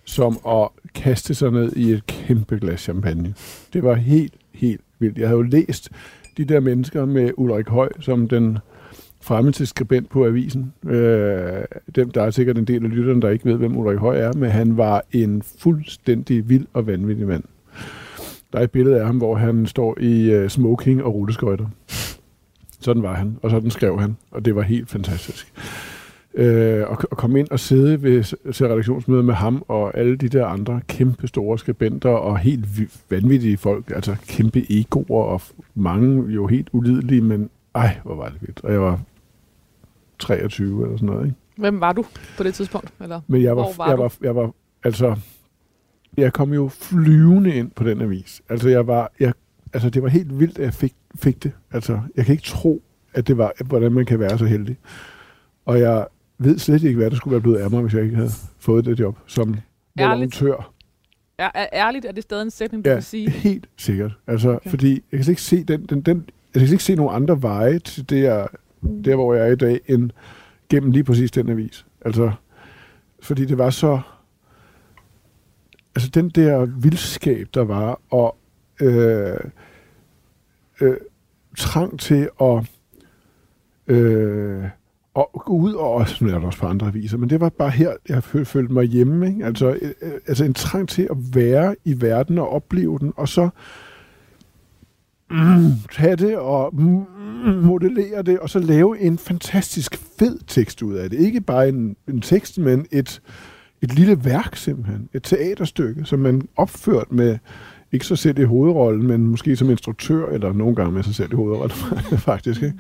som 0.06 0.40
at 0.48 0.70
kaste 0.94 1.34
sig 1.34 1.52
ned 1.52 1.74
i 1.76 1.92
et 1.92 2.08
kæmpe 2.08 2.58
glas 2.60 2.82
champagne. 2.82 3.34
Det 3.74 3.84
var 3.84 3.94
helt, 3.94 4.34
helt 4.52 4.82
vildt. 5.00 5.18
Jeg 5.18 5.28
havde 5.28 5.38
jo 5.38 5.44
læst 5.44 5.90
de 6.38 6.46
der 6.46 6.60
mennesker 6.60 7.06
med 7.06 7.32
Ulrik 7.38 7.68
Høj 7.68 7.90
som 8.00 8.28
den 8.28 8.58
fremmeste 9.22 9.66
skribent 9.66 10.10
på 10.10 10.26
avisen. 10.26 10.74
Øh, 10.86 11.64
dem, 11.96 12.12
der 12.12 12.24
er 12.24 12.32
sikkert 12.32 12.58
en 12.58 12.66
del 12.66 12.84
af 12.84 12.90
lytterne, 12.90 13.22
der 13.22 13.30
ikke 13.30 13.46
ved, 13.46 13.56
hvem 13.58 13.78
Ulrik 13.78 14.00
Høj 14.00 14.20
er, 14.20 14.34
men 14.34 14.52
han 14.52 14.78
var 14.78 15.04
en 15.12 15.42
fuldstændig 15.42 16.50
vild 16.50 16.68
og 16.74 16.88
vanvittig 16.88 17.28
mand. 17.28 17.44
Der 18.54 18.60
er 18.60 18.64
et 18.64 18.72
billede 18.72 19.00
af 19.00 19.06
ham, 19.06 19.18
hvor 19.18 19.36
han 19.36 19.66
står 19.66 19.98
i 20.00 20.44
uh, 20.44 20.48
smoking 20.50 21.04
og 21.04 21.14
rulleskøjter. 21.16 21.66
Sådan 22.80 23.04
var 23.04 23.14
han, 23.14 23.38
og 23.44 23.52
sådan 23.52 23.70
skrev 23.72 24.00
han, 24.00 24.18
og 24.32 24.46
det 24.46 24.56
var 24.56 24.62
helt 24.62 24.90
fantastisk. 24.90 25.54
øh, 26.34 26.84
og, 26.90 26.98
og 27.12 27.18
komme 27.18 27.40
ind 27.40 27.48
og 27.52 27.60
sidde 27.60 28.04
ved 28.04 28.24
til 28.54 28.68
redaktionsmøder 28.68 29.24
med 29.24 29.34
ham 29.34 29.64
og 29.68 29.98
alle 29.98 30.16
de 30.16 30.30
der 30.30 30.46
andre 30.46 30.82
kæmpe 30.88 31.28
store 31.28 31.60
skribenter 31.60 32.10
og 32.10 32.38
helt 32.38 32.80
vi- 32.80 32.90
vanvittige 33.10 33.58
folk, 33.58 33.92
altså 33.96 34.16
kæmpe 34.28 34.66
egoer 34.72 35.24
og 35.24 35.42
mange 35.76 36.32
jo 36.34 36.48
helt 36.48 36.70
ulidelige, 36.72 37.22
men 37.22 37.50
ej, 37.76 37.98
hvor 38.04 38.16
var 38.16 38.26
det 38.30 38.38
vildt. 38.42 38.62
Og 38.64 38.72
jeg 38.72 38.82
var 38.82 39.00
23 40.20 40.84
eller 40.84 40.98
sådan 40.98 41.10
noget, 41.10 41.26
ikke? 41.26 41.38
Hvem 41.58 41.80
var 41.80 41.94
du 41.94 42.06
på 42.38 42.44
det 42.44 42.54
tidspunkt? 42.54 42.94
Eller? 43.02 43.22
Men 43.28 43.42
jeg 43.44 43.56
var, 43.58 43.64
Hvor 43.64 43.74
var 43.78 43.88
jeg 43.88 43.98
du? 43.98 44.02
var, 44.02 44.14
jeg 44.22 44.36
var, 44.36 44.52
altså, 44.84 45.16
jeg 46.18 46.34
kom 46.34 46.54
jo 46.54 46.68
flyvende 46.68 47.56
ind 47.56 47.72
på 47.72 47.84
den 47.84 48.02
avis. 48.02 48.42
Altså, 48.50 48.70
jeg 48.70 48.88
var, 48.88 49.12
jeg, 49.20 49.34
altså, 49.74 49.90
det 49.90 50.04
var 50.04 50.10
helt 50.10 50.40
vildt, 50.40 50.58
at 50.60 50.66
jeg 50.66 50.74
fik, 50.74 50.94
fik 51.16 51.44
det. 51.44 51.52
Altså, 51.72 52.00
jeg 52.16 52.26
kan 52.26 52.32
ikke 52.34 52.44
tro, 52.46 52.82
at 53.14 53.28
det 53.28 53.38
var, 53.38 53.52
hvordan 53.66 53.92
man 53.92 54.06
kan 54.06 54.20
være 54.20 54.38
så 54.38 54.46
heldig. 54.46 54.78
Og 55.66 55.80
jeg 55.80 56.08
ved 56.38 56.58
slet 56.60 56.84
ikke, 56.84 56.98
hvad 56.98 57.10
der 57.10 57.16
skulle 57.16 57.32
være 57.32 57.42
blevet 57.42 57.58
af 57.58 57.72
mig, 57.72 57.82
hvis 57.82 57.94
jeg 57.94 58.04
ikke 58.04 58.16
havde 58.16 58.30
fået 58.60 58.86
det 58.86 59.00
job 59.00 59.18
som 59.28 59.56
volontør. 59.98 60.72
Er, 61.38 61.50
er, 61.54 61.68
ærligt, 61.74 62.06
er 62.06 62.12
det 62.12 62.24
stadig 62.24 62.42
en 62.44 62.52
sætning, 62.52 62.86
du 62.86 62.90
Ja, 62.90 62.96
kan 62.96 63.04
sige? 63.04 63.30
helt 63.30 63.70
sikkert. 63.78 64.12
Altså, 64.28 64.50
Okay. 64.50 64.58
okay. 64.60 64.70
fordi 64.70 64.92
jeg 64.94 65.18
kan 65.18 65.24
slet 65.24 65.32
ikke 65.32 65.42
se 65.42 65.64
den, 65.64 65.86
den, 65.86 66.02
den, 66.02 66.18
jeg 66.54 66.60
kan 66.60 66.68
slet 66.68 66.72
ikke 66.72 66.84
se 66.84 66.96
nogen 66.96 67.16
andre 67.16 67.42
veje 67.42 67.80
til 67.80 68.10
det, 68.10 68.22
jeg, 68.24 68.48
der, 69.06 69.16
hvor 69.16 69.34
jeg 69.34 69.48
er 69.48 69.52
i 69.52 69.56
dag, 69.56 69.80
end 69.88 70.10
gennem 70.70 70.92
lige 70.92 71.04
præcis 71.04 71.32
den 71.32 71.50
avis. 71.50 71.86
Altså, 72.06 72.32
fordi 73.22 73.46
det 73.46 73.58
var 73.58 73.70
så... 73.70 74.00
Altså, 75.96 76.10
den 76.10 76.30
der 76.30 76.66
vildskab, 76.66 77.48
der 77.54 77.64
var, 77.64 78.00
og 78.10 78.38
øh, 78.82 79.38
øh, 80.82 80.98
trang 81.58 82.00
til 82.00 82.30
at, 82.42 82.72
øh, 83.88 84.64
at 85.16 85.26
gå 85.34 85.54
ud, 85.54 85.74
og 85.74 85.92
også, 85.94 86.24
nu 86.24 86.30
er 86.30 86.36
det 86.36 86.46
også 86.46 86.60
på 86.60 86.68
andre 86.68 86.88
aviser, 86.88 87.18
men 87.18 87.30
det 87.30 87.40
var 87.40 87.50
bare 87.50 87.70
her, 87.70 87.94
jeg 88.10 88.24
føl- 88.24 88.46
følte 88.46 88.74
mig 88.74 88.86
hjemme. 88.86 89.28
Ikke? 89.28 89.46
Altså, 89.46 89.78
øh, 89.82 89.92
øh, 90.02 90.12
altså 90.28 90.46
en 90.46 90.54
trang 90.54 90.90
til 90.90 91.08
at 91.12 91.18
være 91.36 91.76
i 91.86 92.02
verden 92.02 92.38
og 92.38 92.50
opleve 92.50 93.00
den, 93.00 93.14
og 93.16 93.28
så 93.30 93.50
mm, 95.32 95.72
tage 95.92 96.16
det 96.16 96.38
og 96.38 96.76
mm, 96.76 97.06
mm, 97.46 97.54
modellere 97.54 98.22
det, 98.22 98.40
og 98.40 98.50
så 98.50 98.60
lave 98.60 99.00
en 99.00 99.18
fantastisk 99.18 99.96
fed 100.20 100.40
tekst 100.48 100.82
ud 100.82 100.94
af 100.94 101.10
det. 101.10 101.20
Ikke 101.20 101.42
bare 101.42 101.70
en, 101.70 101.96
en 102.08 102.22
tekst, 102.22 102.58
men 102.58 102.86
et, 102.92 103.22
et 103.82 103.94
lille 103.94 104.26
værk 104.26 104.56
simpelthen. 104.56 105.10
Et 105.14 105.24
teaterstykke, 105.24 106.06
som 106.06 106.20
man 106.20 106.42
opført 106.56 107.12
med 107.12 107.38
ikke 107.92 108.06
sig 108.06 108.18
selv 108.18 108.40
i 108.40 108.44
hovedrollen, 108.44 109.08
men 109.08 109.28
måske 109.28 109.56
som 109.56 109.70
instruktør, 109.70 110.30
eller 110.30 110.54
nogle 110.54 110.76
gange 110.76 110.92
med 110.92 111.04
sig 111.04 111.16
selv 111.16 111.34
i 111.34 111.36
hovedrollen, 111.36 111.78
faktisk. 112.32 112.64
Ikke? 112.64 112.78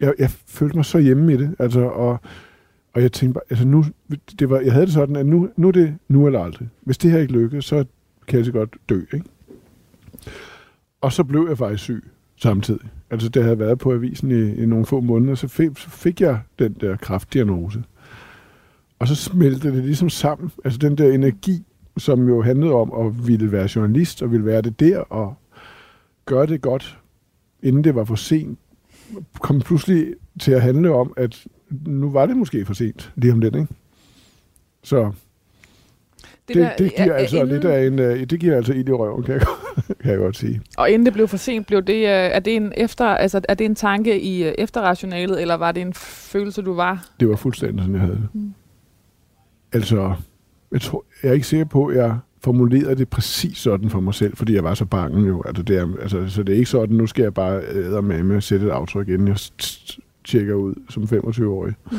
Jeg, 0.00 0.14
jeg 0.18 0.30
følte 0.30 0.76
mig 0.76 0.84
så 0.84 0.98
hjemme 0.98 1.32
i 1.32 1.36
det, 1.36 1.54
altså, 1.58 1.80
og, 1.80 2.20
og 2.94 3.02
jeg 3.02 3.12
tænkte 3.12 3.34
bare, 3.34 3.42
altså 3.50 3.66
nu, 3.66 3.84
det 4.38 4.50
var, 4.50 4.60
jeg 4.60 4.72
havde 4.72 4.86
det 4.86 4.94
sådan, 4.94 5.16
at 5.16 5.26
nu, 5.26 5.48
nu 5.56 5.68
er 5.68 5.72
det 5.72 5.96
nu 6.08 6.26
eller 6.26 6.40
aldrig. 6.40 6.68
Hvis 6.80 6.98
det 6.98 7.10
her 7.10 7.18
ikke 7.18 7.32
lykkes, 7.32 7.64
så 7.64 7.84
kan 8.26 8.36
jeg 8.36 8.46
så 8.46 8.52
godt 8.52 8.76
dø, 8.88 9.00
ikke? 9.12 9.26
Og 11.00 11.12
så 11.12 11.24
blev 11.24 11.46
jeg 11.48 11.58
faktisk 11.58 11.82
syg 11.82 12.04
samtidig. 12.36 12.88
Altså, 13.10 13.28
det 13.28 13.42
havde 13.42 13.58
været 13.58 13.78
på 13.78 13.92
avisen 13.92 14.30
i, 14.30 14.62
i 14.62 14.66
nogle 14.66 14.86
få 14.86 15.00
måneder, 15.00 15.34
så 15.34 15.48
fik, 15.48 15.70
så 15.76 15.90
fik 15.90 16.20
jeg 16.20 16.40
den 16.58 16.76
der 16.80 16.96
kraftdiagnose. 16.96 17.82
Og 19.02 19.08
så 19.08 19.14
smeltede 19.14 19.76
det 19.76 19.84
ligesom 19.84 20.08
sammen. 20.08 20.50
Altså, 20.64 20.78
den 20.78 20.98
der 20.98 21.12
energi, 21.12 21.62
som 21.98 22.28
jo 22.28 22.42
handlede 22.42 22.72
om 22.72 23.06
at 23.06 23.26
ville 23.28 23.52
være 23.52 23.68
journalist, 23.76 24.22
og 24.22 24.30
ville 24.32 24.46
være 24.46 24.62
det 24.62 24.80
der, 24.80 24.98
og 24.98 25.34
gøre 26.26 26.46
det 26.46 26.60
godt, 26.60 26.98
inden 27.62 27.84
det 27.84 27.94
var 27.94 28.04
for 28.04 28.14
sent, 28.14 28.58
kom 29.40 29.60
pludselig 29.60 30.06
til 30.40 30.52
at 30.52 30.62
handle 30.62 30.94
om, 30.94 31.12
at 31.16 31.44
nu 31.86 32.10
var 32.10 32.26
det 32.26 32.36
måske 32.36 32.64
for 32.64 32.74
sent, 32.74 33.12
lige 33.16 33.32
om 33.32 33.40
lidt, 33.40 33.54
ikke? 33.54 33.68
Så 34.82 35.12
det, 36.48 36.56
det, 36.56 36.70
det 36.78 36.92
giver 36.96 37.12
er- 37.12 37.16
altså 37.16 37.36
inden- 37.36 37.48
lidt 37.48 37.64
af 37.64 37.86
en, 37.86 37.98
øh, 37.98 38.24
det 38.30 38.40
giver 38.40 38.56
altså 38.56 38.72
ild 38.72 38.88
i 38.88 38.92
røven, 38.92 39.22
kan 39.22 39.34
jeg, 39.34 39.42
kan 40.00 40.10
jeg 40.10 40.18
godt 40.18 40.36
sige. 40.36 40.60
Og 40.78 40.90
inden 40.90 41.06
det 41.06 41.12
blev 41.12 41.28
for 41.28 41.36
sent, 41.36 41.66
blev 41.66 41.82
det, 41.82 41.94
øh, 42.02 42.08
er, 42.08 42.40
det 42.40 42.56
en 42.56 42.72
efter, 42.76 43.04
altså, 43.06 43.40
er 43.48 43.54
det 43.54 43.64
en 43.64 43.74
tanke 43.74 44.20
i 44.20 44.44
øh, 44.44 44.52
efterrationalet, 44.58 45.40
eller 45.42 45.54
var 45.54 45.72
det 45.72 45.80
en 45.80 45.94
følelse, 45.94 46.62
du 46.62 46.74
var? 46.74 47.06
Det 47.20 47.28
var 47.28 47.36
fuldstændig 47.36 47.78
sådan, 47.80 47.94
jeg 47.94 48.00
havde 48.00 48.14
det. 48.14 48.28
Mm. 48.32 48.54
Altså, 49.72 50.14
jeg, 50.72 50.80
tror, 50.80 51.04
jeg 51.22 51.28
er 51.28 51.32
ikke 51.32 51.46
sikker 51.46 51.64
på, 51.64 51.86
at 51.86 51.96
jeg 51.96 52.18
formulerede 52.40 52.96
det 52.96 53.08
præcis 53.08 53.58
sådan 53.58 53.90
for 53.90 54.00
mig 54.00 54.14
selv, 54.14 54.36
fordi 54.36 54.54
jeg 54.54 54.64
var 54.64 54.74
så 54.74 54.84
bange 54.84 55.28
jo. 55.28 55.42
Altså, 55.46 55.62
det 55.62 55.76
er, 55.76 55.88
altså, 56.00 56.28
så 56.28 56.42
det 56.42 56.52
er 56.52 56.56
ikke 56.56 56.70
sådan, 56.70 56.96
nu 56.96 57.06
skal 57.06 57.22
jeg 57.22 57.34
bare 57.34 57.62
æde 57.68 58.02
med 58.02 58.22
med 58.22 58.40
sætte 58.40 58.66
et 58.66 58.70
aftryk, 58.70 59.08
inden 59.08 59.28
jeg 59.28 59.36
tjekker 60.24 60.54
ud 60.54 60.74
som 60.88 61.02
25-årig. 61.02 61.74
Mm. 61.92 61.98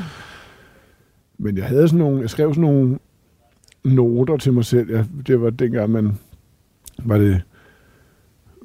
Men 1.37 1.57
jeg 1.57 1.65
havde 1.65 1.87
sådan 1.87 1.99
nogle, 1.99 2.21
jeg 2.21 2.29
skrev 2.29 2.53
sådan 2.53 2.61
nogle 2.61 2.99
noter 3.83 4.37
til 4.37 4.53
mig 4.53 4.65
selv. 4.65 4.91
Jeg, 4.91 5.05
det 5.27 5.41
var 5.41 5.49
dengang, 5.49 5.89
man 5.91 6.17
var 7.03 7.17
det 7.17 7.41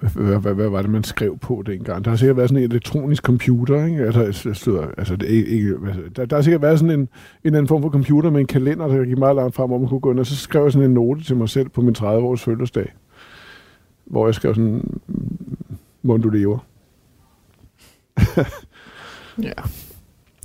hvad, 0.00 0.38
hvad, 0.38 0.54
hvad, 0.54 0.68
var 0.68 0.82
det, 0.82 0.90
man 0.90 1.04
skrev 1.04 1.38
på 1.38 1.62
dengang? 1.66 2.04
Der 2.04 2.10
har 2.10 2.16
sikkert 2.16 2.36
været 2.36 2.48
sådan 2.48 2.62
en 2.62 2.70
elektronisk 2.70 3.22
computer, 3.22 3.84
ikke? 3.84 4.04
Altså, 4.04 4.54
stod, 4.54 4.86
altså 4.98 5.16
det 5.16 5.38
er 5.38 5.44
ikke, 5.46 5.74
altså, 5.86 6.02
der, 6.16 6.26
der 6.26 6.36
har 6.36 6.42
sikkert 6.42 6.62
været 6.62 6.78
sådan 6.78 6.90
en, 6.94 7.00
en 7.00 7.08
eller 7.44 7.58
anden 7.58 7.68
form 7.68 7.82
for 7.82 7.90
computer 7.90 8.30
med 8.30 8.40
en 8.40 8.46
kalender, 8.46 8.86
der 8.86 9.04
gik 9.04 9.18
meget 9.18 9.36
langt 9.36 9.54
frem, 9.54 9.68
hvor 9.68 9.78
man 9.78 9.88
kunne 9.88 10.00
gå 10.00 10.10
ind, 10.10 10.20
og 10.20 10.26
så 10.26 10.36
skrev 10.36 10.62
jeg 10.62 10.72
sådan 10.72 10.88
en 10.88 10.94
note 10.94 11.24
til 11.24 11.36
mig 11.36 11.48
selv 11.48 11.68
på 11.68 11.80
min 11.80 11.96
30-års 11.98 12.42
fødselsdag, 12.42 12.92
hvor 14.04 14.26
jeg 14.26 14.34
skrev 14.34 14.54
sådan, 14.54 15.00
hvordan 16.02 16.22
du 16.22 16.28
lever. 16.28 16.58
Ja. 19.42 19.52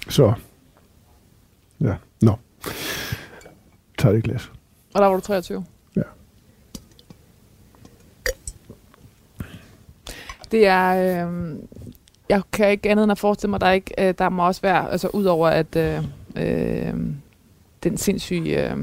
Så, 0.10 0.34
ja, 1.82 1.96
nå. 2.22 2.36
Tag 3.98 4.12
det 4.12 4.18
et 4.18 4.24
glas. 4.24 4.52
Og 4.94 5.02
der 5.02 5.08
var 5.08 5.16
du 5.16 5.22
23? 5.22 5.66
Det 10.54 10.68
er... 10.68 11.28
Øh, 11.28 11.56
jeg 12.30 12.42
kan 12.52 12.72
ikke 12.72 12.89
andet 12.89 13.04
end 13.04 13.12
at 13.12 13.20
forestille 13.20 13.50
mig, 13.50 13.62
der 13.62 13.68
er 13.68 13.72
ikke, 13.72 13.94
øh, 13.98 14.13
der 14.18 14.30
må 14.30 14.46
også 14.48 14.62
være, 14.62 14.92
altså 14.92 15.08
udover 15.08 15.48
at 15.48 15.76
øh, 15.76 16.04
øh, 16.36 16.94
den 17.84 17.98
sindssyge... 17.98 18.72
Øh, 18.72 18.78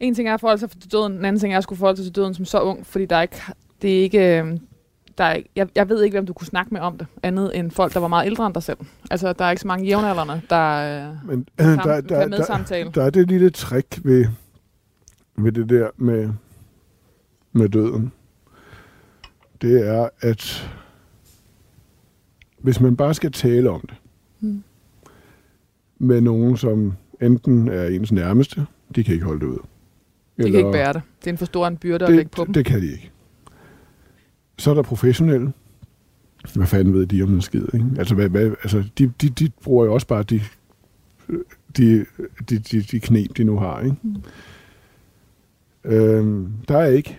en 0.00 0.14
ting 0.14 0.28
er 0.28 0.34
at 0.34 0.40
forholde 0.40 0.60
sig 0.60 0.70
til 0.70 0.92
døden, 0.92 1.12
en 1.12 1.24
anden 1.24 1.40
ting 1.40 1.54
er 1.54 1.56
at 1.56 1.62
skulle 1.62 1.78
forholde 1.78 1.96
sig 1.96 2.06
til 2.06 2.14
døden 2.14 2.34
som 2.34 2.44
så 2.44 2.60
ung, 2.60 2.86
fordi 2.86 3.06
der 3.06 3.16
er 3.16 3.22
ikke, 3.22 3.42
det 3.82 3.98
er 3.98 4.02
ikke, 4.02 4.38
øh, 4.38 4.58
der 5.18 5.24
er, 5.24 5.40
jeg, 5.56 5.68
jeg 5.74 5.88
ved 5.88 6.02
ikke, 6.02 6.14
hvem 6.14 6.26
du 6.26 6.32
kunne 6.32 6.46
snakke 6.46 6.74
med 6.74 6.80
om 6.80 6.98
det, 6.98 7.06
andet 7.22 7.58
end 7.58 7.70
folk, 7.70 7.94
der 7.94 8.00
var 8.00 8.08
meget 8.08 8.26
ældre 8.26 8.46
end 8.46 8.54
dig 8.54 8.62
selv. 8.62 8.78
Altså, 9.10 9.32
der 9.32 9.44
er 9.44 9.50
ikke 9.50 9.60
så 9.60 9.68
mange 9.68 9.86
jævnaldrende, 9.86 10.40
der 10.50 10.76
øh, 11.08 11.26
Men 11.26 11.46
kan, 11.58 11.78
der, 11.78 11.84
der, 11.84 12.00
der, 12.00 12.28
med 12.28 12.38
der, 12.38 12.44
samtale. 12.44 12.90
der 12.94 13.02
er 13.02 13.10
det 13.10 13.28
lille 13.28 13.50
trick 13.50 14.00
ved, 14.04 14.26
ved 15.36 15.52
det 15.52 15.68
der 15.68 15.88
med, 15.96 16.28
med 17.52 17.68
døden. 17.68 18.12
Det 19.62 19.88
er, 19.88 20.08
at 20.20 20.70
hvis 22.58 22.80
man 22.80 22.96
bare 22.96 23.14
skal 23.14 23.32
tale 23.32 23.70
om 23.70 23.80
det 23.80 23.94
Mm. 24.42 24.62
med 25.98 26.20
nogen, 26.20 26.56
som 26.56 26.92
enten 27.22 27.68
er 27.68 27.86
ens 27.86 28.12
nærmeste, 28.12 28.66
de 28.94 29.04
kan 29.04 29.14
ikke 29.14 29.26
holde 29.26 29.40
det 29.40 29.46
ud. 29.46 29.58
De 30.38 30.50
kan 30.50 30.54
ikke 30.54 30.72
bære 30.72 30.92
det. 30.92 31.02
Det 31.20 31.26
er 31.26 31.32
en 31.32 31.38
for 31.38 31.44
stor 31.44 31.66
en 31.66 31.76
byrde 31.76 32.06
at 32.06 32.12
lægge 32.12 32.30
på 32.30 32.40
det, 32.40 32.46
dem. 32.46 32.52
det 32.54 32.64
kan 32.66 32.80
de 32.80 32.92
ikke. 32.92 33.10
Så 34.58 34.70
er 34.70 34.74
der 34.74 34.82
professionelle. 34.82 35.52
Hvad 36.54 36.66
fanden 36.66 36.94
ved 36.94 37.06
de 37.06 37.22
om 37.22 37.34
en 37.34 37.40
skid, 37.40 37.64
ikke? 37.74 37.86
Altså, 37.98 38.14
hvad, 38.14 38.28
hvad, 38.28 38.46
altså 38.46 38.84
de, 38.98 39.12
de, 39.20 39.28
de 39.28 39.50
bruger 39.62 39.84
jo 39.84 39.94
også 39.94 40.06
bare 40.06 40.22
de, 40.22 40.40
de, 41.76 42.06
de, 42.50 42.58
de, 42.58 42.82
de 42.82 43.00
knep, 43.00 43.36
de 43.36 43.44
nu 43.44 43.58
har, 43.58 43.80
ikke? 43.80 43.96
Mm. 44.02 44.16
Øhm, 45.84 46.52
der 46.68 46.78
er 46.78 46.86
ikke 46.86 47.18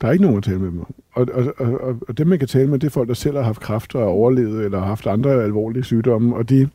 der 0.00 0.08
er 0.08 0.12
ikke 0.12 0.22
nogen 0.24 0.38
at 0.38 0.44
tale 0.44 0.58
med 0.58 0.70
dem 0.70 0.80
om. 0.80 0.94
Og, 1.12 1.26
og, 1.32 1.54
og, 1.58 1.98
og, 2.08 2.18
dem, 2.18 2.26
man 2.26 2.38
kan 2.38 2.48
tale 2.48 2.70
med, 2.70 2.78
det 2.78 2.86
er 2.86 2.90
folk, 2.90 3.08
der 3.08 3.14
selv 3.14 3.36
har 3.36 3.42
haft 3.42 3.60
kræft 3.60 3.94
og 3.94 4.02
er 4.02 4.06
overlevet, 4.06 4.64
eller 4.64 4.78
har 4.78 4.86
haft 4.86 5.06
andre 5.06 5.42
alvorlige 5.42 5.84
sygdomme, 5.84 6.36
og 6.36 6.48
de, 6.48 6.68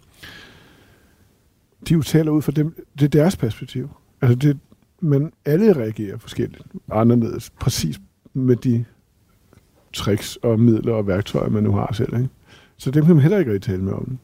de 1.88 1.93
jo 1.93 2.02
taler 2.02 2.32
ud 2.32 2.41
fra 2.41 2.52
dem, 2.52 2.86
det 3.00 3.06
er 3.06 3.10
deres 3.10 3.38
perspektiv. 3.38 3.89
Altså 4.21 4.36
det, 4.36 4.60
men 5.00 5.32
alle 5.45 5.73
reagerer 5.73 6.17
forskelligt, 6.17 6.63
anderledes, 6.91 7.50
præcis 7.50 8.00
med 8.34 8.56
de 8.56 8.86
tricks 9.93 10.36
og 10.36 10.60
midler 10.60 10.93
og 10.93 11.08
værktøjer, 11.08 11.50
man 11.50 11.63
nu 11.63 11.71
har 11.71 11.94
selv. 11.94 12.13
Ikke? 12.13 12.29
Så 12.77 12.92
dem 12.92 13.06
kan 13.06 13.15
man 13.15 13.21
heller 13.21 13.38
ikke 13.38 13.54
rigtig 13.54 13.71
tale 13.71 13.83
med 13.83 13.94
om. 13.94 14.06
det. 14.06 14.17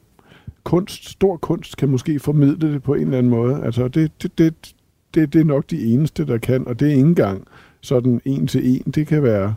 Kunst, 0.64 1.10
stor 1.10 1.36
kunst, 1.36 1.76
kan 1.76 1.88
måske 1.88 2.20
formidle 2.20 2.72
det 2.72 2.82
på 2.82 2.94
en 2.94 3.02
eller 3.02 3.18
anden 3.18 3.30
måde. 3.30 3.62
Altså 3.62 3.88
det, 3.88 4.22
det, 4.22 4.38
det, 4.38 4.74
det, 5.14 5.32
det 5.32 5.40
er 5.40 5.44
nok 5.44 5.70
de 5.70 5.84
eneste, 5.84 6.26
der 6.26 6.38
kan, 6.38 6.68
og 6.68 6.80
det 6.80 6.88
er 6.88 6.92
ikke 6.92 7.08
engang 7.08 7.46
sådan 7.80 8.20
en 8.24 8.46
til 8.46 8.76
en. 8.76 8.92
Det 8.92 9.06
kan 9.06 9.22
være 9.22 9.54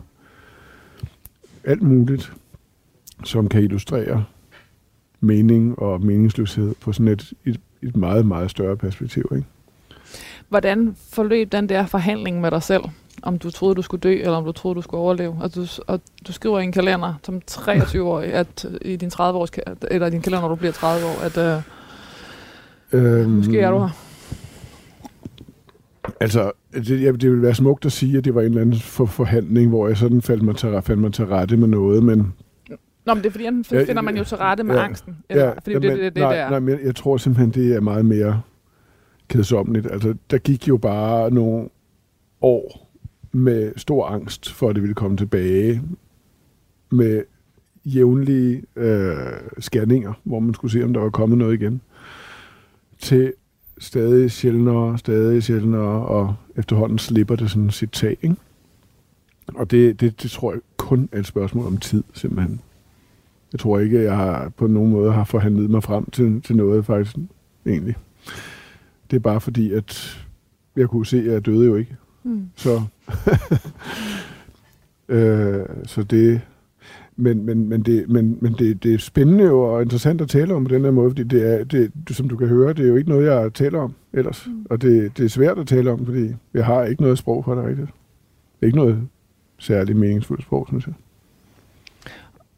alt 1.68 1.82
muligt, 1.82 2.32
som 3.24 3.48
kan 3.48 3.62
illustrere 3.62 4.24
mening 5.20 5.78
og 5.78 6.00
meningsløshed 6.04 6.74
på 6.80 6.92
sådan 6.92 7.08
et, 7.08 7.32
et, 7.44 7.60
et 7.82 7.96
meget, 7.96 8.26
meget 8.26 8.50
større 8.50 8.76
perspektiv. 8.76 9.30
Ikke? 9.32 9.46
Hvordan 10.48 10.96
forløb 11.12 11.52
den 11.52 11.68
der 11.68 11.86
forhandling 11.86 12.40
med 12.40 12.50
dig 12.50 12.62
selv? 12.62 12.82
Om 13.22 13.38
du 13.38 13.50
troede, 13.50 13.74
du 13.74 13.82
skulle 13.82 14.00
dø, 14.00 14.12
eller 14.12 14.36
om 14.36 14.44
du 14.44 14.52
troede, 14.52 14.76
du 14.76 14.82
skulle 14.82 15.00
overleve? 15.00 15.36
Og 15.40 15.54
du, 15.54 15.66
og 15.86 16.00
du 16.26 16.32
skriver 16.32 16.58
i 16.58 16.64
en 16.64 16.72
kalender 16.72 17.14
som 17.22 17.42
23-årig, 17.50 18.32
at 18.40 18.66
i 18.82 18.96
din 18.96 19.10
30 19.10 19.38
års, 19.38 19.50
eller 19.90 20.08
din 20.10 20.22
kalender, 20.22 20.40
når 20.40 20.48
du 20.48 20.54
bliver 20.54 20.72
30 20.72 21.06
år, 21.06 21.24
at, 21.24 21.38
øh, 21.38 21.62
Øhm, 22.92 23.30
Måske 23.30 23.60
er 23.60 23.70
du 23.70 23.78
her. 23.78 24.07
Altså, 26.20 26.52
det, 26.74 27.02
ja, 27.02 27.12
det 27.12 27.30
ville 27.30 27.42
være 27.42 27.54
smukt 27.54 27.86
at 27.86 27.92
sige, 27.92 28.18
at 28.18 28.24
det 28.24 28.34
var 28.34 28.40
en 28.40 28.46
eller 28.46 28.60
anden 28.60 28.78
for, 28.78 29.06
forhandling, 29.06 29.68
hvor 29.68 29.88
jeg 29.88 29.96
sådan 29.96 30.22
faldt 30.22 30.42
mig, 30.42 30.56
til, 30.56 30.68
faldt 30.82 31.00
mig 31.00 31.12
til 31.12 31.26
rette 31.26 31.56
med 31.56 31.68
noget, 31.68 32.02
men... 32.02 32.34
Nå, 33.06 33.14
men 33.14 33.22
det 33.22 33.26
er 33.26 33.30
fordi, 33.30 33.46
enten 33.46 33.76
Ja, 33.76 33.84
finder 33.84 34.02
man 34.02 34.16
jo 34.16 34.24
til 34.24 34.36
rette 34.36 34.64
med 34.64 34.74
ja, 34.74 34.84
angsten. 34.84 35.16
Eller, 35.28 35.54
fordi 35.62 35.74
det, 35.74 35.82
men, 35.82 35.90
det, 35.90 35.98
det, 35.98 36.14
det 36.14 36.20
nej, 36.22 36.34
der. 36.36 36.50
nej, 36.50 36.60
men 36.60 36.78
jeg 36.84 36.96
tror 36.96 37.16
simpelthen, 37.16 37.50
det 37.50 37.76
er 37.76 37.80
meget 37.80 38.04
mere 38.04 38.42
kedsommeligt. 39.28 39.90
Altså, 39.90 40.14
der 40.30 40.38
gik 40.38 40.68
jo 40.68 40.76
bare 40.76 41.30
nogle 41.30 41.68
år 42.40 42.90
med 43.32 43.72
stor 43.76 44.06
angst 44.06 44.52
for, 44.52 44.68
at 44.68 44.74
det 44.74 44.82
ville 44.82 44.94
komme 44.94 45.16
tilbage 45.16 45.82
med 46.90 47.22
jævnlige 47.84 48.62
øh, 48.76 49.16
scanninger, 49.58 50.12
hvor 50.24 50.40
man 50.40 50.54
skulle 50.54 50.72
se, 50.72 50.84
om 50.84 50.92
der 50.92 51.00
var 51.00 51.10
kommet 51.10 51.38
noget 51.38 51.54
igen, 51.54 51.80
til 52.98 53.32
stadig 53.80 54.30
sjældnere, 54.30 54.98
stadig 54.98 55.42
sjældnere, 55.42 56.06
og 56.06 56.34
efterhånden 56.56 56.98
slipper 56.98 57.36
det 57.36 57.50
sådan 57.50 57.70
sit 57.70 57.90
tag, 57.90 58.16
ikke? 58.22 58.36
Og 59.54 59.70
det, 59.70 60.00
det, 60.00 60.22
det 60.22 60.30
tror 60.30 60.52
jeg 60.52 60.60
kun 60.76 61.08
er 61.12 61.18
et 61.18 61.26
spørgsmål 61.26 61.66
om 61.66 61.76
tid, 61.76 62.02
simpelthen. 62.12 62.60
Jeg 63.52 63.60
tror 63.60 63.78
ikke, 63.78 64.02
jeg 64.02 64.16
har 64.16 64.48
på 64.48 64.66
nogen 64.66 64.92
måde 64.92 65.12
har 65.12 65.24
forhandlet 65.24 65.70
mig 65.70 65.82
frem 65.82 66.10
til, 66.10 66.42
til 66.42 66.56
noget, 66.56 66.86
faktisk, 66.86 67.16
egentlig. 67.66 67.96
Det 69.10 69.16
er 69.16 69.20
bare 69.20 69.40
fordi, 69.40 69.72
at 69.72 70.20
jeg 70.76 70.88
kunne 70.88 71.06
se, 71.06 71.18
at 71.18 71.32
jeg 71.32 71.46
døde 71.46 71.66
jo 71.66 71.76
ikke. 71.76 71.96
Mm. 72.24 72.48
Så, 72.56 72.82
øh, 75.14 75.66
så 75.86 76.02
det, 76.02 76.40
men, 77.20 77.46
men, 77.46 77.68
men, 77.68 77.82
det, 77.82 78.08
men, 78.08 78.38
men 78.40 78.52
det, 78.52 78.82
det 78.82 78.94
er 78.94 78.98
spændende 78.98 79.50
og 79.50 79.82
interessant 79.82 80.20
at 80.20 80.28
tale 80.28 80.54
om 80.54 80.64
på 80.64 80.74
den 80.74 80.84
her 80.84 80.90
måde, 80.90 81.10
fordi 81.10 81.22
det 81.24 81.52
er, 81.54 81.64
det, 81.64 81.92
som 82.10 82.28
du 82.28 82.36
kan 82.36 82.48
høre, 82.48 82.72
det 82.72 82.84
er 82.84 82.88
jo 82.88 82.96
ikke 82.96 83.08
noget, 83.10 83.26
jeg 83.26 83.52
taler 83.54 83.78
om 83.80 83.94
ellers. 84.12 84.46
Mm. 84.46 84.66
Og 84.70 84.82
det, 84.82 85.18
det 85.18 85.24
er 85.24 85.28
svært 85.28 85.58
at 85.58 85.66
tale 85.66 85.90
om, 85.90 86.04
fordi 86.06 86.28
jeg 86.54 86.66
har 86.66 86.84
ikke 86.84 87.02
noget 87.02 87.18
sprog 87.18 87.44
for 87.44 87.54
det 87.54 87.64
rigtigt. 87.64 87.86
Det 87.88 88.62
er 88.62 88.66
ikke 88.66 88.78
noget 88.78 88.98
særligt 89.58 89.98
meningsfuldt 89.98 90.42
sprog, 90.42 90.66
synes 90.68 90.86
jeg. 90.86 90.94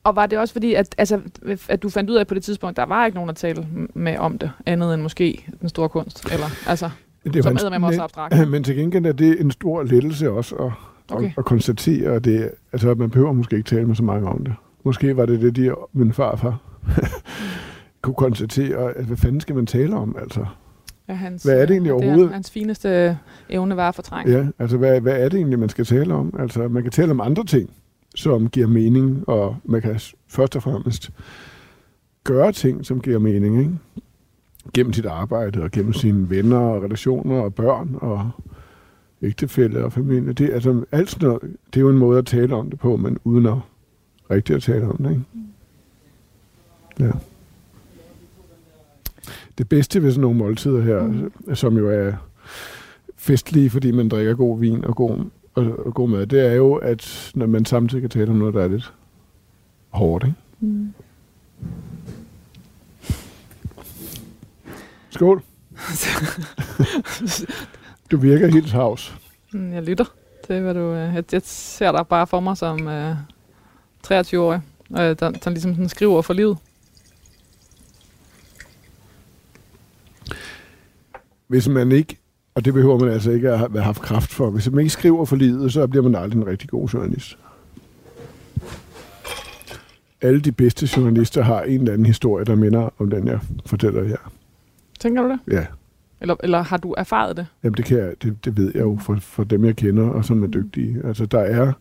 Og 0.05 0.17
var 0.17 0.27
det 0.27 0.39
også 0.39 0.53
fordi, 0.55 0.75
at, 0.75 0.95
altså, 0.99 1.21
at 1.69 1.83
du 1.83 1.89
fandt 1.89 2.11
ud 2.11 2.17
af 2.17 2.27
på 2.27 2.35
det 2.35 2.43
tidspunkt, 2.43 2.77
der 2.77 2.87
var 2.87 3.07
ikke 3.07 3.15
nogen 3.15 3.31
at 3.31 3.37
tale 3.37 3.67
med 3.95 4.17
om 4.19 4.39
det, 4.39 4.51
andet 4.67 4.95
end 4.95 5.03
måske 5.03 5.47
den 5.61 5.69
store 5.69 5.89
kunst? 5.89 6.25
Eller, 6.33 6.47
altså, 6.69 6.91
Det 7.25 7.43
som 7.45 7.53
en- 7.73 7.81
med 7.81 7.89
også 7.89 8.03
abstrakt. 8.03 8.49
Men 8.51 8.65
til 8.65 8.77
gengæld 8.77 9.07
er 9.07 9.13
det 9.13 9.41
en 9.41 9.51
stor 9.51 9.83
lettelse 9.83 10.31
også 10.31 10.55
at, 10.57 10.73
okay. 11.11 11.27
At, 11.27 11.33
at 11.39 11.45
konstatere, 11.45 12.11
at 12.15 12.25
det, 12.25 12.51
altså, 12.73 12.91
at 12.91 12.99
man 12.99 13.11
behøver 13.11 13.33
måske 13.33 13.57
ikke 13.57 13.69
tale 13.69 13.87
med 13.87 13.95
så 13.95 14.03
mange 14.05 14.29
om 14.29 14.45
det. 14.45 14.55
Måske 14.85 15.17
var 15.17 15.27
det 15.27 15.41
det, 15.41 15.57
de, 15.57 15.75
min 15.93 16.13
farfar 16.13 16.59
kunne 18.03 18.15
konstatere, 18.15 18.93
at 18.93 19.05
hvad 19.05 19.17
fanden 19.17 19.41
skal 19.41 19.55
man 19.55 19.67
tale 19.67 19.97
om, 19.97 20.17
altså? 20.21 20.47
Ja, 21.09 21.15
hans, 21.15 21.43
Hvad 21.43 21.55
er 21.55 21.61
det 21.67 21.71
egentlig 21.71 21.93
Det 21.93 22.03
overhovedet? 22.03 22.29
er 22.29 22.33
hans 22.33 22.51
fineste 22.51 23.19
evne 23.49 23.77
var 23.77 23.89
at 23.89 23.95
fortrænge. 23.95 24.33
Ja, 24.39 24.47
altså 24.59 24.77
hvad, 24.77 25.01
hvad 25.01 25.21
er 25.21 25.29
det 25.29 25.37
egentlig, 25.37 25.59
man 25.59 25.69
skal 25.69 25.85
tale 25.85 26.15
om? 26.15 26.35
Altså 26.39 26.69
man 26.69 26.83
kan 26.83 26.93
tale 26.93 27.11
om 27.11 27.21
andre 27.21 27.45
ting, 27.45 27.71
som 28.15 28.49
giver 28.49 28.67
mening, 28.67 29.29
og 29.29 29.57
man 29.65 29.83
kan 29.83 30.01
først 30.29 30.57
og 30.57 30.63
fremmest 30.63 31.11
gøre 32.25 32.53
ting, 32.53 32.87
som 32.87 33.01
giver 33.01 33.19
mening, 33.19 33.59
ikke? 33.59 33.71
Gennem 34.75 34.93
sit 34.93 35.07
arbejde, 35.07 35.63
og 35.63 35.71
gennem 35.71 35.93
sine 35.93 36.31
venner, 36.31 36.59
og 36.59 36.83
relationer, 36.83 37.41
og 37.41 37.55
børn, 37.55 37.97
og 38.01 38.31
ægtefælle 39.23 39.85
og 39.85 39.93
familie. 39.93 40.33
Det, 40.33 40.51
er 40.51 40.55
altså, 40.55 40.85
alt 40.93 41.11
sådan 41.11 41.29
noget, 41.29 41.43
det 41.43 41.77
er 41.77 41.81
jo 41.81 41.89
en 41.89 41.99
måde 41.99 42.19
at 42.19 42.27
tale 42.27 42.55
om 42.55 42.71
det 42.71 42.79
på, 42.79 42.97
men 42.97 43.19
uden 43.25 43.47
at 43.47 43.55
rigtig 44.31 44.57
at 44.57 44.63
tale 44.63 44.89
om 44.89 44.97
det, 44.97 45.11
ikke? 45.11 45.23
Ja. 47.01 47.11
Det 49.59 49.69
bedste 49.69 50.03
ved 50.03 50.11
sådan 50.11 50.21
nogle 50.21 50.39
måltider 50.39 50.81
her, 50.81 51.03
mm. 51.03 51.55
som 51.55 51.77
jo 51.77 51.91
er 51.91 52.13
festlige, 53.17 53.71
fordi 53.71 53.91
man 53.91 54.09
drikker 54.09 54.35
god 54.35 54.61
vin 54.61 54.85
og 54.85 54.97
god, 54.97 55.25
og, 55.55 55.87
og 55.87 55.95
god 55.95 56.09
mad, 56.09 56.27
det 56.27 56.47
er 56.47 56.53
jo, 56.53 56.75
at 56.75 57.33
når 57.35 57.47
man 57.47 57.65
samtidig 57.65 58.03
kan 58.03 58.11
tale 58.11 58.31
om 58.31 58.37
noget, 58.37 58.55
der 58.55 58.63
er 58.63 58.69
lidt 58.69 58.93
hårdt, 59.89 60.25
ikke? 60.25 60.37
Mm. 60.61 60.93
Skål! 65.11 65.43
Du 68.11 68.17
virker 68.17 68.47
helt 68.53 68.73
havs. 68.73 69.17
Mm, 69.53 69.73
Jeg 69.73 69.83
lytter 69.83 70.05
til, 70.47 70.61
hvad 70.61 70.75
du... 70.75 70.81
øh, 70.81 71.15
Jeg, 71.15 71.25
jeg 71.33 71.41
ser 71.45 71.93
dig 71.93 72.07
bare 72.07 72.27
for 72.27 72.41
mig 72.41 72.57
som 72.57 72.89
øh, 72.89 73.17
23-årig, 74.07 74.61
øh, 74.91 74.97
der, 74.99 75.15
der 75.31 75.51
ligesom 75.51 75.75
sådan 75.75 75.89
skriver 75.89 76.23
for 76.23 76.35
livet. 76.35 76.59
Hvis 81.47 81.69
man 81.69 81.93
ikke, 81.93 82.17
og 82.55 82.65
det 82.65 82.75
behøver 82.75 82.99
man 82.99 83.09
altså 83.13 83.31
ikke 83.31 83.51
at 83.51 83.59
have 83.59 83.71
have 83.71 83.83
haft 83.83 84.01
kraft 84.03 84.31
for, 84.31 84.51
hvis 84.51 84.71
man 84.71 84.79
ikke 84.79 84.91
skriver 84.91 85.25
for 85.25 85.37
livet, 85.37 85.73
så 85.73 85.87
bliver 85.87 86.03
man 86.03 86.15
aldrig 86.15 86.41
en 86.41 86.47
rigtig 86.47 86.69
god 86.69 86.89
journalist. 86.89 87.39
Alle 90.23 90.41
de 90.41 90.53
bedste 90.53 90.89
journalister 90.97 91.43
har 91.43 91.63
en 91.63 91.81
eller 91.81 91.93
anden 91.93 92.07
historie, 92.07 92.45
der 92.45 92.55
minder 92.55 92.89
om 92.99 93.11
den, 93.11 93.27
jeg 93.29 93.41
fortæller 93.67 94.05
her. 94.05 94.17
Tænker 94.99 95.23
du 95.23 95.29
det? 95.29 95.39
Ja, 95.53 95.67
Eller, 96.21 96.37
eller 96.43 96.63
har 96.63 96.77
du 96.77 96.95
erfaret 96.99 97.37
det? 97.37 97.47
Jamen 97.63 97.77
det, 97.77 97.85
kan 97.85 97.99
jeg, 97.99 98.15
det, 98.23 98.45
det 98.45 98.57
ved 98.57 98.73
jeg 98.75 98.81
jo 98.81 98.99
for, 99.01 99.17
for 99.17 99.45
dem, 99.45 99.65
jeg 99.65 99.77
kender, 99.77 100.09
og 100.09 100.25
som 100.25 100.43
er 100.43 100.47
dygtige. 100.47 101.01
Altså 101.05 101.27
der 101.27 101.41
er, 101.41 101.73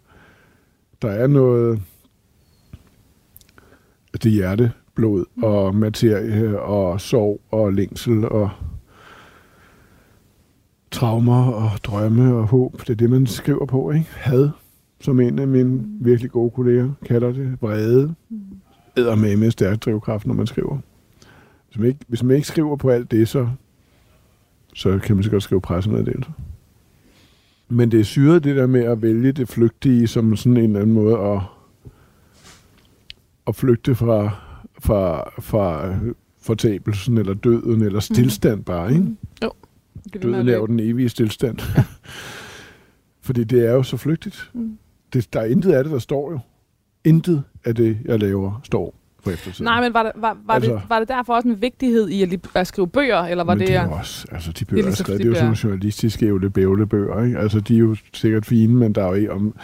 der 1.02 1.10
er 1.10 1.28
noget, 1.28 1.82
det 4.14 4.26
er 4.26 4.30
hjerte, 4.30 4.72
blod 4.96 5.26
og 5.44 5.76
materie 5.76 6.60
og 6.62 7.02
sorg 7.02 7.42
og 7.52 7.74
længsel 7.74 8.30
og 8.30 8.50
traumer 10.92 11.52
og 11.52 11.70
drømme 11.84 12.36
og 12.36 12.48
håb. 12.48 12.80
Det 12.80 12.90
er 12.90 12.96
det, 12.96 13.10
man 13.10 13.28
skriver 13.28 13.66
på, 13.66 13.92
ikke? 13.92 14.08
Had, 14.12 14.50
som 15.02 15.20
en 15.20 15.40
af 15.40 15.48
mine 15.48 15.82
virkelig 16.02 16.32
gode 16.32 16.52
kolleger 16.52 16.92
kalder 17.06 17.32
det. 17.32 17.58
Vrede. 17.62 18.16
Æder 18.98 19.16
med 19.16 19.38
med 19.38 19.52
stærk 19.52 19.86
drivkraft, 19.86 20.28
når 20.28 20.34
man 20.34 20.48
skriver. 20.48 20.78
Hvis 21.68 21.78
man, 21.78 21.88
ikke, 21.88 22.00
hvis 22.08 22.24
man 22.24 22.36
ikke 22.36 22.48
skriver 22.48 22.76
på 22.76 22.90
alt 22.90 23.12
det, 23.12 23.28
så 23.28 23.50
så 24.74 25.00
kan 25.00 25.16
man 25.16 25.24
så 25.24 25.30
godt 25.30 25.44
skrive 25.44 25.62
pressemeddelelser. 25.62 26.32
Men 27.70 27.92
det 27.92 28.00
er 28.00 28.04
syret 28.04 28.44
det 28.44 28.56
der 28.56 28.68
med 28.68 28.84
at 28.84 29.02
vælge 29.02 29.32
det 29.32 29.48
flygtige 29.48 30.08
som 30.08 30.36
sådan 30.36 30.58
en 30.58 30.64
eller 30.64 30.80
anden 30.80 30.94
måde 30.94 31.18
at, 31.18 31.42
at 33.48 33.56
flygte 33.56 33.96
fra, 33.96 34.36
fra, 34.80 35.30
fra 35.40 35.96
fortabelsen 36.42 37.18
eller 37.18 37.34
døden 37.34 37.82
eller 37.82 38.00
stillstand 38.00 38.64
bare, 38.64 38.94
ikke? 38.94 39.06
Jo. 39.44 39.52
Det 40.14 40.24
Døden 40.24 40.50
er 40.50 40.58
jo 40.58 40.66
den 40.66 40.80
evige 40.80 41.10
stillstand. 41.10 41.58
Fordi 43.26 43.44
det 43.44 43.68
er 43.68 43.72
jo 43.72 43.84
så 43.84 43.98
flygtigt. 43.98 44.52
Mm. 44.54 44.78
Det, 45.14 45.34
der 45.34 45.40
er 45.40 45.46
intet 45.46 45.72
af 45.72 45.84
det, 45.84 45.94
der 45.94 46.00
står 46.00 46.32
jo. 46.32 46.40
Intet 47.04 47.44
af 47.66 47.76
det, 47.76 47.98
jeg 48.06 48.20
laver, 48.20 48.62
står 48.64 48.99
for 49.30 49.34
eftertiden. 49.34 49.64
Nej, 49.66 49.82
men 49.82 49.94
var 49.94 50.04
det, 50.04 50.12
var, 50.16 50.38
var, 50.46 50.54
Altså- 50.54 50.72
det, 50.74 50.82
var 50.90 51.00
det 51.00 51.08
derfor 51.08 51.34
også 51.34 51.48
en 51.48 51.62
vigtighed 51.62 52.10
i 52.10 52.24
at, 52.24 52.30
at 52.56 52.68
skrive 52.68 52.88
bøger, 52.88 53.18
eller 53.24 53.44
var 53.44 53.54
Men 53.54 53.60
det... 53.60 53.68
det 53.68 53.76
er 53.76 53.88
også, 53.88 54.28
altså 54.32 54.50
de 54.52 54.54
Det 54.54 54.62
er 54.62 54.66
bøger, 54.70 54.84
ligesom 54.84 55.04
skrevet, 55.06 55.20
de 55.20 55.24
det 55.24 55.26
er 55.26 55.30
jo 55.30 55.36
sådan 55.36 55.48
bøger. 55.48 55.64
nogle 55.64 55.74
journalistiske 55.74 56.86
bøger, 56.86 57.24
ikke? 57.24 57.38
Altså 57.40 57.60
de 57.60 57.76
er 57.76 57.80
jo 57.80 57.96
sikkert 58.14 58.46
fine, 58.46 58.74
men 58.76 58.94
der 58.94 59.04
er 59.04 59.08
jo 59.08 59.14
ikke 59.14 59.32
om 59.32 59.56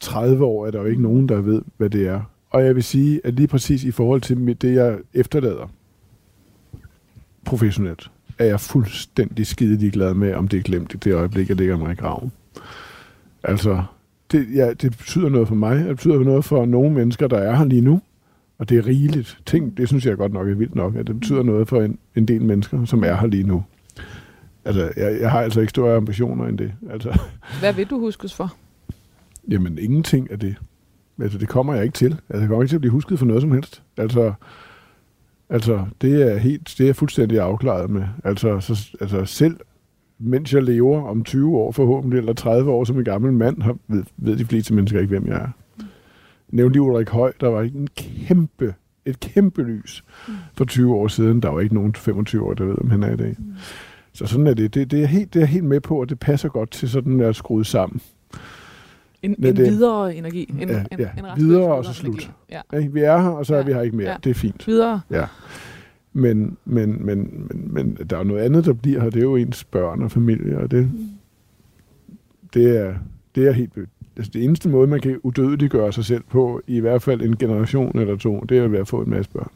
30 0.00 0.44
år, 0.44 0.66
er 0.66 0.70
der 0.70 0.78
jo 0.80 0.84
ikke 0.86 1.02
nogen, 1.02 1.28
der 1.28 1.40
ved, 1.40 1.62
hvad 1.76 1.90
det 1.90 2.08
er. 2.08 2.20
Og 2.50 2.64
jeg 2.64 2.74
vil 2.74 2.82
sige, 2.84 3.20
at 3.24 3.34
lige 3.34 3.46
præcis 3.48 3.84
i 3.84 3.90
forhold 3.90 4.20
til 4.20 4.56
det, 4.60 4.74
jeg 4.74 4.98
efterlader 5.14 5.70
professionelt, 7.44 8.10
er 8.38 8.44
jeg 8.44 8.60
fuldstændig 8.60 9.46
skide 9.46 9.76
ligeglad 9.76 10.14
med, 10.14 10.34
om 10.34 10.48
det 10.48 10.58
er 10.58 10.62
glemt 10.62 10.94
i 10.94 10.96
det 10.96 11.14
øjeblik, 11.14 11.48
jeg 11.48 11.56
ligger 11.56 11.76
mig 11.76 11.92
i 11.92 11.94
graven. 11.94 12.32
Altså, 13.42 13.82
det, 14.32 14.46
ja, 14.54 14.72
det 14.72 14.96
betyder 14.98 15.28
noget 15.28 15.48
for 15.48 15.54
mig. 15.54 15.78
Det 15.78 15.96
betyder 15.96 16.18
noget 16.18 16.44
for 16.44 16.66
nogle 16.66 16.90
mennesker, 16.90 17.26
der 17.28 17.38
er 17.38 17.56
her 17.56 17.64
lige 17.64 17.80
nu. 17.80 18.00
Og 18.58 18.68
det 18.68 18.78
er 18.78 18.86
rigeligt. 18.86 19.38
Ting, 19.46 19.76
det 19.76 19.88
synes 19.88 20.06
jeg 20.06 20.16
godt 20.16 20.32
nok 20.32 20.48
er 20.48 20.54
vildt 20.54 20.74
nok, 20.74 20.96
at 20.96 21.06
det 21.06 21.20
betyder 21.20 21.42
noget 21.42 21.68
for 21.68 21.82
en, 21.82 21.98
en 22.16 22.28
del 22.28 22.42
mennesker, 22.44 22.84
som 22.84 23.04
er 23.04 23.14
her 23.14 23.26
lige 23.26 23.42
nu. 23.42 23.64
Altså, 24.64 24.92
jeg, 24.96 25.20
jeg 25.20 25.30
har 25.30 25.40
altså 25.40 25.60
ikke 25.60 25.70
større 25.70 25.96
ambitioner 25.96 26.46
end 26.46 26.58
det. 26.58 26.72
Altså, 26.90 27.18
Hvad 27.60 27.72
vil 27.72 27.86
du 27.86 27.98
huskes 28.00 28.34
for? 28.34 28.54
jamen, 29.48 29.78
ingenting 29.78 30.30
af 30.30 30.38
det. 30.38 30.56
Altså, 31.20 31.38
det 31.38 31.48
kommer 31.48 31.74
jeg 31.74 31.84
ikke 31.84 31.94
til. 31.94 32.12
Altså, 32.12 32.40
jeg 32.40 32.48
kommer 32.48 32.62
ikke 32.62 32.70
til 32.70 32.76
at 32.76 32.80
blive 32.80 32.92
husket 32.92 33.18
for 33.18 33.26
noget 33.26 33.42
som 33.42 33.52
helst. 33.52 33.82
Altså, 33.96 34.32
altså 35.48 35.86
det 36.00 36.32
er 36.32 36.38
helt, 36.38 36.74
det 36.78 36.80
er 36.80 36.88
jeg 36.88 36.96
fuldstændig 36.96 37.40
afklaret 37.40 37.90
med. 37.90 38.02
Altså, 38.24 38.60
så, 38.60 38.96
altså 39.00 39.24
selv 39.24 39.56
mens 40.18 40.54
jeg 40.54 40.62
lever 40.62 41.04
om 41.08 41.24
20 41.24 41.56
år 41.56 41.72
forhåbentlig, 41.72 42.18
eller 42.18 42.32
30 42.32 42.70
år 42.70 42.84
som 42.84 42.98
en 42.98 43.04
gammel 43.04 43.32
mand, 43.32 43.62
ved, 43.88 44.04
ved 44.16 44.36
de 44.36 44.44
fleste 44.44 44.74
mennesker 44.74 45.00
ikke, 45.00 45.18
hvem 45.18 45.26
jeg 45.26 45.36
er. 45.36 45.48
Nævnte 46.54 46.80
Ulrik 46.80 47.08
Høj, 47.08 47.32
der 47.40 47.48
var 47.48 47.62
en 47.62 47.88
kæmpe, 47.96 48.74
et 49.04 49.20
kæmpe 49.20 49.62
lys 49.62 50.04
for 50.56 50.64
20 50.64 50.94
år 50.94 51.08
siden. 51.08 51.40
Der 51.42 51.48
var 51.48 51.60
ikke 51.60 51.74
nogen 51.74 51.94
25 51.94 52.42
år, 52.46 52.54
der 52.54 52.64
ved, 52.64 52.74
om 52.80 52.90
han 52.90 53.02
er 53.02 53.12
i 53.12 53.16
dag. 53.16 53.36
Så 54.12 54.26
sådan 54.26 54.46
er 54.46 54.54
det. 54.54 54.74
Det, 54.74 54.90
det, 54.90 55.02
er 55.02 55.06
helt, 55.06 55.34
det 55.34 55.42
er 55.42 55.46
helt 55.46 55.64
med 55.64 55.80
på, 55.80 56.00
og 56.00 56.08
det 56.08 56.18
passer 56.18 56.48
godt 56.48 56.70
til 56.70 56.88
sådan 56.90 57.20
at 57.20 57.36
skruet 57.36 57.66
sammen. 57.66 58.00
En, 59.22 59.30
en 59.30 59.42
det- 59.56 59.58
videre 59.58 60.14
energi. 60.16 60.54
En, 60.60 60.68
Ja, 60.68 60.84
en, 60.92 60.98
ja. 61.00 61.08
en 61.18 61.24
Videre 61.36 61.74
og 61.74 61.84
så 61.84 62.02
energi. 62.06 62.22
slut. 62.24 62.34
Ja. 62.72 62.86
Vi 62.88 63.00
er 63.00 63.18
her, 63.18 63.28
og 63.28 63.46
så 63.46 63.54
er 63.54 63.58
Ja, 63.58 63.64
vi 63.64 63.72
her 63.72 63.80
ikke 63.80 63.96
mere. 63.96 64.10
ja. 64.10 64.16
Det 64.24 64.30
er 64.30 64.34
fint. 64.34 64.66
Videre. 64.66 65.00
Men, 66.12 66.56
men, 66.64 67.06
men, 67.06 67.46
men, 67.46 67.68
men 67.72 67.94
der 68.10 68.18
er 68.18 68.22
noget 68.24 68.40
andet, 68.42 68.64
der 68.64 68.72
bliver 68.72 69.00
her. 69.02 69.10
Det 69.10 69.18
er 69.18 69.22
jo 69.24 69.36
ens 69.36 69.64
børn 69.64 70.02
og 70.02 70.10
familie, 70.10 70.58
og 70.58 70.70
det, 70.70 70.90
det, 72.54 72.76
er, 72.78 72.94
det 73.34 73.46
er 73.48 73.52
helt 73.52 73.72
altså 74.16 74.30
det 74.34 74.44
eneste 74.44 74.68
måde, 74.68 74.86
man 74.86 75.00
kan 75.00 75.20
udødeliggøre 75.22 75.92
sig 75.92 76.04
selv 76.04 76.22
på, 76.22 76.60
i 76.66 76.80
hvert 76.80 77.02
fald 77.02 77.22
en 77.22 77.36
generation 77.36 77.98
eller 77.98 78.16
to, 78.16 78.40
det 78.40 78.58
er 78.58 78.68
ved 78.68 78.78
at 78.78 78.88
få 78.88 79.00
en 79.00 79.10
masse 79.10 79.30
børn. 79.30 79.50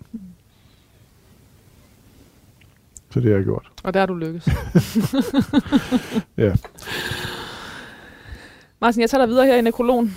Så 3.10 3.20
det 3.20 3.30
har 3.30 3.36
jeg 3.36 3.44
gjort. 3.44 3.70
Og 3.82 3.94
der 3.94 4.00
har 4.00 4.06
du 4.06 4.14
lykkes. 4.14 4.48
Ja. 6.36 6.52
Martin, 8.80 9.00
jeg 9.00 9.10
tager 9.10 9.24
dig 9.24 9.28
videre 9.28 9.46
her 9.46 9.56
i 9.56 9.60
nekrologen. 9.60 10.16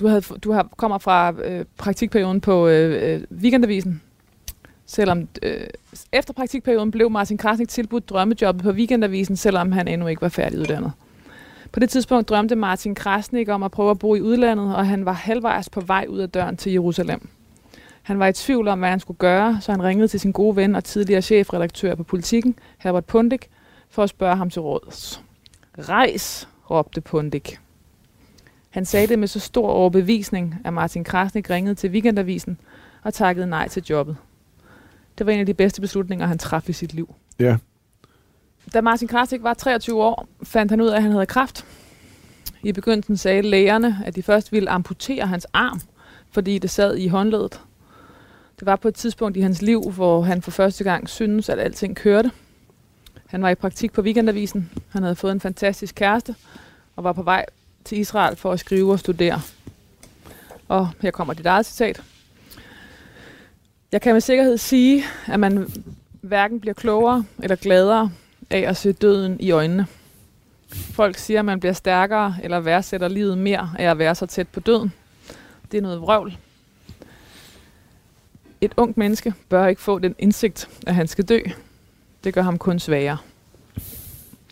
Du, 0.00 0.06
havde, 0.06 0.20
du 0.20 0.52
har, 0.52 0.68
kommer 0.76 0.98
fra 0.98 1.34
øh, 1.44 1.64
praktikperioden 1.78 2.40
på 2.40 2.68
øh, 2.68 3.14
øh, 3.14 3.22
Weekendavisen. 3.30 4.02
Selvom 4.86 5.28
øh, 5.42 5.66
efter 6.12 6.34
praktikperioden 6.34 6.90
blev 6.90 7.10
Martin 7.10 7.38
Krasnik 7.38 7.68
tilbudt 7.68 8.08
drømmejobbet 8.08 8.62
på 8.62 8.70
Weekendavisen, 8.70 9.36
selvom 9.36 9.72
han 9.72 9.88
endnu 9.88 10.06
ikke 10.06 10.22
var 10.22 10.28
færdiguddannet. 10.28 10.92
På 11.74 11.80
det 11.80 11.90
tidspunkt 11.90 12.28
drømte 12.28 12.56
Martin 12.56 12.94
Krasnik 12.94 13.48
om 13.48 13.62
at 13.62 13.70
prøve 13.70 13.90
at 13.90 13.98
bo 13.98 14.14
i 14.14 14.20
udlandet, 14.20 14.76
og 14.76 14.86
han 14.86 15.04
var 15.04 15.12
halvvejs 15.12 15.70
på 15.70 15.80
vej 15.80 16.06
ud 16.08 16.18
af 16.18 16.30
døren 16.30 16.56
til 16.56 16.72
Jerusalem. 16.72 17.28
Han 18.02 18.18
var 18.18 18.26
i 18.26 18.32
tvivl 18.32 18.68
om, 18.68 18.78
hvad 18.78 18.88
han 18.88 19.00
skulle 19.00 19.18
gøre, 19.18 19.58
så 19.60 19.72
han 19.72 19.82
ringede 19.82 20.08
til 20.08 20.20
sin 20.20 20.32
gode 20.32 20.56
ven 20.56 20.74
og 20.74 20.84
tidligere 20.84 21.22
chefredaktør 21.22 21.94
på 21.94 22.02
Politiken, 22.02 22.54
Herbert 22.78 23.04
Pundik, 23.04 23.50
for 23.88 24.02
at 24.02 24.10
spørge 24.10 24.36
ham 24.36 24.50
til 24.50 24.62
råds. 24.62 25.22
Rejs, 25.78 26.48
råbte 26.70 27.00
Pundik. 27.00 27.58
Han 28.70 28.84
sagde 28.84 29.06
det 29.06 29.18
med 29.18 29.28
så 29.28 29.40
stor 29.40 29.68
overbevisning, 29.68 30.54
at 30.64 30.72
Martin 30.72 31.04
Krasnik 31.04 31.50
ringede 31.50 31.74
til 31.74 31.90
Weekendavisen 31.90 32.58
og 33.02 33.14
takkede 33.14 33.46
nej 33.46 33.68
til 33.68 33.82
jobbet. 33.90 34.16
Det 35.18 35.26
var 35.26 35.32
en 35.32 35.40
af 35.40 35.46
de 35.46 35.54
bedste 35.54 35.80
beslutninger, 35.80 36.26
han 36.26 36.38
traf 36.38 36.68
i 36.68 36.72
sit 36.72 36.94
liv. 36.94 37.14
Ja. 37.38 37.56
Da 38.72 38.80
Martin 38.80 39.08
Krasik 39.08 39.42
var 39.42 39.54
23 39.54 40.02
år, 40.02 40.28
fandt 40.42 40.72
han 40.72 40.80
ud 40.80 40.88
af, 40.88 40.96
at 40.96 41.02
han 41.02 41.12
havde 41.12 41.26
kræft. 41.26 41.64
I 42.62 42.72
begyndelsen 42.72 43.16
sagde 43.16 43.42
lægerne, 43.42 43.98
at 44.04 44.16
de 44.16 44.22
først 44.22 44.52
ville 44.52 44.70
amputere 44.70 45.26
hans 45.26 45.46
arm, 45.52 45.80
fordi 46.32 46.58
det 46.58 46.70
sad 46.70 46.96
i 46.96 47.08
håndledet. 47.08 47.60
Det 48.60 48.66
var 48.66 48.76
på 48.76 48.88
et 48.88 48.94
tidspunkt 48.94 49.36
i 49.36 49.40
hans 49.40 49.62
liv, 49.62 49.90
hvor 49.90 50.22
han 50.22 50.42
for 50.42 50.50
første 50.50 50.84
gang 50.84 51.08
syntes, 51.08 51.48
at 51.48 51.58
alting 51.58 51.96
kørte. 51.96 52.30
Han 53.26 53.42
var 53.42 53.50
i 53.50 53.54
praktik 53.54 53.92
på 53.92 54.02
Weekendavisen. 54.02 54.70
Han 54.88 55.02
havde 55.02 55.16
fået 55.16 55.32
en 55.32 55.40
fantastisk 55.40 55.94
kæreste 55.94 56.34
og 56.96 57.04
var 57.04 57.12
på 57.12 57.22
vej 57.22 57.46
til 57.84 57.98
Israel 57.98 58.36
for 58.36 58.52
at 58.52 58.60
skrive 58.60 58.92
og 58.92 58.98
studere. 58.98 59.40
Og 60.68 60.90
her 61.00 61.10
kommer 61.10 61.34
dit 61.34 61.46
eget 61.46 61.66
citat. 61.66 62.02
Jeg 63.92 64.00
kan 64.00 64.12
med 64.12 64.20
sikkerhed 64.20 64.58
sige, 64.58 65.04
at 65.26 65.40
man 65.40 65.72
hverken 66.20 66.60
bliver 66.60 66.74
klogere 66.74 67.24
eller 67.42 67.56
gladere 67.56 68.10
af 68.50 68.58
at 68.68 68.76
se 68.76 68.92
døden 68.92 69.36
i 69.40 69.50
øjnene. 69.50 69.86
Folk 70.68 71.18
siger, 71.18 71.38
at 71.38 71.44
man 71.44 71.60
bliver 71.60 71.72
stærkere 71.72 72.36
eller 72.42 72.60
værdsætter 72.60 73.08
livet 73.08 73.38
mere 73.38 73.70
af 73.78 73.90
at 73.90 73.98
være 73.98 74.14
så 74.14 74.26
tæt 74.26 74.48
på 74.48 74.60
døden. 74.60 74.92
Det 75.72 75.78
er 75.78 75.82
noget 75.82 76.00
vrøvl. 76.00 76.36
Et 78.60 78.72
ungt 78.76 78.96
menneske 78.96 79.34
bør 79.48 79.66
ikke 79.66 79.82
få 79.82 79.98
den 79.98 80.14
indsigt, 80.18 80.68
at 80.86 80.94
han 80.94 81.08
skal 81.08 81.24
dø. 81.24 81.38
Det 82.24 82.34
gør 82.34 82.42
ham 82.42 82.58
kun 82.58 82.78
svagere. 82.78 83.18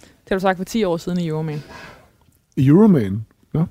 Det 0.03 0.29
har 0.29 0.37
du 0.37 0.41
sagt 0.41 0.57
for 0.57 0.65
10 0.65 0.85
år 0.85 0.97
siden 0.97 1.21
i 1.21 1.29
Euroman. 1.29 1.63
Euroman. 2.57 3.25
Nå. 3.53 3.67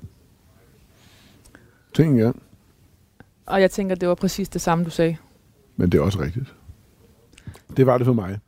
Tænk 1.94 2.20
ja. 2.20 2.32
Og 3.46 3.60
jeg 3.60 3.70
tænker, 3.70 3.94
det 3.94 4.08
var 4.08 4.14
præcis 4.14 4.48
det 4.48 4.60
samme, 4.60 4.84
du 4.84 4.90
sagag. 4.90 5.18
Men 5.76 5.92
det 5.92 5.98
er 5.98 6.02
også 6.02 6.20
rigtigt. 6.20 6.54
Det 7.76 7.86
var 7.86 7.98
det 7.98 8.04
for 8.04 8.12
mig. 8.12 8.38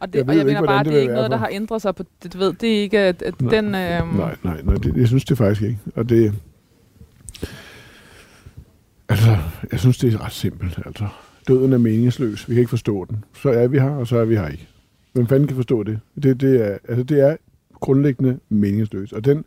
Og, 0.00 0.12
det, 0.12 0.18
Jeg 0.18 0.28
og 0.28 0.36
jeg 0.36 0.46
mener 0.46 0.66
bare, 0.66 0.84
det 0.84 0.92
det 0.92 0.96
er 0.98 1.00
ikke 1.02 1.14
noget, 1.14 1.30
der 1.30 1.36
har 1.36 1.48
ændret 1.52 1.82
sig 1.82 1.94
på 1.94 2.04
det. 2.22 2.32
Du 2.32 2.38
ved, 2.38 2.52
det 2.52 2.78
er 2.78 2.82
ikke, 2.82 2.98
at, 2.98 3.22
at 3.22 3.40
Nej. 3.40 3.54
den... 3.54 3.64
Øhm, 3.64 4.08
Nej, 4.16 4.36
nej, 4.42 4.62
nej 4.62 4.74
det, 4.74 4.96
jeg 4.96 5.06
synes 5.08 5.24
det 5.24 5.38
faktisk 5.38 5.62
ikke. 5.62 5.78
Og 5.94 6.08
det... 6.08 6.34
Altså, 9.08 9.36
jeg 9.72 9.80
synes, 9.80 9.98
det 9.98 10.14
er 10.14 10.24
ret 10.24 10.32
simpelt. 10.32 10.78
Altså, 10.86 11.06
døden 11.48 11.72
er 11.72 11.78
meningsløs. 11.78 12.48
Vi 12.48 12.54
kan 12.54 12.60
ikke 12.60 12.70
forstå 12.70 13.04
den. 13.04 13.24
Så 13.34 13.50
er 13.50 13.68
vi 13.68 13.78
her, 13.78 13.90
og 13.90 14.06
så 14.06 14.16
er 14.18 14.24
vi 14.24 14.36
her 14.36 14.48
ikke. 14.48 14.68
Hvem 15.12 15.26
fanden 15.26 15.46
kan 15.48 15.56
forstå 15.56 15.82
det? 15.82 16.00
Det, 16.22 16.40
det, 16.40 16.66
er, 16.66 16.78
altså, 16.88 17.02
det 17.02 17.20
er 17.20 17.36
grundlæggende 17.74 18.38
meningsløst. 18.48 19.12
Og 19.12 19.24
den 19.24 19.44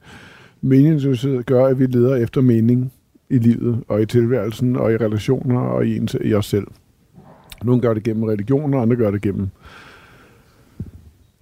meningsløshed 0.62 1.44
gør, 1.44 1.66
at 1.66 1.80
vi 1.80 1.86
leder 1.86 2.16
efter 2.16 2.42
mening 2.42 2.94
i 3.30 3.38
livet, 3.38 3.84
og 3.88 4.02
i 4.02 4.06
tilværelsen, 4.06 4.76
og 4.76 4.94
i 4.94 4.98
relationer, 4.98 5.60
og 5.60 5.86
i, 5.86 5.98
en, 5.98 6.08
i 6.24 6.34
os 6.34 6.46
selv. 6.46 6.68
Nogle 7.64 7.82
gør 7.82 7.94
det 7.94 8.04
gennem 8.04 8.24
religioner, 8.24 8.82
andre 8.82 8.96
gør 8.96 9.12
det 9.12 9.22
gennem 9.22 9.48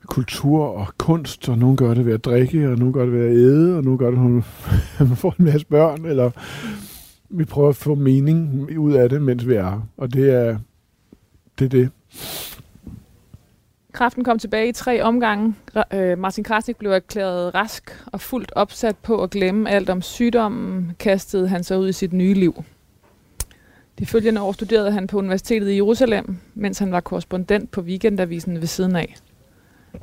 kultur 0.10 0.66
og 0.66 0.88
kunst, 0.98 1.50
og 1.50 1.58
nogen 1.58 1.78
gør 1.78 1.94
det 1.94 2.06
ved 2.06 2.14
at 2.14 2.26
drikke, 2.26 2.70
og 2.70 2.78
nogen 2.78 2.94
gør 2.94 3.04
det 3.04 3.14
ved 3.14 3.26
at 3.26 3.32
æde, 3.32 3.78
og 3.78 3.84
nogen 3.84 3.98
gør 3.98 4.12
det, 4.12 4.18
at 5.00 5.08
man 5.08 5.18
får 5.24 5.36
en 5.40 5.46
masse 5.46 5.66
børn, 5.68 6.06
eller 6.06 6.32
vi 7.30 7.46
prøver 7.46 7.70
at 7.70 7.76
få 7.76 7.96
mening 7.96 8.70
ud 8.78 8.94
af 8.94 9.10
det, 9.10 9.22
mens 9.22 9.48
vi 9.48 9.54
er 9.54 9.70
her. 9.70 9.82
Og 9.98 10.14
det 10.14 10.34
er 10.34 10.58
det. 11.60 11.66
Er 11.66 11.70
det. 11.70 11.90
Kraften 13.92 14.24
kom 14.24 14.40
tilbage 14.40 14.70
i 14.70 14.72
tre 14.72 15.02
omgange. 15.02 15.56
Øh, 15.94 16.18
Martin 16.18 16.44
Krasnik 16.44 16.78
blev 16.78 16.92
erklæret 16.92 17.56
rask 17.56 18.04
og 18.06 18.22
fuldt 18.22 18.52
opsat 18.56 18.96
på 18.98 19.24
at 19.24 19.30
glemme 19.30 19.70
alt 19.70 19.90
om 19.90 20.02
sygdommen, 20.02 20.92
kastede 21.00 21.48
han 21.48 21.64
sig 21.64 21.80
ud 21.80 21.90
i 21.90 21.94
sit 21.94 22.14
nye 22.14 22.34
liv. 22.34 22.64
De 24.00 24.06
følgende 24.06 24.42
år 24.42 24.52
studerede 24.52 24.92
han 24.92 25.08
på 25.08 25.18
Universitetet 25.18 25.70
i 25.70 25.76
Jerusalem, 25.76 26.38
mens 26.54 26.80
han 26.80 26.92
var 26.92 27.00
korrespondent 27.00 27.72
på 27.72 27.82
Weekendavisen 27.82 28.60
ved 28.60 28.68
siden 28.68 28.96
af. 28.96 29.16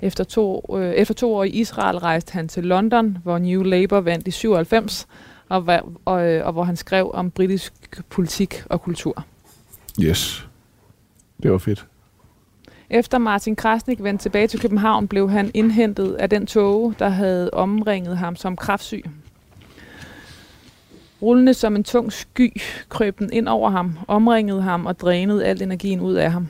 Efter 0.02 0.24
to, 0.24 0.64
øh, 0.78 0.92
efter 0.92 1.14
to 1.14 1.34
år 1.34 1.44
i 1.44 1.48
Israel 1.48 1.98
rejste 1.98 2.32
han 2.32 2.48
til 2.48 2.64
London, 2.64 3.18
hvor 3.22 3.38
New 3.38 3.62
Labour 3.62 4.00
vandt 4.00 4.28
i 4.28 4.30
97, 4.30 5.06
og, 5.48 5.58
hva- 5.58 5.88
og, 6.04 6.26
øh, 6.26 6.46
og 6.46 6.52
hvor 6.52 6.64
han 6.64 6.76
skrev 6.76 7.10
om 7.14 7.30
britisk 7.30 7.72
politik 8.10 8.62
og 8.70 8.82
kultur. 8.82 9.24
Yes. 10.00 10.48
Det 11.42 11.52
var 11.52 11.58
fedt. 11.58 11.86
Efter 12.90 13.18
Martin 13.18 13.56
Krasnik 13.56 14.02
vendte 14.02 14.24
tilbage 14.24 14.46
til 14.46 14.60
København, 14.60 15.08
blev 15.08 15.30
han 15.30 15.50
indhentet 15.54 16.14
af 16.14 16.30
den 16.30 16.46
tåge, 16.46 16.94
der 16.98 17.08
havde 17.08 17.50
omringet 17.50 18.18
ham 18.18 18.36
som 18.36 18.56
kraftsyg. 18.56 19.04
Rullende 21.22 21.54
som 21.54 21.76
en 21.76 21.84
tung 21.84 22.12
sky 22.12 22.60
krøb 22.88 23.18
den 23.18 23.32
ind 23.32 23.48
over 23.48 23.70
ham, 23.70 23.98
omringede 24.08 24.62
ham 24.62 24.86
og 24.86 25.00
drænede 25.00 25.44
al 25.44 25.62
energien 25.62 26.00
ud 26.00 26.14
af 26.14 26.32
ham. 26.32 26.48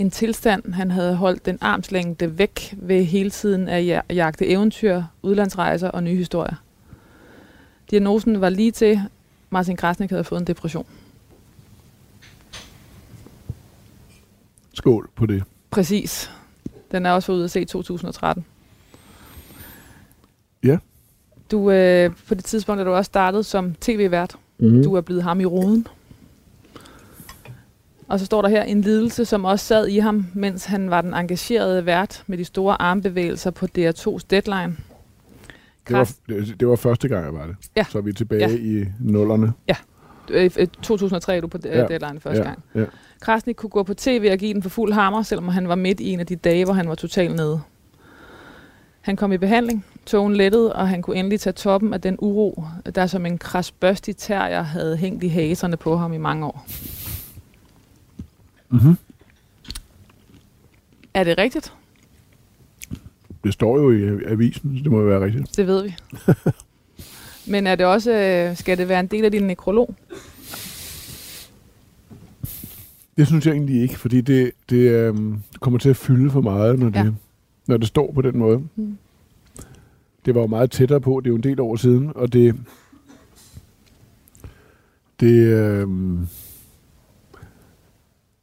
En 0.00 0.10
tilstand, 0.10 0.72
han 0.72 0.90
havde 0.90 1.16
holdt 1.16 1.46
den 1.46 1.58
armslængde 1.60 2.38
væk 2.38 2.74
ved 2.76 3.04
hele 3.04 3.30
tiden 3.30 3.68
at 3.68 3.86
ja- 3.86 4.14
jagte 4.14 4.46
eventyr, 4.46 5.02
udlandsrejser 5.22 5.88
og 5.88 6.02
nye 6.02 6.16
historier. 6.16 6.54
Diagnosen 7.90 8.40
var 8.40 8.48
lige 8.48 8.70
til, 8.72 9.00
Martin 9.50 9.76
Krasnik 9.76 10.10
havde 10.10 10.24
fået 10.24 10.40
en 10.40 10.46
depression. 10.46 10.86
Skål 14.74 15.10
på 15.14 15.26
det. 15.26 15.44
Præcis. 15.70 16.30
Den 16.92 17.06
er 17.06 17.10
også 17.10 17.32
ude 17.32 17.44
at 17.44 17.50
se 17.50 17.60
i 17.60 17.64
2013. 17.64 18.44
Ja. 20.64 20.78
Du, 21.50 21.70
øh, 21.70 22.10
på 22.28 22.34
det 22.34 22.44
tidspunkt 22.44 22.80
er 22.80 22.84
du 22.84 22.90
også 22.90 23.08
startet 23.08 23.46
som 23.46 23.74
tv-vært. 23.74 24.36
Mm. 24.58 24.82
Du 24.82 24.94
er 24.94 25.00
blevet 25.00 25.22
ham 25.22 25.40
i 25.40 25.44
roden. 25.44 25.86
Og 28.10 28.18
så 28.20 28.26
står 28.26 28.42
der 28.42 28.48
her 28.48 28.62
en 28.62 28.80
lidelse, 28.80 29.24
som 29.24 29.44
også 29.44 29.64
sad 29.66 29.88
i 29.88 29.98
ham, 29.98 30.26
mens 30.34 30.64
han 30.64 30.90
var 30.90 31.00
den 31.00 31.14
engagerede 31.14 31.86
vært 31.86 32.22
med 32.26 32.38
de 32.38 32.44
store 32.44 32.82
armbevægelser 32.82 33.50
på 33.50 33.66
DR2's 33.78 34.18
deadline. 34.30 34.76
Det 35.88 35.96
var, 35.96 36.10
det, 36.28 36.54
det 36.60 36.68
var 36.68 36.76
første 36.76 37.08
gang, 37.08 37.24
jeg 37.24 37.34
var 37.34 37.46
det. 37.46 37.56
Ja. 37.76 37.84
Så 37.90 37.98
er 37.98 38.02
vi 38.02 38.12
tilbage 38.12 38.50
Ja. 38.50 38.56
i 38.56 38.84
nullerne. 39.00 39.52
øh, 40.30 40.50
øh, 40.58 40.66
2003 40.82 41.36
er 41.36 41.40
du 41.40 41.46
på 41.46 41.58
Ja. 41.64 41.86
deadline 41.86 42.20
første 42.20 42.42
ja. 42.42 42.46
gang. 42.48 42.62
Ja. 42.74 42.84
Krasnik 43.20 43.56
kunne 43.56 43.70
gå 43.70 43.82
på 43.82 43.94
tv 43.94 44.28
og 44.32 44.38
give 44.38 44.54
den 44.54 44.62
for 44.62 44.70
fuld 44.70 44.92
hammer, 44.92 45.22
selvom 45.22 45.48
han 45.48 45.68
var 45.68 45.74
midt 45.74 46.00
i 46.00 46.10
en 46.10 46.20
af 46.20 46.26
de 46.26 46.36
dage, 46.36 46.64
hvor 46.64 46.74
han 46.74 46.88
var 46.88 46.94
totalt 46.94 47.36
nede. 47.36 47.60
Han 49.00 49.16
kom 49.16 49.32
i 49.32 49.38
behandling, 49.38 49.84
togen 50.06 50.36
lettede, 50.36 50.72
og 50.72 50.88
han 50.88 51.02
kunne 51.02 51.16
endelig 51.16 51.40
tage 51.40 51.52
toppen 51.52 51.94
af 51.94 52.00
den 52.00 52.16
uro, 52.18 52.64
der 52.94 53.06
som 53.06 53.26
en 53.26 53.38
krasbørstig 53.38 54.16
terrier 54.16 54.62
havde 54.62 54.96
hængt 54.96 55.22
i 55.24 55.28
haserne 55.28 55.76
på 55.76 55.96
ham 55.96 56.12
i 56.12 56.18
mange 56.18 56.46
år. 56.46 56.66
Mm-hmm. 58.70 58.96
Er 61.14 61.24
det 61.24 61.38
rigtigt? 61.38 61.72
Det 63.44 63.52
står 63.52 63.78
jo 63.78 63.90
i 63.90 64.24
avisen, 64.26 64.78
så 64.78 64.82
det 64.82 64.92
må 64.92 65.02
være 65.02 65.24
rigtigt. 65.24 65.56
Det 65.56 65.66
ved 65.66 65.82
vi. 65.82 65.94
Men 67.52 67.66
er 67.66 67.74
det 67.74 67.86
også, 67.86 68.12
øh, 68.12 68.56
skal 68.56 68.78
det 68.78 68.88
være 68.88 69.00
en 69.00 69.06
del 69.06 69.24
af 69.24 69.30
din 69.30 69.42
nekrolog? 69.42 69.94
Det 73.16 73.26
synes 73.26 73.46
jeg 73.46 73.52
egentlig 73.52 73.82
ikke, 73.82 73.98
fordi 73.98 74.20
det, 74.20 74.52
det 74.70 74.90
øhm, 74.90 75.42
kommer 75.60 75.78
til 75.78 75.90
at 75.90 75.96
fylde 75.96 76.30
for 76.30 76.40
meget, 76.40 76.78
når 76.78 76.88
det, 76.88 76.96
ja. 76.96 77.10
når 77.66 77.76
det 77.76 77.88
står 77.88 78.12
på 78.12 78.22
den 78.22 78.38
måde. 78.38 78.62
Mm. 78.76 78.98
Det 80.24 80.34
var 80.34 80.40
jo 80.40 80.46
meget 80.46 80.70
tættere 80.70 81.00
på, 81.00 81.20
det 81.20 81.26
er 81.26 81.30
jo 81.30 81.36
en 81.36 81.42
del 81.42 81.60
år 81.60 81.76
siden, 81.76 82.12
og 82.14 82.32
det... 82.32 82.56
Det, 85.20 85.34
øhm, 85.34 86.26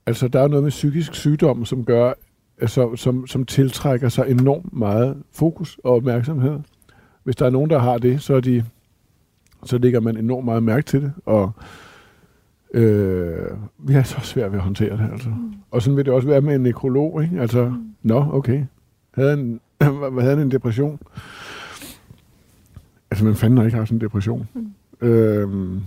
altså, 0.07 0.27
der 0.27 0.39
er 0.39 0.47
noget 0.47 0.63
med 0.63 0.71
psykisk 0.71 1.15
sygdom, 1.15 1.65
som 1.65 1.85
gør, 1.85 2.13
altså, 2.61 2.95
som, 2.95 3.27
som 3.27 3.45
tiltrækker 3.45 4.09
sig 4.09 4.25
enormt 4.29 4.73
meget 4.73 5.17
fokus 5.31 5.79
og 5.83 5.95
opmærksomhed. 5.95 6.59
Hvis 7.23 7.35
der 7.35 7.45
er 7.45 7.49
nogen, 7.49 7.69
der 7.69 7.79
har 7.79 7.97
det, 7.97 8.21
så, 8.21 8.35
er 8.35 8.39
de, 8.39 8.65
så 9.63 9.77
lægger 9.77 9.99
man 9.99 10.17
enormt 10.17 10.45
meget 10.45 10.63
mærke 10.63 10.85
til 10.85 11.01
det, 11.01 11.13
og 11.25 11.51
øh, 12.73 13.47
vi 13.77 13.93
har 13.93 14.03
så 14.03 14.19
svært 14.19 14.51
ved 14.51 14.59
at 14.59 14.63
håndtere 14.63 14.97
det. 14.97 15.09
Altså. 15.11 15.29
Mm. 15.29 15.53
Og 15.71 15.81
sådan 15.81 15.97
vil 15.97 16.05
det 16.05 16.13
også 16.13 16.27
være 16.27 16.41
med 16.41 16.55
en 16.55 16.61
nekrolog. 16.61 17.23
Ikke? 17.23 17.41
Altså, 17.41 17.65
mm. 17.65 17.93
nå, 18.03 18.29
okay. 18.33 18.65
Havde 19.11 19.33
en, 19.33 19.59
havde 20.21 20.35
han 20.35 20.39
en 20.39 20.51
depression? 20.51 20.99
Altså, 23.11 23.25
man 23.25 23.35
fanden 23.35 23.57
har 23.57 23.65
ikke 23.65 23.77
haft 23.77 23.87
sådan 23.87 23.97
en 23.97 24.01
depression. 24.01 24.47
Mm. 24.53 25.07
Øhm, 25.07 25.81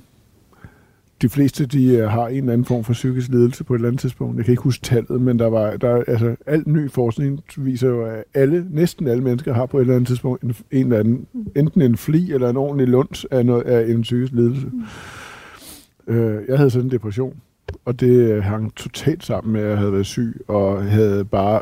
de 1.22 1.28
fleste 1.28 1.66
de 1.66 1.96
øh, 1.96 2.08
har 2.08 2.28
en 2.28 2.36
eller 2.36 2.52
anden 2.52 2.64
form 2.64 2.84
for 2.84 2.92
psykisk 2.92 3.28
lidelse 3.28 3.64
på 3.64 3.74
et 3.74 3.78
eller 3.78 3.88
andet 3.88 4.00
tidspunkt. 4.00 4.36
Jeg 4.36 4.44
kan 4.44 4.52
ikke 4.52 4.62
huske 4.62 4.82
tallet, 4.82 5.20
men 5.20 5.38
der 5.38 5.46
var 5.46 5.76
der, 5.76 6.04
altså, 6.06 6.36
alt 6.46 6.66
ny 6.66 6.90
forskning 6.90 7.40
viser 7.56 7.88
jo, 7.88 8.04
at 8.04 8.24
alle, 8.34 8.66
næsten 8.70 9.08
alle 9.08 9.22
mennesker 9.22 9.54
har 9.54 9.66
på 9.66 9.78
et 9.78 9.80
eller 9.80 9.94
andet 9.94 10.08
tidspunkt 10.08 10.42
en, 10.42 10.54
en 10.70 10.86
eller 10.86 10.98
anden, 10.98 11.26
enten 11.56 11.82
en 11.82 11.96
fli 11.96 12.32
eller 12.32 12.50
en 12.50 12.56
ordentlig 12.56 12.88
lunds 12.88 13.24
af, 13.24 13.46
noget, 13.46 13.62
af 13.62 13.90
en 13.90 14.02
psykisk 14.02 14.32
lidelse. 14.32 14.66
Mm. 14.66 16.14
Øh, 16.14 16.42
jeg 16.48 16.58
havde 16.58 16.70
sådan 16.70 16.86
en 16.86 16.90
depression, 16.90 17.36
og 17.84 18.00
det 18.00 18.42
hang 18.42 18.74
totalt 18.74 19.24
sammen 19.24 19.52
med, 19.52 19.60
at 19.60 19.68
jeg 19.68 19.78
havde 19.78 19.92
været 19.92 20.06
syg, 20.06 20.40
og 20.48 20.84
havde 20.84 21.24
bare 21.24 21.60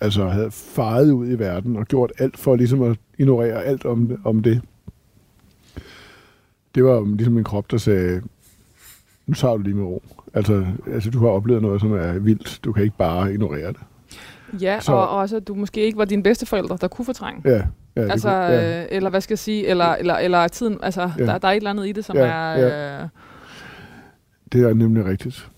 altså 0.00 0.28
havde 0.28 0.50
faret 0.50 1.10
ud 1.10 1.28
i 1.28 1.38
verden 1.38 1.76
og 1.76 1.86
gjort 1.86 2.12
alt 2.18 2.38
for 2.38 2.56
ligesom 2.56 2.82
at 2.82 2.96
ignorere 3.18 3.64
alt 3.64 3.84
om, 3.84 4.20
om 4.24 4.42
det. 4.42 4.62
Det 6.74 6.84
var 6.84 7.14
ligesom 7.16 7.34
min 7.34 7.44
krop, 7.44 7.70
der 7.70 7.76
sagde, 7.76 8.22
nu 9.26 9.34
tager 9.34 9.56
du 9.56 9.62
lige 9.62 9.74
med 9.74 9.84
ro. 9.84 10.02
Altså, 10.34 10.66
altså, 10.92 11.10
du 11.10 11.18
har 11.18 11.28
oplevet 11.28 11.62
noget, 11.62 11.80
som 11.80 11.92
er 11.92 12.18
vildt. 12.18 12.60
Du 12.64 12.72
kan 12.72 12.82
ikke 12.82 12.96
bare 12.96 13.32
ignorere 13.32 13.68
det. 13.68 13.80
Ja, 14.60 14.80
så, 14.80 14.92
og 14.92 15.08
også, 15.08 15.36
at 15.36 15.48
du 15.48 15.54
måske 15.54 15.80
ikke 15.80 15.98
var 15.98 16.04
dine 16.04 16.22
bedsteforældre, 16.22 16.78
der 16.80 16.88
kunne 16.88 17.04
fortrænge. 17.04 17.50
Ja, 17.50 17.62
ja, 17.96 18.02
altså, 18.02 18.28
kunne, 18.28 18.38
ja. 18.38 18.80
Øh, 18.82 18.88
eller 18.90 19.10
hvad 19.10 19.20
skal 19.20 19.32
jeg 19.32 19.38
sige, 19.38 19.66
eller, 19.66 19.84
eller, 19.84 20.14
eller 20.14 20.48
tiden, 20.48 20.78
altså, 20.82 21.10
ja. 21.18 21.26
der, 21.26 21.38
der 21.38 21.48
er 21.48 21.52
et 21.52 21.56
eller 21.56 21.70
andet 21.70 21.86
i 21.88 21.92
det, 21.92 22.04
som 22.04 22.16
ja, 22.16 22.22
er... 22.22 22.58
Ja. 22.58 23.02
Øh, 23.02 23.08
det 24.52 24.62
er 24.62 24.74
nemlig 24.74 25.04
rigtigt. 25.04 25.50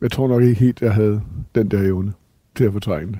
Jeg 0.00 0.10
tror 0.10 0.28
nok 0.28 0.42
ikke 0.42 0.60
helt, 0.60 0.82
jeg 0.82 0.94
havde 0.94 1.20
den 1.54 1.70
der 1.70 1.78
evne 1.78 2.12
til 2.56 2.64
at 2.64 2.72
fortrænge 2.72 3.12
det. 3.12 3.18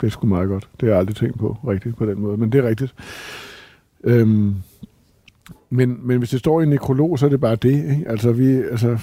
Det 0.00 0.06
er 0.06 0.10
sgu 0.10 0.26
meget 0.26 0.48
godt. 0.48 0.68
Det 0.80 0.82
har 0.82 0.88
jeg 0.88 0.98
aldrig 0.98 1.16
tænkt 1.16 1.38
på 1.38 1.56
rigtigt 1.68 1.96
på 1.96 2.06
den 2.06 2.20
måde, 2.20 2.36
men 2.36 2.52
det 2.52 2.64
er 2.64 2.68
rigtigt. 2.68 2.94
Øhm, 4.04 4.54
men, 5.70 5.98
men 6.02 6.18
hvis 6.18 6.30
det 6.30 6.38
står 6.38 6.60
i 6.60 6.62
en 6.62 6.68
nekrolog, 6.68 7.18
så 7.18 7.26
er 7.26 7.30
det 7.30 7.40
bare 7.40 7.56
det. 7.56 7.90
Ikke? 7.90 8.04
Altså, 8.06 8.32
vi, 8.32 8.56
altså, 8.56 8.98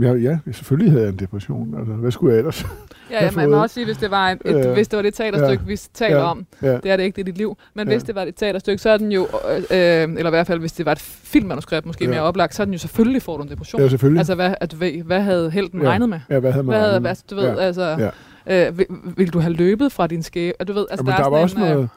ja, 0.00 0.12
ja, 0.12 0.38
selvfølgelig 0.52 0.92
havde 0.92 1.04
jeg 1.04 1.12
en 1.12 1.18
depression. 1.18 1.74
Altså, 1.78 1.92
hvad 1.92 2.10
skulle 2.10 2.32
jeg 2.32 2.38
ellers 2.38 2.66
Ja, 3.10 3.24
ja 3.24 3.30
man 3.30 3.50
må 3.50 3.62
også 3.62 3.74
sige, 3.74 3.84
hvis 3.84 3.96
det 3.96 4.10
var, 4.10 4.30
et, 4.30 4.38
et, 4.44 4.66
øh, 4.66 4.72
hvis 4.72 4.88
det, 4.88 4.96
var 4.96 5.02
det 5.02 5.14
teaterstykke, 5.14 5.62
ja, 5.66 5.68
vi 5.68 5.76
taler 5.94 6.16
ja, 6.16 6.22
om, 6.22 6.46
ja. 6.62 6.76
det 6.76 6.90
er 6.90 6.96
det 6.96 7.04
ikke, 7.04 7.16
det 7.16 7.20
er 7.20 7.24
dit 7.24 7.38
liv. 7.38 7.58
Men 7.74 7.88
ja. 7.88 7.94
hvis 7.94 8.02
det 8.02 8.14
var 8.14 8.22
et 8.22 8.34
teaterstykke, 8.36 8.82
så 8.82 8.90
er 8.90 8.96
den 8.96 9.12
jo, 9.12 9.28
øh, 9.54 9.66
eller 9.70 10.26
i 10.26 10.30
hvert 10.30 10.46
fald 10.46 10.60
hvis 10.60 10.72
det 10.72 10.86
var 10.86 10.92
et 10.92 10.98
filmmanuskript, 10.98 11.86
måske 11.86 12.04
ja. 12.04 12.10
mere 12.10 12.20
oplagt, 12.20 12.54
så 12.54 12.62
er 12.62 12.64
den 12.64 12.74
jo 12.74 12.78
selvfølgelig 12.78 13.22
får 13.22 13.36
du 13.36 13.42
en 13.42 13.48
depression. 13.48 13.82
Ja, 13.82 13.88
selvfølgelig. 13.88 14.18
Altså, 14.18 14.34
hvad, 14.34 14.54
at, 14.60 14.72
hvad, 14.72 14.90
hvad 15.04 15.20
havde 15.20 15.50
helten 15.50 15.82
ja. 15.82 15.88
regnet 15.88 16.08
med? 16.08 16.20
Ja, 16.30 16.38
hvad 16.38 16.52
havde 16.52 16.64
man 16.64 16.76
hvad 16.76 16.88
havde, 16.88 17.00
hvad, 17.00 17.16
du 17.30 17.34
ved, 17.34 17.44
ja. 17.44 17.56
altså, 17.56 18.10
ja. 18.46 18.68
øh, 18.68 18.78
vil, 18.78 18.86
vil, 19.16 19.32
du 19.32 19.38
have 19.38 19.52
løbet 19.52 19.92
fra 19.92 20.06
din 20.06 20.22
skæbe? 20.22 20.64
Du 20.64 20.72
ved, 20.72 20.86
altså, 20.90 21.04
ja, 21.06 21.16
der, 21.16 21.22
der 21.22 21.30
var 21.30 21.38
også 21.38 21.56
en, 21.56 21.62
noget, 21.62 21.88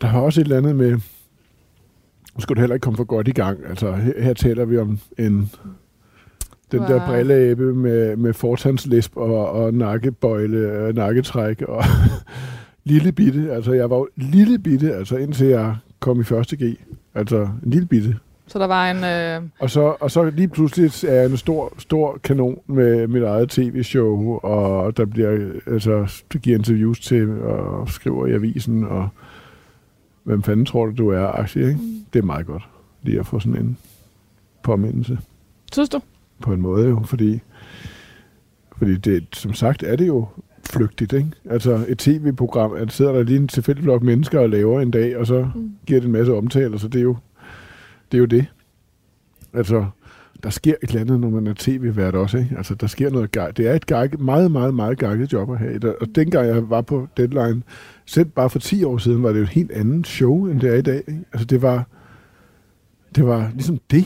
der 0.00 0.12
var 0.12 0.20
også 0.20 0.40
et 0.40 0.44
eller 0.44 0.56
andet 0.56 0.76
med, 0.76 1.00
nu 2.38 2.42
skulle 2.42 2.56
det 2.56 2.62
heller 2.62 2.74
ikke 2.74 2.84
komme 2.84 2.96
for 2.96 3.04
godt 3.04 3.28
i 3.28 3.32
gang. 3.32 3.58
Altså, 3.68 3.92
her, 3.92 4.22
her 4.22 4.32
taler 4.32 4.64
vi 4.64 4.78
om 4.78 4.98
en 5.18 5.50
den 6.72 6.80
wow. 6.80 6.88
der 6.88 7.06
brilleæbe 7.06 7.74
med, 7.74 8.16
med 8.16 8.32
fortandslisp 8.32 9.16
og, 9.16 9.50
og 9.50 9.74
nakkebøjle 9.74 10.72
og 10.72 10.94
nakketræk 10.94 11.62
og 11.62 11.84
lille 12.84 13.12
bitte. 13.12 13.52
Altså, 13.52 13.72
jeg 13.72 13.90
var 13.90 14.06
lille 14.16 14.58
bitte, 14.58 14.94
altså 14.94 15.16
indtil 15.16 15.46
jeg 15.46 15.76
kom 16.00 16.20
i 16.20 16.24
første 16.24 16.56
G. 16.56 16.78
Altså, 17.14 17.48
en 17.64 17.70
lille 17.70 17.86
bitte. 17.86 18.16
Så 18.46 18.58
der 18.58 18.66
var 18.66 18.90
en... 18.90 19.04
Øh... 19.04 19.50
Og, 19.58 19.70
så, 19.70 19.96
og 20.00 20.10
så 20.10 20.30
lige 20.30 20.48
pludselig 20.48 21.10
er 21.10 21.14
jeg 21.14 21.30
en 21.30 21.36
stor, 21.36 21.72
stor 21.78 22.18
kanon 22.24 22.58
med 22.66 23.06
mit 23.06 23.22
eget 23.22 23.48
tv-show, 23.48 24.38
og 24.42 24.96
der 24.96 25.04
bliver, 25.04 25.50
altså, 25.66 26.22
der 26.32 26.38
giver 26.38 26.58
interviews 26.58 27.00
til, 27.00 27.42
og 27.42 27.88
skriver 27.88 28.26
i 28.26 28.32
avisen, 28.32 28.84
og 28.84 29.08
hvem 30.28 30.42
fanden 30.42 30.66
tror 30.66 30.86
du, 30.86 30.92
du 30.92 31.08
er, 31.08 31.26
aktie, 31.26 31.68
ikke? 31.68 31.80
Mm. 31.80 32.04
Det 32.12 32.18
er 32.18 32.22
meget 32.22 32.46
godt, 32.46 32.68
lige 33.02 33.18
at 33.18 33.26
få 33.26 33.40
sådan 33.40 33.60
en 33.60 33.76
påmindelse. 34.62 35.18
Synes 35.72 35.88
du? 35.88 36.00
På 36.40 36.52
en 36.52 36.60
måde 36.60 36.88
jo, 36.88 37.02
fordi, 37.04 37.40
fordi 38.78 38.96
det, 38.96 39.26
som 39.32 39.52
sagt 39.52 39.82
er 39.82 39.96
det 39.96 40.06
jo 40.06 40.26
flygtigt, 40.70 41.12
ikke? 41.12 41.30
Altså 41.50 41.84
et 41.88 41.98
tv-program, 41.98 42.72
at 42.72 42.92
sidder 42.92 43.12
der 43.12 43.22
lige 43.22 43.38
en 43.38 43.48
tilfældig 43.48 43.84
flok 43.84 44.02
mennesker 44.02 44.40
og 44.40 44.50
laver 44.50 44.80
en 44.80 44.90
dag, 44.90 45.16
og 45.16 45.26
så 45.26 45.50
mm. 45.54 45.72
giver 45.86 46.00
det 46.00 46.06
en 46.06 46.12
masse 46.12 46.34
omtale, 46.34 46.78
så 46.78 46.88
det 46.88 46.98
er 46.98 47.02
jo 47.02 47.16
det. 48.12 48.16
Er 48.16 48.20
jo 48.20 48.26
det. 48.26 48.46
Altså, 49.54 49.86
der 50.42 50.50
sker 50.50 50.74
et 50.82 50.88
eller 50.88 51.00
andet, 51.00 51.20
når 51.20 51.30
man 51.30 51.46
er 51.46 51.54
tv-vært 51.58 52.14
også, 52.14 52.38
ikke? 52.38 52.56
Altså, 52.56 52.74
der 52.74 52.86
sker 52.86 53.10
noget 53.10 53.32
gej. 53.32 53.50
Det 53.50 53.68
er 53.68 53.74
et 53.74 53.86
gej, 53.86 54.08
meget, 54.18 54.50
meget, 54.50 54.74
meget 54.74 54.98
gejket 54.98 55.32
job 55.32 55.50
at 55.50 55.58
have. 55.58 56.00
Og 56.00 56.06
dengang 56.14 56.46
jeg 56.46 56.70
var 56.70 56.80
på 56.80 57.08
Deadline, 57.16 57.62
selv 58.06 58.28
bare 58.28 58.50
for 58.50 58.58
10 58.58 58.84
år 58.84 58.98
siden, 58.98 59.22
var 59.22 59.28
det 59.28 59.38
jo 59.38 59.42
et 59.42 59.48
helt 59.48 59.72
andet 59.72 60.06
show, 60.06 60.46
end 60.46 60.60
det 60.60 60.70
er 60.70 60.74
i 60.74 60.82
dag. 60.82 61.02
Ikke? 61.08 61.24
Altså, 61.32 61.46
det 61.46 61.62
var, 61.62 61.86
det 63.14 63.26
var 63.26 63.50
ligesom 63.54 63.78
det. 63.90 64.04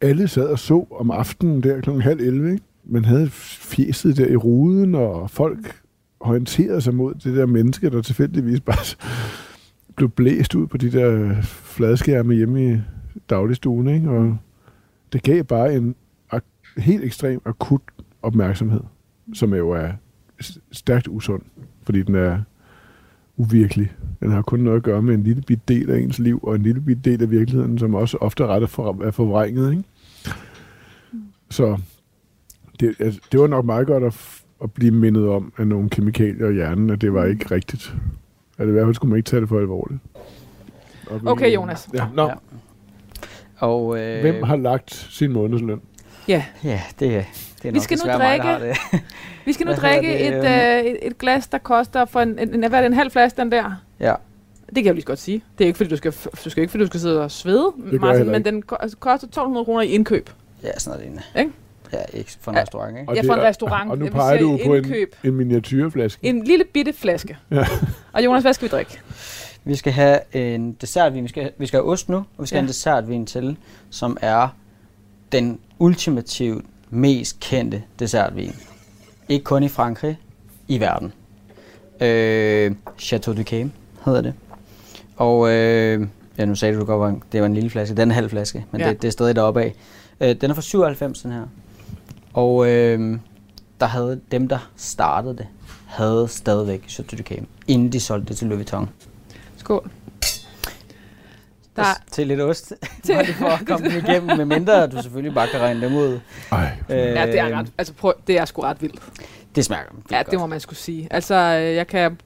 Alle 0.00 0.28
sad 0.28 0.46
og 0.46 0.58
så 0.58 0.86
om 0.90 1.10
aftenen 1.10 1.62
der 1.62 1.80
kl. 1.80 1.90
halv 1.90 2.20
11, 2.20 2.52
ikke? 2.52 2.64
Man 2.84 3.04
havde 3.04 3.28
fjeset 3.30 4.16
der 4.16 4.26
i 4.26 4.36
ruden, 4.36 4.94
og 4.94 5.30
folk 5.30 5.76
orienterede 6.20 6.80
sig 6.80 6.94
mod 6.94 7.14
det 7.14 7.36
der 7.36 7.46
menneske, 7.46 7.90
der 7.90 8.02
tilfældigvis 8.02 8.60
bare 8.60 8.96
blev 9.96 10.08
blæst 10.08 10.54
ud 10.54 10.66
på 10.66 10.76
de 10.76 10.92
der 10.92 11.42
fladskærme 11.42 12.34
hjemme 12.34 12.74
i 12.74 12.78
dagligstuen, 13.30 13.88
ikke? 13.88 14.10
Og 14.10 14.36
det 15.12 15.22
gav 15.22 15.44
bare 15.44 15.74
en 15.74 15.94
ak- 16.34 16.74
helt 16.76 17.04
ekstrem 17.04 17.40
akut 17.44 17.82
opmærksomhed, 18.22 18.80
som 19.34 19.54
jo 19.54 19.70
er 19.70 19.90
stærkt 20.72 21.08
usund, 21.08 21.42
fordi 21.82 22.02
den 22.02 22.14
er 22.14 22.38
uvirkelig. 23.36 23.92
Den 24.20 24.30
har 24.30 24.42
kun 24.42 24.60
noget 24.60 24.76
at 24.76 24.82
gøre 24.82 25.02
med 25.02 25.14
en 25.14 25.22
lille 25.22 25.42
bit 25.42 25.68
del 25.68 25.90
af 25.90 25.98
ens 25.98 26.18
liv, 26.18 26.40
og 26.42 26.54
en 26.54 26.62
lille 26.62 26.80
bit 26.80 27.04
del 27.04 27.22
af 27.22 27.30
virkeligheden, 27.30 27.78
som 27.78 27.94
også 27.94 28.16
ofte 28.20 28.46
ret 28.46 28.62
er, 28.62 28.66
for, 28.66 29.02
er 29.04 29.10
forvrænget. 29.10 29.70
Ikke? 29.70 29.84
Så 31.50 31.78
det, 32.80 32.94
altså, 32.98 33.20
det 33.32 33.40
var 33.40 33.46
nok 33.46 33.64
meget 33.64 33.86
godt 33.86 34.04
at, 34.04 34.42
at 34.62 34.72
blive 34.72 34.90
mindet 34.90 35.28
om 35.28 35.52
af 35.58 35.66
nogle 35.66 35.88
kemikalier 35.88 36.48
i 36.48 36.54
hjernen, 36.54 36.90
at 36.90 37.00
det 37.00 37.12
var 37.12 37.24
ikke 37.24 37.50
rigtigt. 37.50 37.94
At 38.58 38.68
i 38.68 38.70
hvert 38.70 38.86
fald 38.86 38.94
skulle 38.94 39.10
man 39.10 39.16
ikke 39.16 39.26
tage 39.26 39.40
det 39.40 39.48
for 39.48 39.58
alvorligt. 39.58 40.00
Og 41.06 41.20
okay, 41.24 41.54
Jonas. 41.54 41.88
Ja, 41.94 42.06
no. 42.14 42.26
ja. 42.26 42.34
Og, 43.58 43.98
øh, 43.98 44.20
Hvem 44.20 44.42
har 44.42 44.56
lagt 44.56 44.94
sin 45.10 45.32
månedsløn? 45.32 45.80
Ja. 46.28 46.44
Ja, 46.64 46.80
det, 47.00 47.26
det 47.62 47.68
er 47.68 47.72
nok 47.72 47.74
vi 47.74 47.80
skal 47.80 47.98
nu 48.04 48.12
drikke, 48.12 48.46
mig, 48.46 48.60
det. 48.60 49.00
vi 49.44 49.52
skal 49.52 49.66
nu 49.66 49.72
drikke 49.72 50.18
et, 50.18 50.44
øh, 50.44 50.92
et, 50.92 50.98
et 51.02 51.18
glas, 51.18 51.46
der 51.46 51.58
koster 51.58 52.04
for 52.04 52.20
en, 52.20 52.38
en, 52.38 52.54
en, 52.54 52.68
hvad 52.68 52.78
er 52.78 52.82
det, 52.82 52.86
en 52.86 52.92
halv 52.92 53.10
flaske, 53.10 53.40
den 53.40 53.52
der? 53.52 53.82
Ja. 54.00 54.14
Det 54.66 54.74
kan 54.74 54.84
jeg 54.84 54.90
jo 54.90 54.94
lige 54.94 55.04
godt 55.04 55.18
sige. 55.18 55.42
Det 55.58 55.64
er 55.64 55.66
ikke, 55.66 55.76
fordi 55.76 55.90
du 55.90 55.96
skal, 55.96 56.12
du 56.44 56.50
skal 56.50 56.60
ikke, 56.60 56.70
fordi 56.70 56.82
du 56.82 56.86
skal 56.86 57.00
sidde 57.00 57.24
og 57.24 57.30
svede, 57.30 57.72
Martin, 57.76 58.30
men 58.30 58.44
den 58.44 58.62
altså, 58.80 58.96
koster 58.96 59.26
1200 59.26 59.64
kroner 59.64 59.82
i 59.82 59.86
indkøb. 59.88 60.30
Ja, 60.62 60.78
sådan 60.78 60.98
noget 60.98 61.04
lignende. 61.04 61.22
Ikke? 61.38 61.52
Ja, 61.92 62.18
ikke 62.18 62.36
for 62.40 62.50
en 62.50 62.56
ja. 62.56 62.62
restaurant, 62.62 62.98
ikke? 62.98 63.12
ja, 63.14 63.22
for 63.22 63.34
en 63.34 63.42
restaurant. 63.42 63.90
Og 63.90 63.98
nu 63.98 64.08
peger 64.08 64.38
du 64.38 64.58
på 64.66 64.74
en, 64.74 64.94
en 65.24 65.34
miniatyrflaske. 65.34 66.26
En 66.26 66.44
lille 66.44 66.64
bitte 66.64 66.92
flaske. 66.92 67.36
Ja. 67.50 67.66
og 68.12 68.24
Jonas, 68.24 68.42
hvad 68.42 68.52
skal 68.52 68.68
vi 68.68 68.70
drikke? 68.70 69.00
Vi 69.68 69.76
skal 69.76 69.92
have 69.92 70.18
en 70.32 70.72
dessertvin. 70.72 71.22
Vi 71.22 71.28
skal, 71.28 71.52
vi 71.58 71.66
skal 71.66 71.80
have 71.80 71.90
ost 71.90 72.08
nu, 72.08 72.16
og 72.16 72.26
vi 72.38 72.46
skal 72.46 72.56
ja. 72.56 72.60
have 72.60 72.64
en 72.64 72.68
dessertvin 72.68 73.26
til, 73.26 73.56
som 73.90 74.16
er 74.20 74.48
den 75.32 75.60
ultimativt 75.78 76.64
mest 76.90 77.40
kendte 77.40 77.82
dessertvin. 77.98 78.54
Ikke 79.28 79.44
kun 79.44 79.62
i 79.62 79.68
Frankrig, 79.68 80.18
i 80.68 80.80
verden. 80.80 81.12
Øh, 82.00 82.74
Chateau 82.98 83.36
du 83.36 83.42
Cam 83.42 83.72
hedder 84.04 84.20
det. 84.20 84.34
Og 85.16 85.50
øh, 85.50 86.06
ja, 86.38 86.44
nu 86.44 86.54
sagde 86.54 86.78
du 86.78 86.84
godt, 86.84 87.16
at 87.16 87.22
det 87.32 87.40
var 87.40 87.46
en 87.46 87.54
lille 87.54 87.70
flaske. 87.70 87.94
Den 87.94 87.98
er 87.98 88.04
en 88.04 88.10
halv 88.10 88.30
flaske, 88.30 88.64
men 88.70 88.80
ja. 88.80 88.88
det, 88.88 89.02
det 89.02 89.08
er 89.08 89.12
stadig 89.12 89.36
deroppe 89.36 89.62
af. 89.62 89.74
Øh, 90.20 90.36
den 90.40 90.50
er 90.50 90.54
fra 90.54 90.62
97, 90.62 91.22
den 91.22 91.32
her. 91.32 91.42
Og 92.32 92.70
øh, 92.70 93.18
der 93.80 93.86
havde 93.86 94.20
dem, 94.32 94.48
der 94.48 94.70
startede 94.76 95.36
det, 95.36 95.46
havde 95.86 96.28
stadigvæk 96.28 96.88
Chateau 96.88 97.18
du 97.18 97.22
Cam, 97.22 97.46
inden 97.66 97.92
de 97.92 98.00
solgte 98.00 98.28
det 98.28 98.36
til 98.36 98.46
Louis 98.46 98.58
Vuitton. 98.58 98.88
Skål. 99.68 99.90
Der 101.76 101.84
til 102.10 102.26
lidt 102.26 102.40
ost, 102.40 102.72
til 103.04 103.34
for 103.34 103.46
at 103.46 103.66
komme 103.66 103.90
dem 103.90 104.04
igennem, 104.06 104.36
med 104.36 104.44
mindre 104.44 104.86
du 104.86 105.02
selvfølgelig 105.02 105.34
bare 105.34 105.48
kan 105.48 105.60
regne 105.60 105.86
dem 105.86 105.96
ud. 105.96 106.20
Ej. 106.52 106.72
Øh, 106.90 106.96
ja, 106.98 107.26
det 107.26 107.38
er, 107.38 107.58
ret, 107.58 107.72
altså 107.78 107.92
prøv, 107.92 108.12
det 108.26 108.38
er 108.38 108.44
sgu 108.44 108.62
ret 108.62 108.82
vildt. 108.82 109.02
Det 109.54 109.64
smager 109.64 109.82
Ja, 110.10 110.16
godt. 110.16 110.30
det 110.30 110.38
må 110.38 110.46
man 110.46 110.60
skulle 110.60 110.78
sige. 110.78 111.08
Altså, 111.10 111.34
jeg 111.34 111.86
kan 111.86 112.18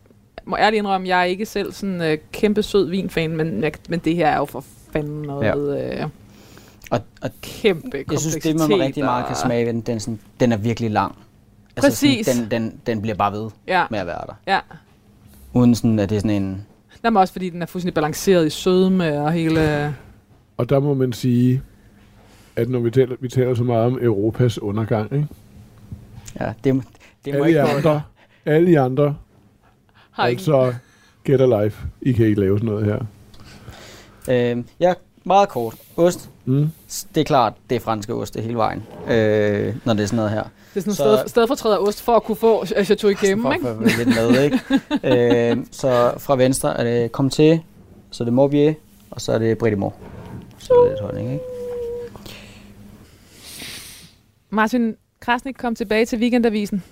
må 0.45 0.57
ærligt 0.57 0.79
indrømme, 0.79 1.09
jeg 1.09 1.21
er 1.21 1.25
ikke 1.25 1.47
selv 1.47 1.73
sådan 1.73 2.01
uh, 2.01 2.19
kæmpe 2.33 2.63
sød 2.63 2.91
vinfan, 2.91 3.37
men, 3.37 3.65
men 3.89 3.99
det 3.99 4.17
her 4.17 4.29
er 4.29 4.37
jo 4.37 4.45
for 4.45 4.65
fanden 4.93 5.23
noget... 5.23 5.47
Ja. 5.47 6.05
Uh, 6.05 6.11
Og, 6.91 7.01
og 7.23 7.31
kæmpe 7.43 8.05
jeg 8.11 8.19
synes, 8.19 8.37
det 8.37 8.57
man 8.57 8.81
rigtig 8.81 9.05
meget 9.05 9.27
kan 9.27 9.37
smage 9.37 9.67
ved 9.67 9.73
den, 9.73 9.81
den, 9.81 10.01
sådan, 10.01 10.21
den 10.41 10.53
er 10.53 10.57
virkelig 10.57 10.91
lang. 10.91 11.17
Præcis. 11.77 12.29
Altså 12.29 12.33
sådan, 12.33 12.51
den, 12.51 12.71
den, 12.71 12.81
den 12.87 13.03
bliver 13.03 13.15
bare 13.15 13.33
ved 13.33 13.51
ja. 13.67 13.85
med 13.91 13.99
at 13.99 14.07
være 14.07 14.25
der. 14.27 14.35
Ja. 14.47 14.61
Uden 15.53 15.75
sådan, 15.75 15.99
at 15.99 16.11
det 16.11 16.17
er 16.17 16.21
sådan 16.21 16.43
en... 16.43 16.67
Jamen 17.05 17.21
også 17.21 17.33
fordi 17.33 17.51
den 17.51 17.63
er 17.63 17.67
fuldstændig 17.67 17.95
balanceret 17.95 18.47
i 18.47 18.51
sødme 18.51 19.21
og 19.23 19.33
hele... 19.33 19.95
Og 20.57 20.69
der 20.69 20.81
må 20.81 20.95
man 20.95 21.13
sige, 21.13 21.63
at 22.57 22.69
når 22.69 22.81
vi 22.81 22.91
taler, 22.91 23.17
vi 23.21 23.29
taler 23.29 23.55
så 23.55 23.65
meget 23.65 23.87
om 23.87 23.99
Europas 24.03 24.59
undergang, 24.59 25.13
ikke? 25.13 25.27
Ja, 26.41 26.53
det, 26.65 26.83
det 27.25 27.35
må 27.35 27.45
alle 27.45 27.49
ikke 27.49 27.63
andre, 27.63 28.03
alle 28.47 28.71
I 28.71 28.75
andre, 28.75 29.17
Har 30.11 30.27
ikke... 30.27 30.41
altså 30.41 30.75
get 31.25 31.41
a 31.41 31.65
life. 31.65 31.87
I 32.03 32.13
kan 32.13 32.27
ikke 32.27 32.41
lave 32.41 32.59
sådan 32.59 32.75
noget 32.75 32.85
her. 32.85 32.99
Øh, 34.29 34.65
ja, 34.81 34.95
meget 35.25 35.49
kort. 35.49 35.75
Ost. 35.97 36.31
Mm. 36.45 36.71
Det 37.15 37.21
er 37.21 37.25
klart, 37.25 37.53
det 37.71 37.77
er 37.77 37.81
franske 37.81 38.15
ost 38.15 38.35
det 38.35 38.43
hele 38.43 38.57
vejen, 38.57 38.83
øh, 39.09 39.77
når 39.85 39.95
det 39.95 40.03
er 40.03 40.07
sådan 40.07 40.17
noget 40.17 40.31
her. 40.31 40.45
Det 40.75 40.77
er 40.77 40.81
sådan 40.81 40.95
Så- 40.95 41.17
sted, 41.17 41.29
stedfortræder 41.29 41.77
ost 41.77 42.03
for 42.03 42.13
at 42.17 42.23
kunne 42.23 42.37
få 42.37 42.67
Chateau 42.67 43.11
igennem, 43.11 43.53
ikke? 43.53 43.65
for- 43.67 43.97
lidt 43.99 44.09
med, 44.09 44.43
ikke? 44.45 44.61
øh, 45.51 45.57
så 45.71 46.15
fra 46.19 46.37
venstre 46.37 46.79
er 46.81 46.85
det 46.85 47.11
Comté, 47.21 47.61
så 48.11 48.23
er 48.23 48.25
det 48.25 48.33
Morbier, 48.33 48.75
og 49.11 49.21
så 49.21 49.33
er 49.33 49.39
det 49.39 49.59
Bridimor. 49.59 49.95
Så 50.59 50.73
er 50.75 50.83
det 50.83 50.91
lidt 50.91 51.01
holdning, 51.01 51.33
ikke? 51.33 51.45
Martin 54.51 54.97
Krasnik 55.21 55.55
kom 55.59 55.75
tilbage 55.75 56.07
til 56.07 56.19
Weekendavisen. 56.19 56.83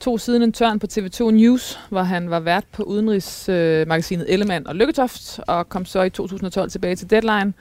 Tog 0.00 0.20
siden 0.20 0.42
en 0.42 0.52
tørn 0.52 0.78
på 0.78 0.86
TV2 0.92 1.30
News, 1.30 1.78
hvor 1.90 2.02
han 2.02 2.30
var 2.30 2.40
vært 2.40 2.64
på 2.72 2.82
udenrigsmagasinet 2.82 4.32
Ellemann 4.32 4.66
og 4.66 4.74
Lykketoft, 4.74 5.40
og 5.46 5.68
kom 5.68 5.84
så 5.84 6.02
i 6.02 6.10
2012 6.10 6.70
tilbage 6.70 6.96
til 6.96 7.10
Deadline, 7.10 7.52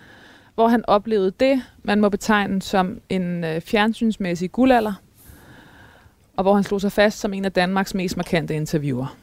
hvor 0.56 0.68
han 0.68 0.84
oplevede 0.88 1.32
det, 1.39 1.62
man 1.84 2.02
må 2.02 2.10
betegne 2.10 2.62
som 2.62 3.00
en 3.10 3.43
øh, 3.43 3.62
fjernsynsmæssig 3.62 4.52
guldalder, 4.52 4.93
og 6.36 6.44
hvor 6.44 6.54
han 6.54 6.64
slog 6.64 6.82
sig 6.82 6.92
fast 6.92 7.20
som 7.20 7.34
en 7.34 7.46
af 7.46 7.52
Danmarks 7.52 7.94
mest 7.94 8.18
markante 8.18 8.56
interviewer. 8.56 9.16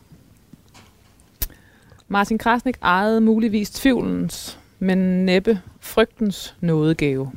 Martin 2.09 2.39
Krasnik 2.39 2.77
ejede 2.83 3.21
muligvis 3.21 3.71
tvivlens, 3.71 4.59
men 4.79 5.27
næppe 5.27 5.61
frygtens 5.81 6.55
nådegave. 6.61 7.33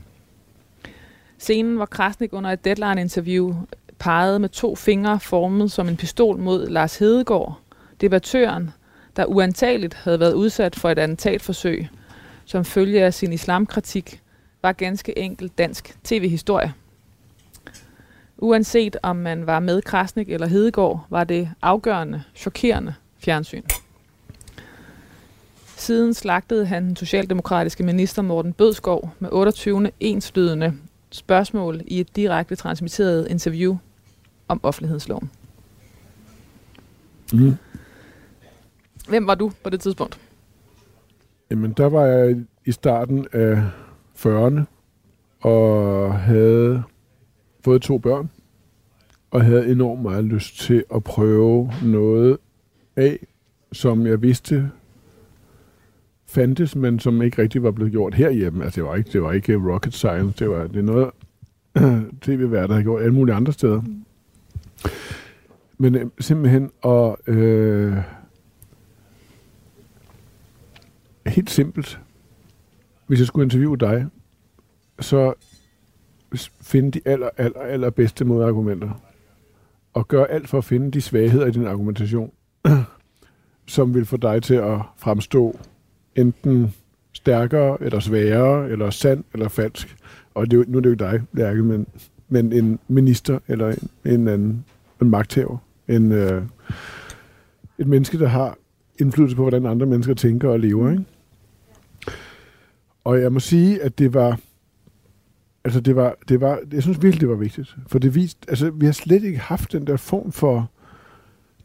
Scenen, 1.37 1.75
hvor 1.75 1.85
Krasnik 1.85 2.33
under 2.33 2.51
et 2.51 2.65
deadline-interview 2.65 3.55
pegede 3.99 4.39
med 4.39 4.49
to 4.49 4.75
fingre 4.75 5.19
formet 5.19 5.71
som 5.71 5.87
en 5.87 5.97
pistol 5.97 6.37
mod 6.37 6.67
Lars 6.67 6.97
Hedegaard, 6.97 7.59
debattøren, 8.01 8.71
der 9.15 9.25
uantageligt 9.25 9.93
havde 9.93 10.19
været 10.19 10.33
udsat 10.33 10.75
for 10.75 10.89
et 10.89 10.99
attentatforsøg, 10.99 11.87
som 12.45 12.65
følge 12.65 13.03
af 13.03 13.13
sin 13.13 13.33
islamkritik, 13.33 14.21
var 14.61 14.71
ganske 14.71 15.17
enkelt 15.17 15.57
dansk 15.57 15.97
tv-historie. 16.03 16.73
Uanset 18.37 18.97
om 19.03 19.15
man 19.15 19.47
var 19.47 19.59
med 19.59 19.81
Krasnik 19.81 20.29
eller 20.29 20.47
Hedegaard, 20.47 21.05
var 21.09 21.23
det 21.23 21.49
afgørende, 21.61 22.23
chokerende 22.35 22.93
fjernsyn. 23.17 23.63
Siden 25.77 26.13
slagtede 26.13 26.65
han 26.65 26.85
den 26.85 26.95
socialdemokratiske 26.95 27.83
minister 27.83 28.21
Morten 28.21 28.53
Bødskov 28.53 29.09
med 29.19 29.29
28 29.31 29.91
enslydende 29.99 30.73
spørgsmål 31.09 31.81
i 31.87 31.99
et 31.99 32.15
direkte 32.15 32.55
transmitteret 32.55 33.27
interview 33.27 33.77
om 34.47 34.59
offentlighedsloven. 34.63 35.31
Mm. 37.33 37.55
Hvem 39.09 39.27
var 39.27 39.35
du 39.35 39.51
på 39.63 39.69
det 39.69 39.81
tidspunkt? 39.81 40.19
Jamen, 41.51 41.71
der 41.71 41.85
var 41.85 42.05
jeg 42.05 42.35
i 42.65 42.71
starten 42.71 43.27
af 43.33 43.63
40'erne, 44.17 44.61
og 45.41 46.13
havde 46.19 46.83
fået 47.65 47.81
to 47.81 47.97
børn, 47.97 48.29
og 49.31 49.41
havde 49.41 49.71
enormt 49.71 50.01
meget 50.01 50.23
lyst 50.23 50.59
til 50.59 50.83
at 50.95 51.03
prøve 51.03 51.71
noget 51.83 52.37
af, 52.95 53.19
som 53.71 54.07
jeg 54.07 54.21
vidste 54.21 54.71
fandtes, 56.25 56.75
men 56.75 56.99
som 56.99 57.21
ikke 57.21 57.41
rigtig 57.41 57.63
var 57.63 57.71
blevet 57.71 57.91
gjort 57.91 58.13
herhjemme. 58.13 58.63
Altså, 58.63 58.81
det 58.81 58.89
var 58.89 58.95
ikke, 58.95 59.11
det 59.13 59.21
var 59.21 59.31
ikke 59.31 59.55
rocket 59.55 59.93
science, 59.93 60.39
det 60.39 60.49
var 60.49 60.67
det 60.67 60.77
er 60.77 60.81
noget, 60.81 61.11
tv-værter 62.21 62.75
har 62.75 62.81
gjort 62.81 63.01
alle 63.01 63.13
mulige 63.13 63.35
andre 63.35 63.53
steder. 63.53 63.81
Men 65.77 65.95
øh, 65.95 66.05
simpelthen 66.19 66.71
at... 66.83 67.15
Øh, 67.27 67.97
helt 71.27 71.49
simpelt. 71.49 71.99
Hvis 73.07 73.19
jeg 73.19 73.27
skulle 73.27 73.43
interviewe 73.43 73.77
dig, 73.77 74.05
så 74.99 75.33
finde 76.61 76.91
de 76.91 77.01
aller, 77.05 77.29
aller, 77.37 77.59
aller 77.59 77.89
bedste 77.89 78.25
modargumenter. 78.25 79.01
Og 79.93 80.07
gøre 80.07 80.31
alt 80.31 80.49
for 80.49 80.57
at 80.57 80.63
finde 80.65 80.91
de 80.91 81.01
svagheder 81.01 81.45
i 81.45 81.51
din 81.51 81.65
argumentation, 81.67 82.31
som 83.67 83.93
vil 83.93 84.05
få 84.05 84.17
dig 84.17 84.43
til 84.43 84.55
at 84.55 84.77
fremstå 84.97 85.59
enten 86.15 86.73
stærkere, 87.13 87.77
eller 87.81 87.99
svagere, 87.99 88.69
eller 88.69 88.89
sand, 88.89 89.23
eller 89.33 89.47
falsk. 89.47 89.97
Og 90.33 90.51
det, 90.51 90.53
er 90.53 90.57
jo- 90.57 90.65
nu 90.67 90.77
er 90.77 90.81
det 90.81 90.89
jo 90.89 90.91
ikke 90.93 91.03
dig, 91.03 91.21
Lærke, 91.33 91.63
men, 91.63 91.87
men 92.29 92.53
en 92.53 92.79
minister, 92.87 93.39
eller 93.47 93.67
en, 93.69 93.89
en 94.05 94.27
anden 94.27 94.65
en 95.01 95.09
magthaver. 95.09 95.57
En, 95.87 96.11
øh, 96.11 96.43
et 97.77 97.87
menneske, 97.87 98.19
der 98.19 98.27
har 98.27 98.57
indflydelse 98.99 99.35
på, 99.35 99.41
hvordan 99.41 99.65
andre 99.65 99.85
mennesker 99.85 100.13
tænker 100.13 100.49
og 100.49 100.59
lever. 100.59 100.91
Ikke? 100.91 101.03
Og 103.03 103.21
jeg 103.21 103.33
må 103.33 103.39
sige, 103.39 103.81
at 103.81 103.99
det 103.99 104.13
var... 104.13 104.39
Altså, 105.65 105.79
det 105.79 105.95
var, 105.95 106.15
det 106.29 106.41
var, 106.41 106.59
jeg 106.71 106.81
synes 106.81 107.01
virkelig, 107.01 107.21
det 107.21 107.29
var 107.29 107.35
vigtigt. 107.35 107.75
For 107.87 107.99
det 107.99 108.15
viste, 108.15 108.39
altså, 108.47 108.71
vi 108.71 108.85
har 108.85 108.93
slet 108.93 109.23
ikke 109.23 109.39
haft 109.39 109.71
den 109.71 109.87
der 109.87 109.97
form 109.97 110.31
for 110.31 110.71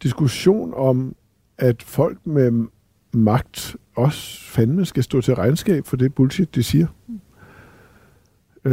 diskussion 0.03 0.75
om, 0.77 1.15
at 1.59 1.83
folk 1.83 2.19
med 2.25 2.67
magt 3.13 3.77
også 3.95 4.45
fandme 4.45 4.85
skal 4.85 5.03
stå 5.03 5.21
til 5.21 5.35
regnskab 5.35 5.87
for 5.87 5.97
det 5.97 6.15
bullshit, 6.15 6.55
de 6.55 6.63
siger. 6.63 6.87
Mm. 7.09 7.21
Øh, 8.65 8.73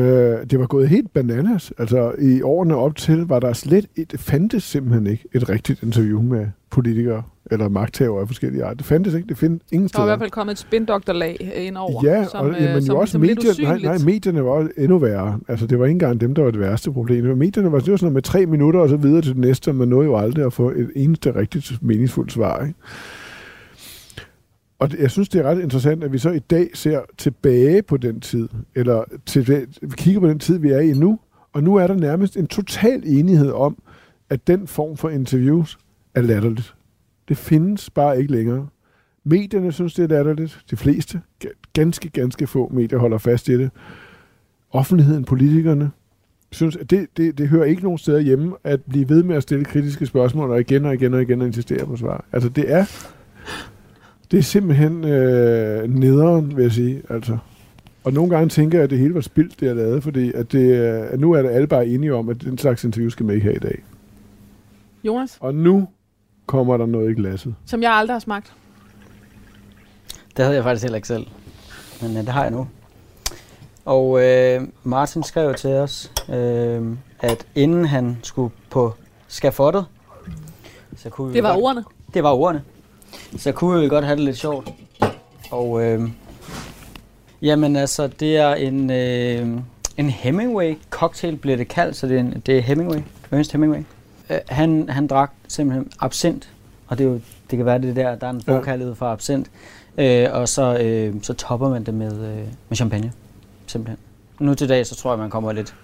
det 0.52 0.60
var 0.60 0.66
gået 0.68 0.90
helt 0.90 1.14
bananas. 1.14 1.74
Altså, 1.78 2.12
i 2.20 2.42
årene 2.42 2.76
op 2.76 2.96
til 2.96 3.20
var 3.28 3.40
der 3.40 3.54
slet 3.54 3.86
et, 3.96 4.14
fandtes 4.18 4.64
simpelthen 4.64 5.08
ikke 5.08 5.24
et 5.34 5.50
rigtigt 5.50 5.84
interview 5.84 6.22
med 6.22 6.48
politikere 6.70 7.24
eller 7.52 7.70
magthavere 7.70 8.22
af 8.22 8.28
forskellige 8.28 8.64
arter. 8.64 8.76
Det 8.76 8.86
fandtes 8.86 9.14
ikke. 9.14 9.28
Det 9.28 9.38
findes 9.38 9.62
ingen 9.72 9.72
Der 9.72 9.80
var 9.82 9.86
i 9.86 9.90
steder. 9.90 10.06
hvert 10.06 10.20
fald 10.20 10.30
kommet 10.32 10.52
et 10.52 10.58
spindoktorlag 10.60 11.52
ind 11.56 11.78
over, 11.78 12.02
Ja, 12.06 12.26
som, 12.26 12.46
og, 12.46 12.54
jamen, 12.54 12.70
øh, 12.70 12.76
jo 12.76 12.82
som, 12.82 12.96
også 12.96 13.12
som 13.12 13.22
lidt 13.22 13.40
medierne, 13.44 13.80
nej, 13.84 13.98
nej, 13.98 14.06
medierne 14.06 14.46
var 14.46 14.68
endnu 14.78 14.98
værre. 14.98 15.40
Altså, 15.48 15.68
det 15.68 15.80
var 15.80 15.86
ikke 15.86 15.92
engang 15.94 16.22
dem, 16.22 16.36
der 16.36 16.42
var 16.44 16.52
det 16.52 16.60
værste 16.60 16.92
problem. 16.92 17.38
Medierne 17.38 17.72
var, 17.72 17.80
det 17.80 17.92
var 17.92 17.98
sådan 17.98 18.06
noget 18.06 18.14
med 18.14 18.22
tre 18.22 18.46
minutter 18.46 18.80
og 18.80 18.90
så 18.90 18.98
videre 18.98 19.22
til 19.22 19.32
det 19.32 19.42
næste, 19.42 19.70
og 19.70 19.76
man 19.76 19.88
nåede 19.88 20.06
jo 20.06 20.18
aldrig 20.18 20.46
at 20.46 20.54
få 20.54 20.70
et 20.70 20.92
eneste 20.96 21.36
rigtigt 21.36 21.74
meningsfuldt 21.82 22.32
svar. 22.32 22.66
Ikke? 22.66 22.80
Og 24.80 24.90
jeg 25.00 25.12
synes, 25.12 25.30
det 25.30 25.40
er 25.40 25.44
ret 25.44 25.62
interessant, 25.62 26.04
at 26.04 26.14
vi 26.14 26.18
så 26.18 26.30
i 26.30 26.40
dag 26.40 26.70
ser 26.74 27.02
tilbage 27.18 27.84
på 27.84 27.98
den 27.98 28.20
tid, 28.20 28.50
eller 28.76 29.04
til, 29.26 29.68
vi 29.82 29.96
kigger 29.98 30.20
på 30.22 30.28
den 30.28 30.40
tid, 30.40 30.58
vi 30.58 30.70
er 30.70 30.80
i 30.80 30.92
nu, 30.92 31.20
og 31.54 31.64
nu 31.64 31.76
er 31.76 31.88
der 31.88 31.96
nærmest 31.96 32.38
en 32.38 32.48
total 32.48 33.04
enighed 33.06 33.52
om, 33.52 33.84
at 34.30 34.48
den 34.48 34.68
form 34.68 34.98
for 34.98 35.10
interviews 35.10 35.78
er 36.16 36.22
latterligt. 36.22 36.76
Det 37.28 37.38
findes 37.38 37.90
bare 37.90 38.20
ikke 38.20 38.32
længere. 38.32 38.68
Medierne 39.24 39.72
synes, 39.72 39.94
det 39.94 40.04
er 40.04 40.08
latterligt. 40.08 40.60
De 40.72 40.78
fleste, 40.78 41.22
ganske, 41.74 42.10
ganske 42.10 42.48
få 42.48 42.72
medier 42.74 43.00
holder 43.00 43.18
fast 43.18 43.50
i 43.50 43.58
det. 43.58 43.72
Offentligheden, 44.72 45.24
politikerne, 45.24 45.92
synes, 46.52 46.76
at 46.76 46.90
det, 46.90 47.08
det, 47.18 47.38
det 47.38 47.48
hører 47.48 47.66
ikke 47.66 47.84
nogen 47.84 47.98
steder 47.98 48.20
hjemme 48.20 48.56
at 48.64 48.82
blive 48.82 49.10
ved 49.10 49.24
med 49.24 49.36
at 49.36 49.44
stille 49.44 49.66
kritiske 49.66 50.06
spørgsmål, 50.06 50.52
og 50.52 50.60
igen 50.60 50.86
og 50.86 50.94
igen 50.94 51.14
og 51.14 51.22
igen 51.22 51.42
og 51.42 51.48
insistere 51.48 51.86
på 51.86 51.96
svar. 51.96 52.26
Altså, 52.32 52.50
det 52.50 52.72
er, 52.72 52.86
det 54.32 54.38
er 54.40 54.44
simpelthen 54.44 55.04
øh, 55.04 55.90
nederen, 55.90 56.58
vil 56.58 56.62
jeg 56.64 56.72
sige. 56.72 57.02
Altså. 57.10 57.38
Og 58.04 58.14
nogle 58.14 58.30
gange 58.30 58.50
tænker 58.50 58.78
jeg, 58.78 58.84
at 58.84 58.90
det 58.90 59.00
hele 59.00 59.14
var 59.14 59.22
spildt, 59.22 59.60
det 59.60 59.66
jeg 59.68 59.76
lavede, 59.76 60.02
fordi 60.02 60.32
at 60.34 60.52
det, 60.52 60.72
øh, 60.76 61.04
at 61.14 61.20
nu 61.20 61.32
er 61.32 61.42
det 61.42 61.50
alle 61.50 61.68
bare 61.68 61.88
enige 61.88 62.14
om, 62.16 62.30
at 62.30 62.42
den 62.42 62.58
slags 62.58 62.84
interview 62.84 63.10
skal 63.10 63.26
man 63.26 63.36
ikke 63.36 63.44
have 63.46 63.56
i 63.56 63.60
dag. 63.60 63.84
Jonas, 65.04 65.38
Og 65.40 65.56
nu 65.56 65.88
kommer 66.46 66.78
der 66.78 66.86
noget 66.86 67.12
i 67.12 67.14
glasset. 67.14 67.56
som 67.66 67.82
jeg 67.82 67.92
aldrig 67.92 68.16
har 68.16 68.20
smagt. 68.20 68.54
Det 70.38 70.46
havde 70.46 70.56
jeg 70.56 70.64
faktisk 70.64 70.84
heller 70.84 70.96
ikke 70.96 71.08
selv. 71.08 71.26
Men 72.02 72.12
øh, 72.12 72.18
det 72.18 72.30
har 72.30 72.42
jeg 72.44 72.52
nu. 72.52 72.68
Og 73.86 74.24
øh, 74.24 74.62
Martin 74.84 75.24
skrev 75.24 75.54
til 75.54 75.70
os, 75.70 76.12
øh, 76.30 76.82
at 77.20 77.46
inden 77.56 77.86
han 77.86 78.18
skulle 78.24 78.54
på 78.70 78.94
skafottet, 79.28 79.86
så 80.98 81.10
kunne 81.10 81.28
vi 81.28 81.34
Det 81.34 81.44
var 81.44 81.54
godt, 81.54 81.64
ordene. 81.64 81.84
Det 82.14 82.24
var 82.24 82.32
ordene. 82.32 82.62
Så 83.38 83.52
kunne 83.52 83.82
vi 83.82 83.88
godt 83.88 84.06
have 84.06 84.16
det 84.16 84.26
lidt 84.26 84.38
sjovt. 84.38 84.70
Og 85.52 85.84
øh, 85.84 86.10
jamen 87.42 87.76
altså, 87.76 88.08
det 88.08 88.38
er 88.38 88.56
en, 88.56 88.90
øh, 88.92 89.62
en 89.98 90.10
Hemingway 90.10 90.76
cocktail, 90.90 91.36
bliver 91.36 91.58
det 91.58 91.68
kaldt, 91.68 91.96
så 91.96 92.08
det 92.08 92.16
er, 92.16 92.20
en, 92.20 92.42
det 92.46 92.58
er 92.58 92.62
Hemingway, 92.62 93.00
Ernest 93.32 93.52
Hemingway. 93.52 93.84
Øh, 94.30 94.38
han, 94.50 94.90
han 94.90 95.08
drak 95.08 95.32
simpelthen 95.48 95.92
absint, 96.00 96.50
og 96.88 96.98
det, 96.98 97.04
er 97.04 97.10
jo, 97.10 97.20
det 97.50 97.58
kan 97.58 97.66
være 97.66 97.82
det 97.82 97.96
der, 97.96 98.16
der 98.16 98.28
er 98.28 98.32
en 98.32 98.42
forkærlighed 98.42 98.96
for 98.96 99.06
absint. 99.06 99.48
Øh, 99.98 100.28
og 100.32 100.50
så, 100.50 100.78
øh, 100.78 101.16
så 101.22 101.34
topper 101.34 101.70
man 101.70 101.84
det 101.84 101.94
med, 101.94 102.14
øh, 102.14 102.46
med 102.70 102.76
champagne, 102.76 103.12
simpelthen. 103.68 103.98
nu 104.40 104.54
til 104.54 104.70
dag, 104.70 104.86
så 104.86 104.96
tror 104.96 105.12
jeg, 105.12 105.20
man 105.20 105.30
kommer 105.30 105.52
lidt, 105.52 105.76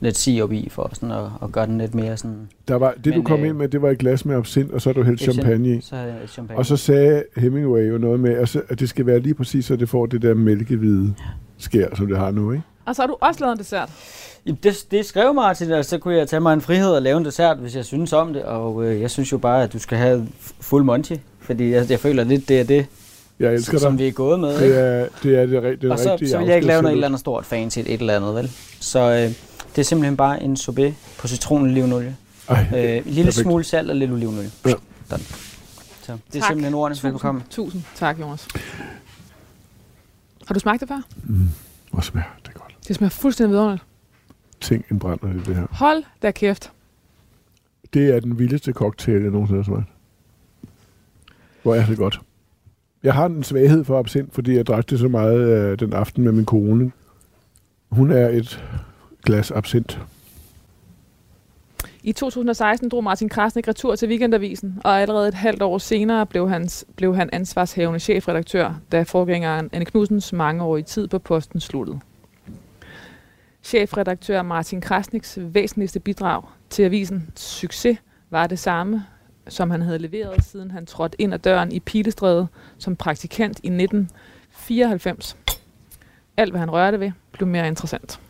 lidt 0.00 0.16
sig 0.16 0.42
op 0.42 0.52
i 0.52 0.68
for 0.70 0.90
sådan 0.92 1.10
at, 1.10 1.24
at 1.42 1.52
gøre 1.52 1.66
den 1.66 1.78
lidt 1.78 1.94
mere 1.94 2.16
sådan... 2.16 2.48
Der 2.68 2.74
var, 2.74 2.94
det, 3.04 3.06
Men, 3.06 3.14
du 3.14 3.22
kom 3.22 3.40
øh, 3.40 3.48
ind 3.48 3.56
med, 3.56 3.68
det 3.68 3.82
var 3.82 3.90
et 3.90 3.98
glas 3.98 4.24
med 4.24 4.36
absint, 4.36 4.72
og 4.72 4.80
så 4.82 4.92
du 4.92 5.02
hældt 5.02 5.20
champagne 5.20 5.68
i. 5.76 5.80
Så 5.80 5.96
er 5.96 6.04
det 6.06 6.30
champagne. 6.30 6.58
Og 6.58 6.66
så 6.66 6.76
sagde 6.76 7.24
Hemingway 7.36 7.90
jo 7.92 7.98
noget 7.98 8.20
med, 8.20 8.30
at 8.34 8.48
så- 8.48 8.62
at 8.68 8.80
det 8.80 8.88
skal 8.88 9.06
være 9.06 9.18
lige 9.18 9.34
præcis, 9.34 9.64
så 9.64 9.76
det 9.76 9.88
får 9.88 10.06
det 10.06 10.22
der 10.22 10.34
mælkehvide 10.34 11.14
skær, 11.58 11.86
som 11.96 12.06
det 12.06 12.18
har 12.18 12.30
nu, 12.30 12.52
ikke? 12.52 12.62
Og 12.86 12.96
så 12.96 13.02
har 13.02 13.06
du 13.06 13.16
også 13.20 13.40
lavet 13.40 13.52
en 13.52 13.58
dessert. 13.58 13.88
Jamen, 14.46 14.58
det, 14.62 14.84
det 14.90 15.06
skrev 15.06 15.34
Martin, 15.34 15.70
og 15.72 15.84
så 15.84 15.98
kunne 15.98 16.14
jeg 16.14 16.28
tage 16.28 16.40
mig 16.40 16.52
en 16.54 16.60
frihed 16.60 16.90
og 16.90 17.02
lave 17.02 17.18
en 17.18 17.24
dessert, 17.24 17.56
hvis 17.58 17.76
jeg 17.76 17.84
synes 17.84 18.12
om 18.12 18.32
det. 18.32 18.42
Og 18.42 18.84
øh, 18.84 19.00
jeg 19.00 19.10
synes 19.10 19.32
jo 19.32 19.38
bare, 19.38 19.62
at 19.62 19.72
du 19.72 19.78
skal 19.78 19.98
have 19.98 20.28
fuld 20.60 20.84
monty, 20.84 21.12
fordi 21.40 21.70
jeg, 21.72 21.90
jeg 21.90 22.00
føler 22.00 22.24
lidt, 22.24 22.48
det 22.48 22.60
er 22.60 22.64
det, 22.64 22.86
Jeg 23.40 23.54
elsker 23.54 23.78
som 23.78 23.92
dig. 23.92 23.98
vi 24.04 24.08
er 24.08 24.12
gået 24.12 24.40
med. 24.40 24.48
Det 24.58 24.62
ikke? 24.62 24.74
er 24.74 25.06
det, 25.22 25.38
er 25.38 25.46
det, 25.46 25.62
ri- 25.62 25.80
den 25.82 25.90
og 25.92 25.98
så, 25.98 26.12
rigtige 26.12 26.28
så 26.30 26.38
vil 26.38 26.46
jeg 26.46 26.56
ikke 26.56 26.66
lave 26.66 26.82
noget 26.82 26.92
et 26.92 26.96
eller 26.96 27.06
andet 27.06 27.20
stort 27.20 27.44
fancy 27.46 27.78
et 27.78 28.00
eller 28.00 28.16
andet, 28.16 28.34
vel? 28.34 28.50
Så 28.80 28.98
øh, 29.00 29.32
det 29.76 29.78
er 29.78 29.82
simpelthen 29.84 30.16
bare 30.16 30.42
en 30.42 30.56
sorbet 30.56 30.94
på 31.18 31.28
citronolivenolie. 31.28 32.16
Ej, 32.48 32.66
Øh, 32.76 32.96
en 32.96 33.02
lille 33.04 33.24
Perfekt. 33.24 33.34
smule 33.36 33.64
salt 33.64 33.90
og 33.90 33.96
lidt 33.96 34.10
olivenolie. 34.10 34.50
Ja. 34.66 34.72
Sådan. 35.08 35.24
Så 36.02 36.12
det 36.32 36.36
er 36.36 36.40
Tak. 36.40 36.46
simpelthen 36.48 36.74
ordene. 36.74 36.94
Tusind, 36.94 37.08
Velbekomme. 37.10 37.42
tusind 37.50 37.82
tak, 37.94 38.20
Jonas. 38.20 38.48
Har 40.46 40.54
du 40.54 40.60
smagt 40.60 40.80
det 40.80 40.88
før? 40.88 41.00
mm, 41.24 41.48
hvor 41.92 42.00
smager 42.00 42.26
det 42.46 42.54
godt. 42.54 42.76
Det 42.88 42.96
smager 42.96 43.10
fuldstændig 43.10 43.50
vidunderligt. 43.52 43.84
Tænk 44.60 44.90
en 44.90 44.98
brænder 44.98 45.32
det, 45.32 45.46
det 45.46 45.56
her. 45.56 45.66
Hold 45.70 46.02
da 46.22 46.30
kæft. 46.30 46.72
Det 47.94 48.14
er 48.16 48.20
den 48.20 48.38
vildeste 48.38 48.72
cocktail, 48.72 49.22
jeg 49.22 49.30
nogensinde 49.30 49.58
har 49.58 49.64
smagt. 49.64 49.86
Hvor 51.62 51.74
er 51.74 51.86
det 51.86 51.96
godt. 51.98 52.20
Jeg 53.02 53.14
har 53.14 53.26
en 53.26 53.42
svaghed 53.44 53.84
for 53.84 53.98
absint, 53.98 54.34
fordi 54.34 54.56
jeg 54.56 54.66
drak 54.66 54.90
det 54.90 54.98
så 54.98 55.08
meget 55.08 55.38
øh, 55.40 55.78
den 55.78 55.92
aften 55.92 56.24
med 56.24 56.32
min 56.32 56.44
kone. 56.44 56.92
Hun 57.90 58.10
er 58.10 58.28
et 58.28 58.64
glas 59.24 59.50
absint. 59.50 60.00
I 62.02 62.12
2016 62.12 62.88
drog 62.88 63.04
Martin 63.04 63.28
Krasnik 63.28 63.68
retur 63.68 63.96
til 63.96 64.08
Weekendavisen, 64.08 64.80
og 64.84 65.00
allerede 65.00 65.28
et 65.28 65.34
halvt 65.34 65.62
år 65.62 65.78
senere 65.78 66.26
blev, 66.26 66.48
hans, 66.48 66.84
blev 66.96 67.16
han 67.16 67.30
ansvarshævende 67.32 68.00
chefredaktør, 68.00 68.74
da 68.92 69.02
forgængeren 69.02 69.70
Anne 69.72 69.84
Knudsens 69.84 70.32
mangeårige 70.32 70.84
tid 70.84 71.08
på 71.08 71.18
posten 71.18 71.60
sluttede. 71.60 72.00
Chefredaktør 73.62 74.42
Martin 74.42 74.80
Krasniks 74.80 75.38
væsentligste 75.42 76.00
bidrag 76.00 76.42
til 76.70 76.82
avisens 76.82 77.40
succes 77.40 77.98
var 78.30 78.46
det 78.46 78.58
samme, 78.58 79.04
som 79.48 79.70
han 79.70 79.82
havde 79.82 79.98
leveret, 79.98 80.44
siden 80.44 80.70
han 80.70 80.86
trådte 80.86 81.20
ind 81.20 81.34
ad 81.34 81.38
døren 81.38 81.72
i 81.72 81.80
Pilestræde 81.80 82.48
som 82.78 82.96
praktikant 82.96 83.60
i 83.62 83.68
1994. 83.68 85.36
Alt, 86.36 86.50
hvad 86.50 86.60
han 86.60 86.70
rørte 86.70 87.00
ved, 87.00 87.12
blev 87.32 87.48
mere 87.48 87.68
interessant. 87.68 88.20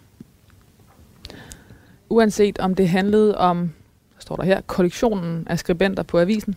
Uanset 2.12 2.58
om 2.58 2.74
det 2.74 2.88
handlede 2.88 3.38
om, 3.38 3.72
står 4.18 4.36
der 4.36 4.42
her, 4.42 4.60
kollektionen 4.60 5.46
af 5.48 5.58
skribenter 5.58 6.02
på 6.02 6.18
avisen, 6.18 6.54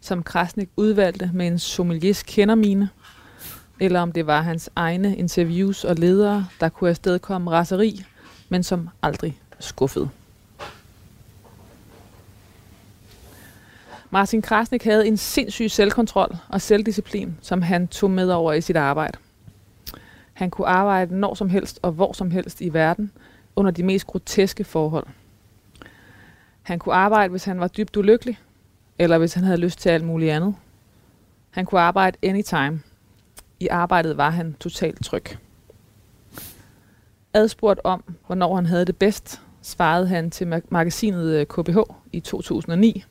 som 0.00 0.22
Krasnik 0.22 0.68
udvalgte 0.76 1.30
med 1.34 1.46
en 1.46 1.58
sommeliers 1.58 2.22
kendermine, 2.22 2.88
eller 3.80 4.00
om 4.00 4.12
det 4.12 4.26
var 4.26 4.42
hans 4.42 4.70
egne 4.76 5.16
interviews 5.16 5.84
og 5.84 5.96
ledere, 5.96 6.46
der 6.60 6.68
kunne 6.68 6.90
afstedkomme 6.90 7.50
raseri, 7.50 8.04
men 8.48 8.62
som 8.62 8.88
aldrig 9.02 9.40
skuffede. 9.60 10.08
Martin 14.10 14.42
Krasnik 14.42 14.84
havde 14.84 15.06
en 15.06 15.16
sindssyg 15.16 15.70
selvkontrol 15.70 16.36
og 16.48 16.60
selvdisciplin, 16.60 17.36
som 17.40 17.62
han 17.62 17.88
tog 17.88 18.10
med 18.10 18.30
over 18.30 18.52
i 18.52 18.60
sit 18.60 18.76
arbejde. 18.76 19.18
Han 20.32 20.50
kunne 20.50 20.66
arbejde 20.66 21.18
når 21.18 21.34
som 21.34 21.50
helst 21.50 21.78
og 21.82 21.92
hvor 21.92 22.12
som 22.12 22.30
helst 22.30 22.60
i 22.60 22.72
verden, 22.72 23.12
under 23.58 23.70
de 23.70 23.82
mest 23.82 24.06
groteske 24.06 24.64
forhold. 24.64 25.06
Han 26.62 26.78
kunne 26.78 26.94
arbejde, 26.94 27.30
hvis 27.30 27.44
han 27.44 27.60
var 27.60 27.68
dybt 27.68 27.96
ulykkelig, 27.96 28.38
eller 28.98 29.18
hvis 29.18 29.34
han 29.34 29.44
havde 29.44 29.60
lyst 29.60 29.78
til 29.78 29.88
alt 29.88 30.04
muligt 30.04 30.32
andet. 30.32 30.54
Han 31.50 31.64
kunne 31.66 31.80
arbejde 31.80 32.18
anytime. 32.22 32.82
I 33.60 33.68
arbejdet 33.68 34.16
var 34.16 34.30
han 34.30 34.56
totalt 34.60 35.04
tryg. 35.04 35.24
Adspurgt 37.34 37.80
om, 37.84 38.04
hvornår 38.26 38.54
han 38.54 38.66
havde 38.66 38.84
det 38.84 38.96
bedst, 38.96 39.40
svarede 39.62 40.06
han 40.06 40.30
til 40.30 40.62
magasinet 40.68 41.34
øh, 41.34 41.46
KBH 41.46 41.78
i 42.12 42.20
2009. 42.20 43.04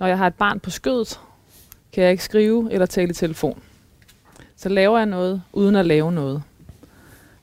Når 0.00 0.06
jeg 0.06 0.18
har 0.18 0.26
et 0.26 0.34
barn 0.34 0.60
på 0.60 0.70
skødet, 0.70 1.20
kan 1.92 2.02
jeg 2.02 2.10
ikke 2.10 2.24
skrive 2.24 2.72
eller 2.72 2.86
tale 2.86 3.10
i 3.10 3.14
telefon. 3.14 3.62
Så 4.56 4.68
laver 4.68 4.98
jeg 4.98 5.06
noget, 5.06 5.42
uden 5.52 5.76
at 5.76 5.86
lave 5.86 6.12
noget. 6.12 6.42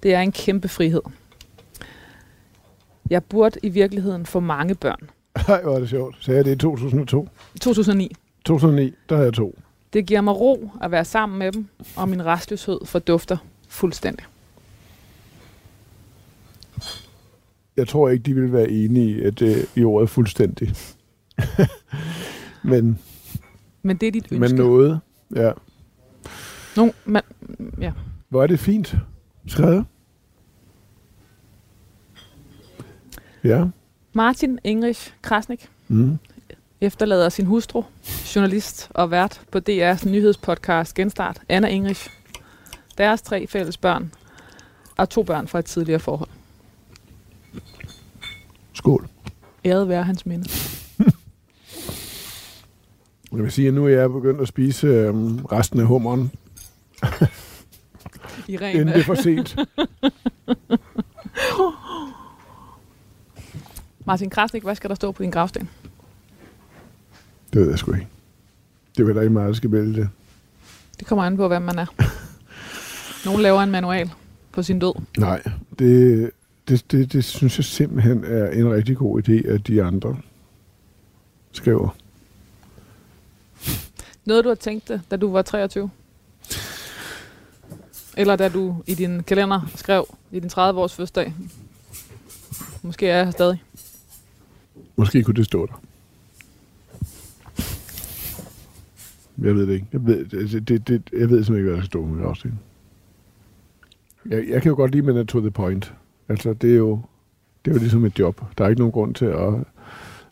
Det 0.03 0.13
er 0.13 0.19
en 0.19 0.31
kæmpe 0.31 0.67
frihed. 0.67 1.01
Jeg 3.13 3.23
burde 3.23 3.59
i 3.63 3.69
virkeligheden 3.69 4.25
få 4.25 4.39
mange 4.39 4.75
børn. 4.75 5.09
Ej, 5.47 5.61
hvor 5.63 5.75
er 5.75 5.79
det 5.79 5.89
sjovt. 5.89 6.17
Sagde 6.19 6.37
jeg 6.37 6.45
det 6.45 6.51
i 6.51 6.57
2002? 6.57 7.29
2009. 7.61 8.15
2009, 8.45 8.93
der 9.09 9.15
havde 9.15 9.25
jeg 9.25 9.33
to. 9.33 9.59
Det 9.93 10.05
giver 10.05 10.21
mig 10.21 10.39
ro 10.39 10.71
at 10.81 10.91
være 10.91 11.05
sammen 11.05 11.39
med 11.39 11.51
dem, 11.51 11.67
og 11.95 12.09
min 12.09 12.25
restløshed 12.25 12.79
fordufter 12.85 13.37
fuldstændig. 13.67 14.25
Jeg 17.77 17.87
tror 17.87 18.09
ikke, 18.09 18.23
de 18.23 18.33
vil 18.35 18.53
være 18.53 18.69
enige 18.69 19.25
at 19.25 19.39
det 19.39 19.65
i 19.75 19.83
ordet 19.83 20.09
fuldstændig. 20.09 20.73
men, 22.63 22.99
Men 23.81 23.97
det 23.97 24.07
er 24.07 24.11
dit 24.11 24.27
ønske. 24.31 24.39
men 24.39 24.55
noget, 24.55 24.99
ja. 25.35 25.51
No, 26.77 26.89
man, 27.05 27.21
ja. 27.81 27.91
Hvor 28.29 28.43
er 28.43 28.47
det 28.47 28.59
fint 28.59 28.95
skrevet. 29.47 29.85
Ja. 33.43 33.65
Martin 34.13 34.59
Engrich 34.63 35.13
Krasnik 35.21 35.69
Mm. 35.87 36.17
efterlader 36.81 37.29
sin 37.29 37.45
hustru, 37.45 37.83
journalist 38.35 38.89
og 38.93 39.11
vært 39.11 39.41
på 39.51 39.59
DR's 39.69 40.09
nyhedspodcast 40.09 40.93
Genstart, 40.95 41.41
Anna 41.49 41.67
Engrich. 41.67 42.09
Deres 42.97 43.21
tre 43.21 43.47
fælles 43.47 43.77
børn 43.77 44.11
og 44.97 45.09
to 45.09 45.23
børn 45.23 45.47
fra 45.47 45.59
et 45.59 45.65
tidligere 45.65 45.99
forhold. 45.99 46.29
Skål. 48.73 49.07
Æret 49.65 49.89
være 49.89 50.03
hans 50.03 50.25
minde. 50.25 50.49
Jeg 53.33 53.43
vil 53.43 53.51
sige, 53.51 53.67
at 53.67 53.73
nu 53.73 53.85
er 53.85 53.89
jeg 53.89 54.09
begyndt 54.11 54.41
at 54.41 54.47
spise 54.47 54.87
øhm, 54.87 55.45
resten 55.45 55.79
af 55.79 55.85
hummeren, 55.85 56.31
I 58.47 58.57
ren, 58.57 58.75
inden 58.75 58.87
det 58.87 58.97
er 58.97 59.03
for 59.03 59.15
sent. 59.15 59.55
Martin 64.05 64.29
Krasnik, 64.29 64.63
hvad 64.63 64.75
skal 64.75 64.89
der 64.89 64.95
stå 64.95 65.11
på 65.11 65.23
din 65.23 65.31
gravsten? 65.31 65.69
Det 67.53 67.61
ved 67.61 67.69
jeg 67.69 67.79
sgu 67.79 67.93
ikke. 67.93 68.07
Det 68.97 69.07
vil 69.07 69.15
der 69.15 69.21
ikke 69.21 69.33
meget, 69.33 69.47
der 69.47 69.53
skal 69.53 69.71
vælge 69.71 69.93
det. 69.93 70.09
Det 70.99 71.07
kommer 71.07 71.23
an 71.23 71.37
på, 71.37 71.47
hvem 71.47 71.61
man 71.61 71.79
er. 71.79 71.85
Nogle 73.25 73.43
laver 73.43 73.61
en 73.61 73.71
manual 73.71 74.11
på 74.51 74.63
sin 74.63 74.79
død. 74.79 74.93
Nej, 75.17 75.43
det, 75.79 76.31
det, 76.67 76.91
det, 76.91 77.13
det 77.13 77.23
synes 77.23 77.57
jeg 77.57 77.65
simpelthen 77.65 78.23
er 78.23 78.51
en 78.51 78.73
rigtig 78.73 78.97
god 78.97 79.29
idé, 79.29 79.47
at 79.49 79.67
de 79.67 79.83
andre 79.83 80.17
skriver. 81.51 81.95
Noget, 84.25 84.43
du 84.43 84.49
har 84.49 84.55
tænkt 84.55 84.87
det, 84.87 85.01
da 85.11 85.17
du 85.17 85.31
var 85.31 85.41
23? 85.41 85.89
Eller 88.17 88.35
da 88.35 88.49
du 88.49 88.83
i 88.87 88.93
din 88.93 89.23
kalender 89.23 89.71
skrev 89.75 90.17
i 90.31 90.39
din 90.39 90.49
30-års 90.49 90.93
fødselsdag? 90.93 91.33
Måske 92.81 93.07
er 93.07 93.15
jeg 93.15 93.25
her 93.25 93.31
stadig. 93.31 93.63
Måske 94.95 95.23
kunne 95.23 95.35
det 95.35 95.45
stå 95.45 95.65
der. 95.65 95.81
Jeg 99.41 99.55
ved 99.55 99.67
det 99.67 99.73
ikke. 99.73 99.87
Jeg 99.93 100.05
ved, 100.05 100.25
det, 100.25 100.67
det, 100.67 100.87
det, 100.87 101.09
jeg 101.13 101.29
ved 101.29 101.43
simpelthen 101.43 101.55
ikke, 101.55 101.69
hvad 101.69 101.75
der 101.75 101.81
skal 101.81 101.89
stå 101.89 102.05
med 102.05 102.25
afsnit. 102.25 102.53
Jeg, 104.29 104.45
jeg 104.49 104.61
kan 104.61 104.69
jo 104.69 104.75
godt 104.75 104.91
lide, 104.91 105.19
at 105.19 105.27
to 105.27 105.39
the 105.39 105.51
point. 105.51 105.93
Altså, 106.29 106.53
det 106.53 106.71
er 106.71 106.77
jo, 106.77 106.99
det 107.65 107.71
er 107.71 107.75
jo 107.75 107.79
ligesom 107.79 108.05
et 108.05 108.19
job. 108.19 108.41
Der 108.57 108.65
er 108.65 108.69
ikke 108.69 108.81
nogen 108.81 108.91
grund 108.91 109.15
til 109.15 109.25
at 109.25 109.53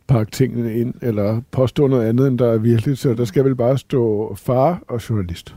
pakke 0.07 0.31
tingene 0.31 0.79
ind, 0.79 0.93
eller 1.01 1.41
påstå 1.51 1.87
noget 1.87 2.09
andet, 2.09 2.27
end 2.27 2.39
der 2.39 2.47
er 2.47 2.57
virkelig. 2.57 2.97
Så 2.97 3.13
der 3.13 3.25
skal 3.25 3.45
vel 3.45 3.55
bare 3.55 3.77
stå 3.77 4.35
far 4.35 4.83
og 4.87 5.09
journalist. 5.09 5.55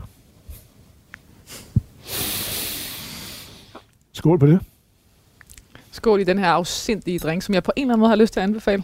Skål 4.11 4.39
på 4.39 4.47
det. 4.47 4.59
Skål 5.91 6.19
i 6.19 6.23
den 6.23 6.37
her 6.37 6.47
afsindige 6.47 7.19
drink, 7.19 7.41
som 7.41 7.55
jeg 7.55 7.63
på 7.63 7.71
en 7.75 7.81
eller 7.81 7.93
anden 7.93 7.99
måde 7.99 8.09
har 8.09 8.15
lyst 8.15 8.33
til 8.33 8.39
at 8.39 8.43
anbefale. 8.43 8.83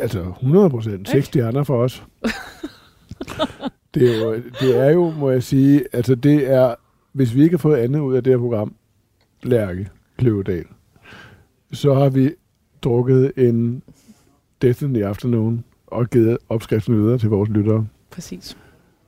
Altså 0.00 0.20
100 0.20 0.70
procent. 0.70 1.08
Seks 1.08 1.26
stjerner 1.26 1.64
for 1.64 1.82
os. 1.82 2.02
det, 3.94 4.14
er 4.14 4.24
jo, 4.24 4.34
det 4.60 4.76
er 4.76 4.90
jo, 4.90 5.10
må 5.10 5.30
jeg 5.30 5.42
sige, 5.42 5.84
altså 5.92 6.14
det 6.14 6.50
er, 6.50 6.74
hvis 7.12 7.34
vi 7.34 7.42
ikke 7.42 7.56
har 7.56 7.58
fået 7.58 7.76
andet 7.76 8.00
ud 8.00 8.14
af 8.14 8.24
det 8.24 8.32
her 8.32 8.38
program, 8.38 8.74
Lærke 9.42 9.88
Kløvedal, 10.16 10.64
så 11.72 11.94
har 11.94 12.08
vi 12.08 12.30
drukket 12.82 13.32
en 13.36 13.82
Death 14.62 14.82
in 14.82 14.94
the 14.94 15.06
Afternoon 15.06 15.64
og 15.86 16.10
givet 16.10 16.38
opskriften 16.48 16.96
videre 16.96 17.18
til 17.18 17.28
vores 17.28 17.50
lyttere. 17.50 17.86
Præcis. 18.10 18.56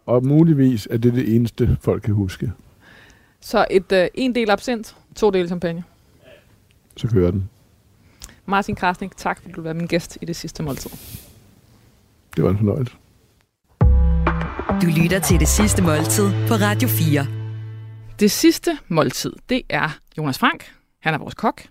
Og 0.07 0.27
muligvis 0.27 0.89
er 0.91 0.97
det 0.97 1.15
det 1.15 1.35
eneste, 1.37 1.77
folk 1.81 2.03
kan 2.03 2.15
huske. 2.15 2.53
Så 3.41 3.67
et, 3.71 3.93
øh, 3.93 4.09
en 4.15 4.35
del 4.35 4.51
absint, 4.51 4.97
To 5.17 5.31
dele 5.31 5.47
champagne. 5.47 5.85
Så 6.97 7.09
kører 7.09 7.31
den. 7.31 7.49
Martin 8.51 8.75
Krasnik, 8.75 9.17
tak 9.17 9.41
fordi 9.41 9.53
du 9.53 9.63
var 9.63 9.73
min 9.73 9.87
gæst 9.87 10.19
i 10.23 10.25
det 10.25 10.37
sidste 10.37 10.63
måltid. 10.63 10.91
Det 12.37 12.45
var 12.45 12.51
en 12.51 12.57
fornøjelse. 12.57 12.95
Du 14.83 14.87
lytter 15.03 15.19
til 15.19 15.41
det 15.41 15.49
sidste 15.49 15.83
måltid 15.83 16.31
på 16.49 16.55
Radio 16.55 16.89
4. 16.89 17.27
Det 18.21 18.31
sidste 18.31 18.79
måltid, 18.89 19.33
det 19.49 19.63
er 19.69 19.99
Jonas 20.19 20.39
Frank. 20.39 20.73
Han 21.01 21.15
er 21.15 21.19
vores 21.19 21.35
kok. 21.35 21.63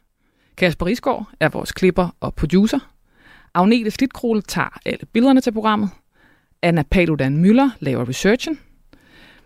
Kasper 0.57 0.85
Risgaard 0.85 1.29
er 1.39 1.49
vores 1.49 1.71
klipper 1.71 2.15
og 2.19 2.35
producer. 2.35 2.79
Agnete 3.53 3.91
Slitkrole 3.91 4.41
tager 4.41 4.79
alle 4.85 5.05
billederne 5.05 5.41
til 5.41 5.51
programmet. 5.51 5.89
Anna 6.61 6.83
Paludan 6.91 7.37
Møller 7.37 7.69
laver 7.79 8.09
researchen. 8.09 8.59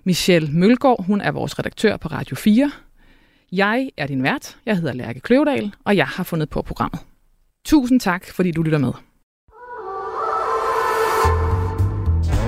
Michelle 0.03 0.51
Mølgaard, 0.51 1.05
hun 1.05 1.21
er 1.21 1.31
vores 1.31 1.59
redaktør 1.59 1.97
på 1.97 2.07
Radio 2.07 2.35
4. 2.35 2.71
Jeg 3.51 3.89
er 3.97 4.07
din 4.07 4.23
vært. 4.23 4.57
Jeg 4.65 4.77
hedder 4.77 4.93
Lærke 4.93 5.19
Kløvedal, 5.19 5.73
og 5.83 5.97
jeg 5.97 6.07
har 6.07 6.23
fundet 6.23 6.49
på 6.49 6.61
programmet. 6.61 6.99
Tusind 7.65 7.99
tak, 7.99 8.25
fordi 8.27 8.51
du 8.51 8.63
lytter 8.63 8.79
med. 8.79 8.93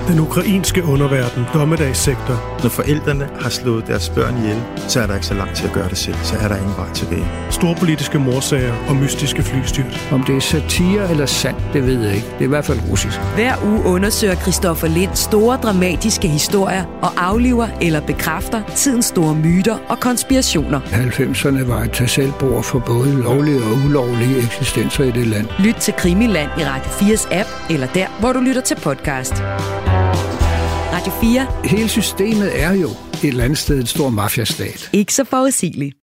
Den 0.08 0.20
ukrainske 0.20 0.84
underverden, 0.84 1.44
dommedagssektor. 1.54 2.58
Når 2.62 2.68
forældrene 2.68 3.28
har 3.40 3.50
slået 3.50 3.86
deres 3.86 4.08
børn 4.08 4.36
ihjel, 4.36 4.62
så 4.88 5.00
er 5.00 5.06
der 5.06 5.14
ikke 5.14 5.26
så 5.26 5.34
langt 5.34 5.56
til 5.56 5.66
at 5.66 5.72
gøre 5.72 5.88
det 5.88 5.98
selv. 5.98 6.16
Så 6.22 6.34
er 6.40 6.48
der 6.48 6.56
ingen 6.56 6.76
vej 6.76 6.92
tilbage. 6.92 7.24
Storpolitiske 7.50 8.18
morsager 8.18 8.74
og 8.88 8.96
mystiske 8.96 9.42
flystyrt. 9.42 10.08
Om 10.12 10.22
det 10.22 10.36
er 10.36 10.40
satire 10.40 11.10
eller 11.10 11.26
sandt, 11.26 11.58
det 11.72 11.86
ved 11.86 12.02
jeg 12.02 12.14
ikke. 12.14 12.26
Det 12.26 12.40
er 12.40 12.44
i 12.44 12.48
hvert 12.48 12.64
fald 12.64 12.80
russisk. 12.90 13.18
Hver 13.34 13.54
uge 13.64 13.84
undersøger 13.84 14.34
Christoffer 14.34 14.88
Lind 14.88 15.10
store 15.14 15.56
dramatiske 15.56 16.28
historier 16.28 16.84
og 17.02 17.10
afliver 17.16 17.68
eller 17.80 18.00
bekræfter 18.00 18.62
tidens 18.76 19.04
store 19.04 19.34
myter 19.34 19.78
og 19.88 20.00
konspirationer. 20.00 20.80
90'erne 20.80 21.68
var 21.68 21.82
et 21.82 21.92
tag 21.92 22.08
selvbord 22.08 22.62
for 22.62 22.78
både 22.78 23.22
lovlige 23.22 23.62
og 23.62 23.72
ulovlige 23.86 24.38
eksistenser 24.38 25.04
i 25.04 25.10
det 25.10 25.26
land. 25.26 25.46
Lyt 25.58 25.74
til 25.74 25.94
Krimiland 25.94 26.50
i 26.58 26.64
Radio 26.64 26.90
4's 26.90 27.34
app, 27.34 27.48
eller 27.70 27.86
der, 27.86 28.06
hvor 28.20 28.32
du 28.32 28.40
lytter 28.40 28.60
til 28.60 28.74
podcast. 28.74 29.34
Radio 30.92 31.12
4. 31.20 31.46
Hele 31.64 31.88
systemet 31.88 32.62
er 32.62 32.72
jo 32.72 32.88
et 32.88 33.24
eller 33.24 33.44
andet 33.44 33.58
sted 33.58 33.80
en 33.80 33.86
stor 33.86 34.10
mafiastat. 34.10 34.90
Ikke 34.92 35.14
så 35.14 35.24
forudsigeligt. 35.24 35.96